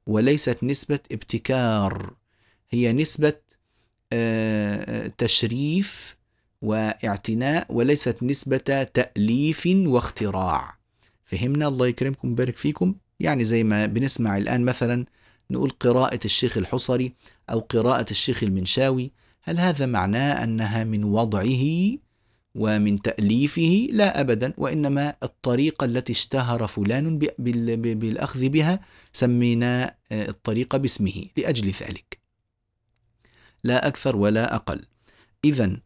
وليست 0.07 0.63
نسبة 0.63 0.99
ابتكار 1.11 2.13
هي 2.69 2.93
نسبة 2.93 3.33
آه، 4.13 5.07
تشريف 5.17 6.18
واعتناء 6.61 7.65
وليست 7.69 8.23
نسبة 8.23 8.83
تأليف 8.93 9.63
واختراع. 9.65 10.79
فهمنا؟ 11.25 11.67
الله 11.67 11.87
يكرمكم 11.87 12.27
ويبارك 12.27 12.57
فيكم. 12.57 12.95
يعني 13.19 13.43
زي 13.43 13.63
ما 13.63 13.85
بنسمع 13.85 14.37
الآن 14.37 14.65
مثلا 14.65 15.05
نقول 15.51 15.69
قراءة 15.69 16.19
الشيخ 16.25 16.57
الحصري 16.57 17.13
أو 17.49 17.59
قراءة 17.59 18.11
الشيخ 18.11 18.43
المنشاوي. 18.43 19.11
هل 19.43 19.59
هذا 19.59 19.85
معناه 19.85 20.43
أنها 20.43 20.83
من 20.83 21.03
وضعه 21.03 21.65
ومن 22.55 22.95
تأليفه؟ 22.95 23.87
لا 23.91 24.21
أبدا. 24.21 24.53
وإنما 24.57 25.13
الطريقة 25.23 25.85
التي 25.85 26.13
اشتهر 26.13 26.67
فلان 26.67 27.17
بالأخذ 27.99 28.49
بها 28.49 28.79
سمينا 29.13 29.95
آه، 30.11 30.29
الطريقة 30.29 30.77
باسمه 30.77 31.25
لأجل 31.37 31.67
ذلك. 31.67 32.19
لا 33.63 33.87
أكثر 33.87 34.15
ولا 34.17 34.55
أقل. 34.55 34.85
إذا 35.45 35.79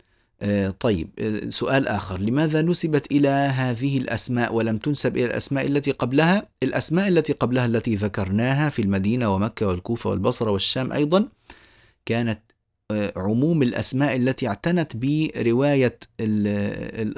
طيب 0.80 1.10
آه، 1.20 1.50
سؤال 1.50 1.88
آخر. 1.88 2.20
لماذا 2.20 2.62
نسبت 2.62 3.12
إلى 3.12 3.30
هذه 3.30 3.98
الأسماء 3.98 4.54
ولم 4.54 4.78
تنسب 4.78 5.18
إلى 5.18 5.26
الأسماء 5.26 5.68
التي 5.68 5.92
قبلها؟ 5.92 6.48
الأسماء 6.64 7.08
التي 7.08 7.34
قبلها 7.34 7.66
التي 7.66 7.96
ذكرناها 7.96 8.70
في 8.70 8.82
المدينة 8.82 9.36
ومكة 9.36 9.68
والكوفة 9.68 10.10
والبصرة 10.10 10.52
والشام 10.52 10.92
أيضا 10.92 11.28
كانت 12.06 12.40
آه، 12.92 13.14
عموم 13.16 13.64
الأسماء 13.64 14.16
التي 14.16 14.48
اعتنت 14.48 14.92
برواية 14.96 16.00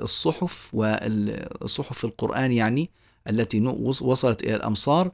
الصحف 0.01 0.69
والصحف 0.73 2.05
القرآن 2.05 2.51
يعني 2.51 2.89
التي 3.29 3.61
وصلت 4.01 4.43
إلى 4.43 4.55
الأمصار 4.55 5.11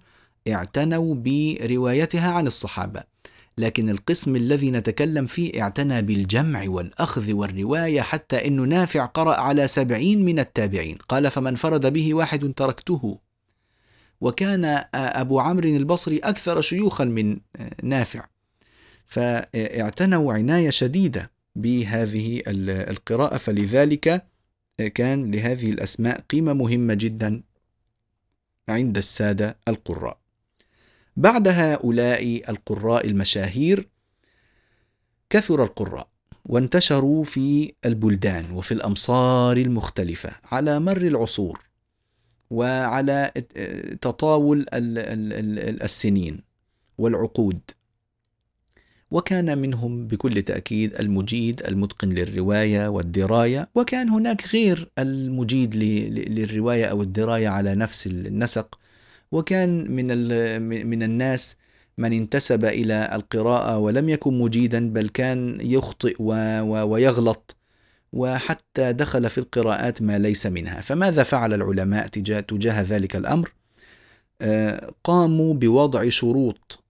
اعتنوا 0.47 1.15
بروايتها 1.15 2.31
عن 2.31 2.47
الصحابة. 2.47 3.03
لكن 3.61 3.89
القسم 3.89 4.35
الذي 4.35 4.71
نتكلم 4.71 5.25
فيه 5.25 5.61
اعتنى 5.61 6.01
بالجمع 6.01 6.63
والأخذ 6.67 7.33
والرواية 7.33 8.01
حتى 8.01 8.47
أنه 8.47 8.63
نافع 8.63 9.05
قرأ 9.05 9.39
على 9.39 9.67
سبعين 9.67 10.25
من 10.25 10.39
التابعين. 10.39 10.97
قال 10.97 11.31
فمن 11.31 11.55
فرد 11.55 11.93
به 11.93 12.13
واحد 12.13 12.53
تركته. 12.53 13.19
وكان 14.21 14.83
أبو 14.93 15.39
عمرو 15.39 15.69
البصري 15.69 16.17
أكثر 16.17 16.61
شيوخا 16.61 17.05
من 17.05 17.39
نافع. 17.83 18.25
فاعتنوا 19.07 20.33
عناية 20.33 20.69
شديدة 20.69 21.31
بهذه 21.55 22.41
القراءة 22.47 23.37
فلذلك 23.37 24.25
كان 24.95 25.31
لهذه 25.31 25.69
الأسماء 25.69 26.21
قيمة 26.29 26.53
مهمة 26.53 26.93
جدا 26.93 27.43
عند 28.69 28.97
السادة 28.97 29.57
القراء. 29.67 30.20
بعد 31.17 31.47
هؤلاء 31.47 32.51
القراء 32.51 33.07
المشاهير 33.07 33.87
كثر 35.29 35.63
القراء 35.63 36.07
وانتشروا 36.45 37.23
في 37.23 37.73
البلدان 37.85 38.51
وفي 38.51 38.73
الأمصار 38.73 39.57
المختلفة 39.57 40.31
على 40.51 40.79
مر 40.79 41.01
العصور 41.01 41.61
وعلى 42.49 43.31
تطاول 44.01 44.65
السنين 45.83 46.41
والعقود. 46.97 47.59
وكان 49.11 49.57
منهم 49.57 50.07
بكل 50.07 50.41
تأكيد 50.41 50.95
المجيد 50.95 51.61
المتقن 51.63 52.09
للرواية 52.09 52.87
والدراية 52.87 53.69
وكان 53.75 54.09
هناك 54.09 54.47
غير 54.47 54.91
المجيد 54.99 55.75
للرواية 55.75 56.85
أو 56.85 57.01
الدراية 57.01 57.47
على 57.49 57.75
نفس 57.75 58.07
النسق 58.07 58.79
وكان 59.31 59.91
من 59.91 60.07
من 60.87 61.03
الناس 61.03 61.55
من 61.97 62.13
انتسب 62.13 62.65
إلى 62.65 63.09
القراءة 63.13 63.77
ولم 63.77 64.09
يكن 64.09 64.39
مجيدا 64.39 64.89
بل 64.93 65.09
كان 65.09 65.57
يخطئ 65.61 66.15
ويغلط 66.21 67.55
وحتى 68.13 68.93
دخل 68.93 69.29
في 69.29 69.37
القراءات 69.37 70.01
ما 70.01 70.19
ليس 70.19 70.45
منها. 70.45 70.81
فماذا 70.81 71.23
فعل 71.23 71.53
العلماء 71.53 72.07
تجاه, 72.07 72.39
تجاه 72.39 72.81
ذلك 72.81 73.15
الأمر؟ 73.15 73.53
آه، 74.41 74.93
قاموا 75.03 75.53
بوضع 75.53 76.09
شروط 76.09 76.83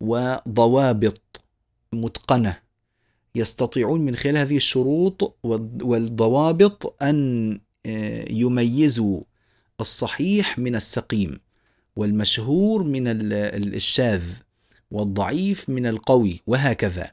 وضوابط 0.00 1.40
متقنة 1.92 2.58
يستطيعون 3.34 4.00
من 4.00 4.16
خلال 4.16 4.36
هذه 4.36 4.56
الشروط 4.56 5.38
والضوابط 5.82 7.02
أن 7.02 7.52
آه، 7.86 8.24
يميزوا 8.30 9.20
الصحيح 9.80 10.58
من 10.58 10.74
السقيم. 10.74 11.38
والمشهور 11.98 12.82
من 12.82 13.04
الشاذ 13.06 14.22
والضعيف 14.90 15.68
من 15.68 15.86
القوي 15.86 16.40
وهكذا. 16.46 17.10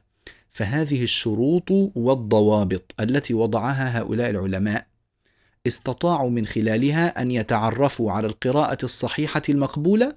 فهذه 0.50 1.02
الشروط 1.02 1.70
والضوابط 1.94 2.94
التي 3.00 3.34
وضعها 3.34 3.98
هؤلاء 3.98 4.30
العلماء 4.30 4.86
استطاعوا 5.66 6.30
من 6.30 6.46
خلالها 6.46 7.22
أن 7.22 7.30
يتعرفوا 7.30 8.12
على 8.12 8.26
القراءة 8.26 8.78
الصحيحة 8.84 9.42
المقبولة 9.48 10.14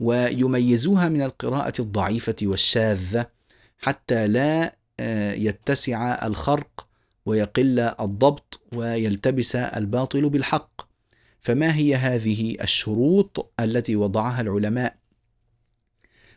ويميزوها 0.00 1.08
من 1.08 1.22
القراءة 1.22 1.72
الضعيفة 1.80 2.36
والشاذة 2.42 3.26
حتى 3.78 4.28
لا 4.28 4.76
آه، 5.00 5.32
يتسع 5.32 6.26
الخرق 6.26 6.86
ويقل 7.26 7.80
الضبط 7.80 8.60
ويلتبس 8.74 9.56
الباطل 9.56 10.28
بالحق. 10.28 10.89
فما 11.40 11.76
هي 11.76 11.94
هذه 11.94 12.56
الشروط 12.62 13.52
التي 13.60 13.96
وضعها 13.96 14.40
العلماء؟ 14.40 14.96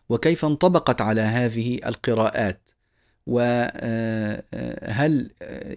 وكيف 0.10 0.46
انطبقت 0.46 1.02
على 1.02 1.22
هذه 1.22 1.80
القراءات؟ 1.86 2.70
وهل 3.28 4.52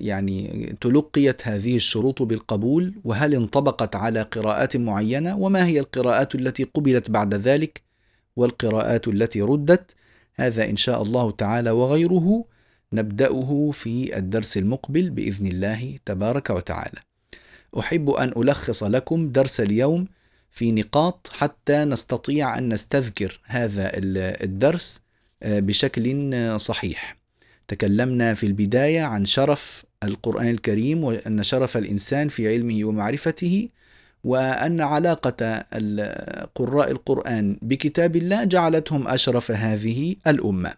يعني 0.01 0.67
تلقيت 0.81 1.49
هذه 1.49 1.77
الشروط 1.77 2.23
بالقبول؟ 2.23 2.95
وهل 3.05 3.35
انطبقت 3.35 3.97
على 3.97 4.23
قراءات 4.23 4.77
معينة؟ 4.77 5.37
وما 5.37 5.67
هي 5.67 5.81
القراءات 5.81 6.35
التي 6.35 6.65
قبلت 6.65 7.11
بعد 7.11 7.35
ذلك؟ 7.35 7.83
والقراءات 8.37 9.09
التي 9.09 9.43
ردت؟ 9.43 9.95
هذا 10.35 10.71
إن 10.71 10.77
شاء 10.77 11.03
الله 11.03 11.31
تعالى 11.31 11.71
وغيره 11.71 12.45
نبدأه 12.93 13.71
في 13.73 14.19
الدرس 14.19 14.57
المقبل 14.57 15.11
بإذن 15.11 15.47
الله 15.47 15.99
تبارك 16.05 16.51
وتعالى. 16.51 17.06
أحب 17.79 18.11
أن 18.11 18.33
ألخص 18.37 18.83
لكم 18.83 19.29
درس 19.33 19.61
اليوم 19.61 20.07
في 20.51 20.73
نقاط 20.73 21.31
حتى 21.33 21.85
نستطيع 21.85 22.59
أن 22.59 22.69
نستذكر 22.69 23.41
هذا 23.45 23.91
الدرس 23.95 25.01
آه، 25.43 25.61
بشكل 25.61 26.61
صحيح. 26.61 27.17
تكلمنا 27.69 28.35
في 28.35 28.47
البداية 28.47 29.03
عن 29.03 29.27
شرف 29.27 29.85
القرآن 30.05 30.49
الكريم 30.51 31.05
وأن 31.05 31.43
شرف 31.43 31.77
الإنسان 31.77 32.29
في 32.29 32.49
علمه 32.49 32.85
ومعرفته 32.85 33.69
وأن 34.25 34.81
علاقة 34.81 35.65
قراء 36.55 36.91
القرآن 36.91 37.59
بكتاب 37.63 38.17
الله 38.17 38.45
جعلتهم 38.45 39.09
أشرف 39.09 39.51
هذه 39.51 40.17
الأمة. 40.27 40.75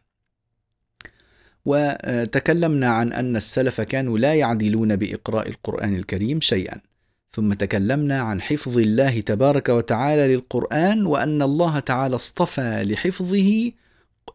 وتكلمنا 1.64 2.88
عن 2.88 3.12
أن 3.12 3.36
السلف 3.36 3.80
كانوا 3.80 4.18
لا 4.18 4.34
يعدلون 4.34 4.96
بإقراء 4.96 5.48
القرآن 5.48 5.96
الكريم 5.96 6.40
شيئا. 6.40 6.80
ثم 7.30 7.52
تكلمنا 7.52 8.20
عن 8.20 8.40
حفظ 8.40 8.78
الله 8.78 9.20
تبارك 9.20 9.68
وتعالى 9.68 10.34
للقرآن 10.34 11.06
وأن 11.06 11.42
الله 11.42 11.78
تعالى 11.78 12.14
اصطفى 12.16 12.84
لحفظه 12.84 13.72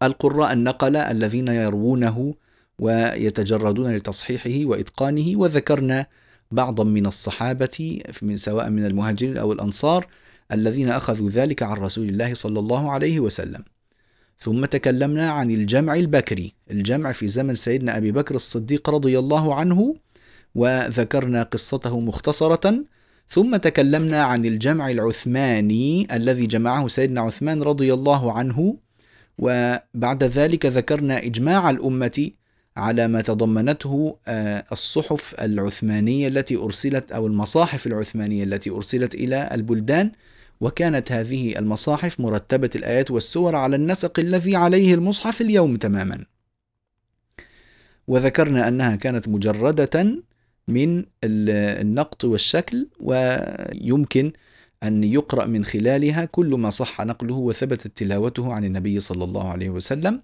القراء 0.04 0.54
النقلة 0.54 1.12
الذين 1.12 1.48
يروونه 1.48 2.36
ويتجردون 2.80 3.96
لتصحيحه 3.96 4.66
وإتقانه. 4.70 5.34
وذكرنا 5.36 6.06
بعضا 6.52 6.84
من 6.84 7.06
الصحابة 7.06 8.02
من 8.22 8.38
سواء 8.38 8.70
من 8.70 8.86
المهاجرين 8.86 9.38
أو 9.38 9.54
الأنصار 9.54 10.08
الذين 10.52 10.90
أخذوا 10.90 11.30
ذلك 11.30 11.64
عن 11.64 11.78
رسول 11.78 12.10
الله 12.10 12.34
صلى 12.34 12.60
الله 12.60 12.92
عليه 12.92 13.20
وسلم. 13.20 13.64
ثم 14.40 14.66
تكلمنا 14.66 15.32
عن 15.32 15.52
الجمع 15.52 15.96
البكري 15.96 16.54
الجمع 16.72 17.12
في 17.12 17.28
زمن 17.28 17.56
سيدنا 17.56 17.98
أبي 17.98 18.12
بكر 18.12 18.36
الصديق 18.36 18.90
رضي 18.90 19.20
الله 19.20 19.56
عنه 19.56 19.96
وذكرنا 20.56 21.44
قصته 21.44 22.00
مختصرة 22.00 22.86
ثم 23.30 23.56
تكلمنا 23.56 24.24
عن 24.24 24.46
الجمع 24.46 24.90
العثماني 24.92 26.08
الذي 26.16 26.46
جمعه 26.46 26.88
سيدنا 26.88 27.22
عثمان 27.22 27.64
رضي 27.64 27.94
الله 27.94 28.32
عنه 28.32 28.78
وبعد 29.38 30.24
ذلك 30.24 30.66
ذكرنا 30.66 31.18
إجماع 31.18 31.70
الأمة 31.70 32.32
على 32.78 33.08
ما 33.08 33.22
تضمنته 33.22 34.18
آه، 34.28 34.66
الصحف 34.72 35.36
العثمانية 35.42 36.28
التي 36.28 36.56
أرسلت 36.56 37.12
أو 37.12 37.28
المصاحف 37.28 37.88
العثمانية 37.88 38.44
التي 38.44 38.70
أرسلت 38.70 39.16
إلى 39.16 39.50
البلدان 39.52 40.12
وكانت 40.62 41.12
هذه 41.12 41.60
المصاحف 41.60 42.20
مرتبة 42.20 42.70
الآيات 42.76 43.12
والسور 43.12 43.56
على 43.56 43.76
النسق 43.76 44.20
الذي 44.20 44.56
عليه 44.56 44.94
المصحف 44.94 45.42
اليوم 45.42 45.76
تماما. 45.76 46.26
وذكرنا 48.08 48.68
أنها 48.68 48.96
كانت 48.96 49.28
مجردة 49.28 50.24
من 50.68 51.06
النقط 51.24 52.26
والشكل 52.26 52.88
ويمكن 53.00 54.34
أن 54.84 55.04
يقرأ 55.04 55.46
من 55.46 55.66
خلالها 55.66 56.26
كل 56.26 56.56
ما 56.56 56.70
صح 56.70 57.02
نقله 57.02 57.36
وثبتت 57.36 57.98
تلاوته 57.98 58.54
عن 58.54 58.66
النبي 58.66 59.00
صلى 59.00 59.24
الله 59.24 59.50
عليه 59.50 59.70
وسلم. 59.70 60.22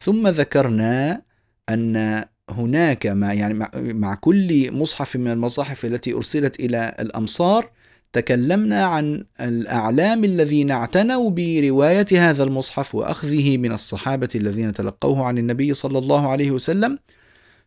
ثم 0.00 0.28
ذكرنا 0.28 1.22
أن 1.68 2.24
هناك 2.50 3.06
ما 3.06 3.32
يعني 3.32 3.68
مع 3.74 4.14
كل 4.14 4.72
مصحف 4.72 5.16
من 5.16 5.30
المصاحف 5.30 5.84
التي 5.84 6.14
أرسلت 6.14 6.60
إلى 6.60 6.96
الأمصار 7.00 7.70
تكلمنا 8.12 8.84
عن 8.84 9.24
الأعلام 9.40 10.24
الذين 10.24 10.70
اعتنوا 10.70 11.30
برواية 11.30 12.06
هذا 12.12 12.44
المصحف 12.44 12.94
وأخذه 12.94 13.56
من 13.56 13.72
الصحابة 13.72 14.28
الذين 14.34 14.72
تلقوه 14.72 15.24
عن 15.24 15.38
النبي 15.38 15.74
صلى 15.74 15.98
الله 15.98 16.28
عليه 16.28 16.50
وسلم. 16.50 16.98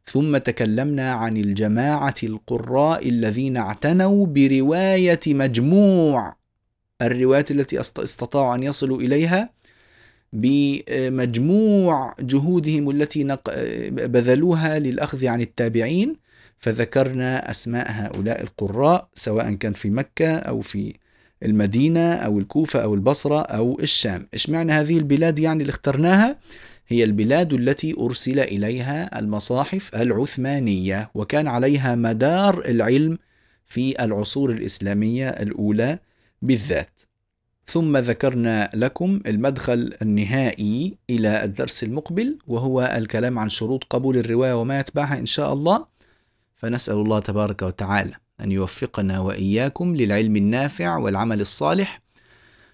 ثم 0.06 0.38
تكلمنا 0.38 1.12
عن 1.12 1.38
الجماعة 1.38 2.16
القراء 2.24 3.10
الذين 3.10 3.58
اعتنوا 3.58 4.26
برواية 4.26 5.20
مجموع. 5.28 6.36
الروايات 7.01 7.51
التي 7.51 7.80
استطاعوا 7.80 8.56
أن 8.56 8.64
يصلوا 8.64 9.01
إليها 9.01 9.49
بمجموع 10.34 12.16
جهودهم 12.20 12.89
التي 12.89 13.38
بذلوها 13.91 14.80
للأخذ 14.80 15.28
عن 15.28 15.41
التابعين. 15.41 16.16
فذكرنا 16.58 17.51
أسماء 17.51 17.88
هؤلاء 17.89 18.41
القراء 18.41 19.08
سواء 19.14 19.54
كان 19.54 19.74
في 19.74 19.89
مكة 19.89 20.36
أو 20.36 20.62
في 20.62 20.93
المدينة 21.43 22.14
أو 22.14 22.39
الكوفة 22.39 22.84
أو 22.84 22.93
البصرة 22.95 23.41
أو 23.41 23.80
الشام. 23.80 24.28
إيش 24.34 24.49
معنى 24.49 24.72
هذه 24.72 24.97
البلاد 24.97 25.39
يعني 25.39 25.62
اللي 25.62 25.72
اخترناها؟ 25.72 26.38
هي 26.88 27.03
البلاد 27.03 27.53
التي 27.53 27.95
أرسل 27.99 28.39
إليها 28.39 29.19
المصاحف 29.19 29.95
العثمانية 29.95 31.11
وكان 31.13 31.47
عليها 31.47 31.95
مدار 31.95 32.65
العلم 32.65 33.17
في 33.65 34.03
العصور 34.03 34.51
الإسلامية 34.51 35.29
الأولى 35.29 35.99
بالذات. 36.41 36.99
ثم 37.67 37.97
ذكرنا 37.97 38.69
لكم 38.73 39.19
المدخل 39.27 39.93
النهائي 40.01 40.97
إلى 41.09 41.43
الدرس 41.43 41.84
المقبل 41.84 42.38
وهو 42.47 42.93
الكلام 42.97 43.39
عن 43.39 43.49
شروط 43.49 43.84
قبول 43.84 44.17
الرواية 44.17 44.61
وما 44.61 44.79
يتبعها 44.79 45.19
إن 45.19 45.25
شاء 45.25 45.53
الله. 45.53 45.86
فنسأل 46.55 46.95
الله 46.95 47.19
تبارك 47.19 47.61
وتعالى 47.61 48.13
أن 48.41 48.51
يوفقنا 48.51 49.19
وإياكم 49.19 49.95
للعلم 49.95 50.36
النافع 50.36 50.97
والعمل 50.97 51.41
الصالح 51.41 52.03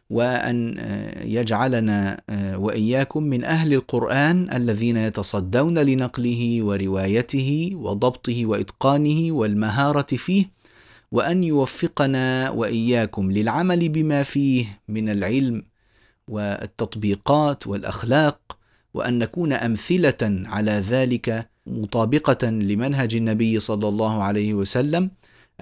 وأن 0.10 0.78
يجعلنا 1.24 2.22
وإياكم 2.56 3.24
من 3.24 3.44
أهل 3.44 3.74
القرآن 3.74 4.54
الذين 4.54 4.98
يتصدون 4.98 5.80
لنقله 5.80 6.64
وروايته 6.64 7.72
وضبطه 7.74 8.46
وإتقانه 8.46 9.32
والمهارة 9.32 10.16
فيه 10.16 10.46
وأن 11.12 11.44
يوفقنا 11.44 12.50
وإياكم 12.50 13.32
للعمل 13.32 13.90
بما 13.90 14.24
فيه 14.24 14.82
من 14.88 15.10
العلم 15.10 15.64
والتطبيقات 16.28 17.68
والأخلاق 17.68 18.58
وأن 18.94 19.20
نكون 19.20 19.54
أمثلة 19.54 20.44
على 20.46 20.72
ذلك 20.72 21.50
مطابقة 21.68 22.50
لمنهج 22.50 23.16
النبي 23.16 23.60
صلى 23.60 23.88
الله 23.88 24.24
عليه 24.24 24.54
وسلم 24.54 25.12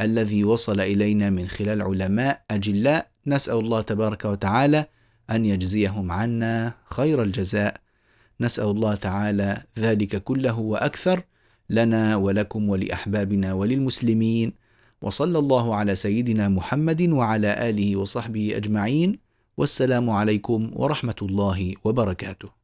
الذي 0.01 0.43
وصل 0.43 0.79
إلينا 0.79 1.29
من 1.29 1.47
خلال 1.47 1.81
علماء 1.81 2.41
أجلاء 2.51 3.07
نسأل 3.28 3.59
الله 3.59 3.82
تبارك 3.82 4.25
وتعالى 4.25 4.86
أن 5.32 5.45
يجزيهم 5.45 6.11
عنا 6.11 6.73
خير 6.86 7.23
الجزاء. 7.23 7.78
نسأل 8.41 8.65
الله 8.65 8.95
تعالى 8.95 9.63
ذلك 9.80 10.23
كله 10.23 10.59
وأكثر 10.59 11.23
لنا 11.69 12.15
ولكم 12.15 12.69
ولأحبابنا 12.69 13.53
وللمسلمين. 13.53 14.53
وصلى 15.01 15.39
الله 15.39 15.75
على 15.75 15.95
سيدنا 15.95 16.49
محمد 16.49 17.01
وعلى 17.01 17.69
آله 17.69 17.95
وصحبه 17.95 18.57
أجمعين. 18.57 19.19
والسلام 19.57 20.09
عليكم 20.09 20.71
ورحمة 20.73 21.15
الله 21.21 21.73
وبركاته. 21.84 22.57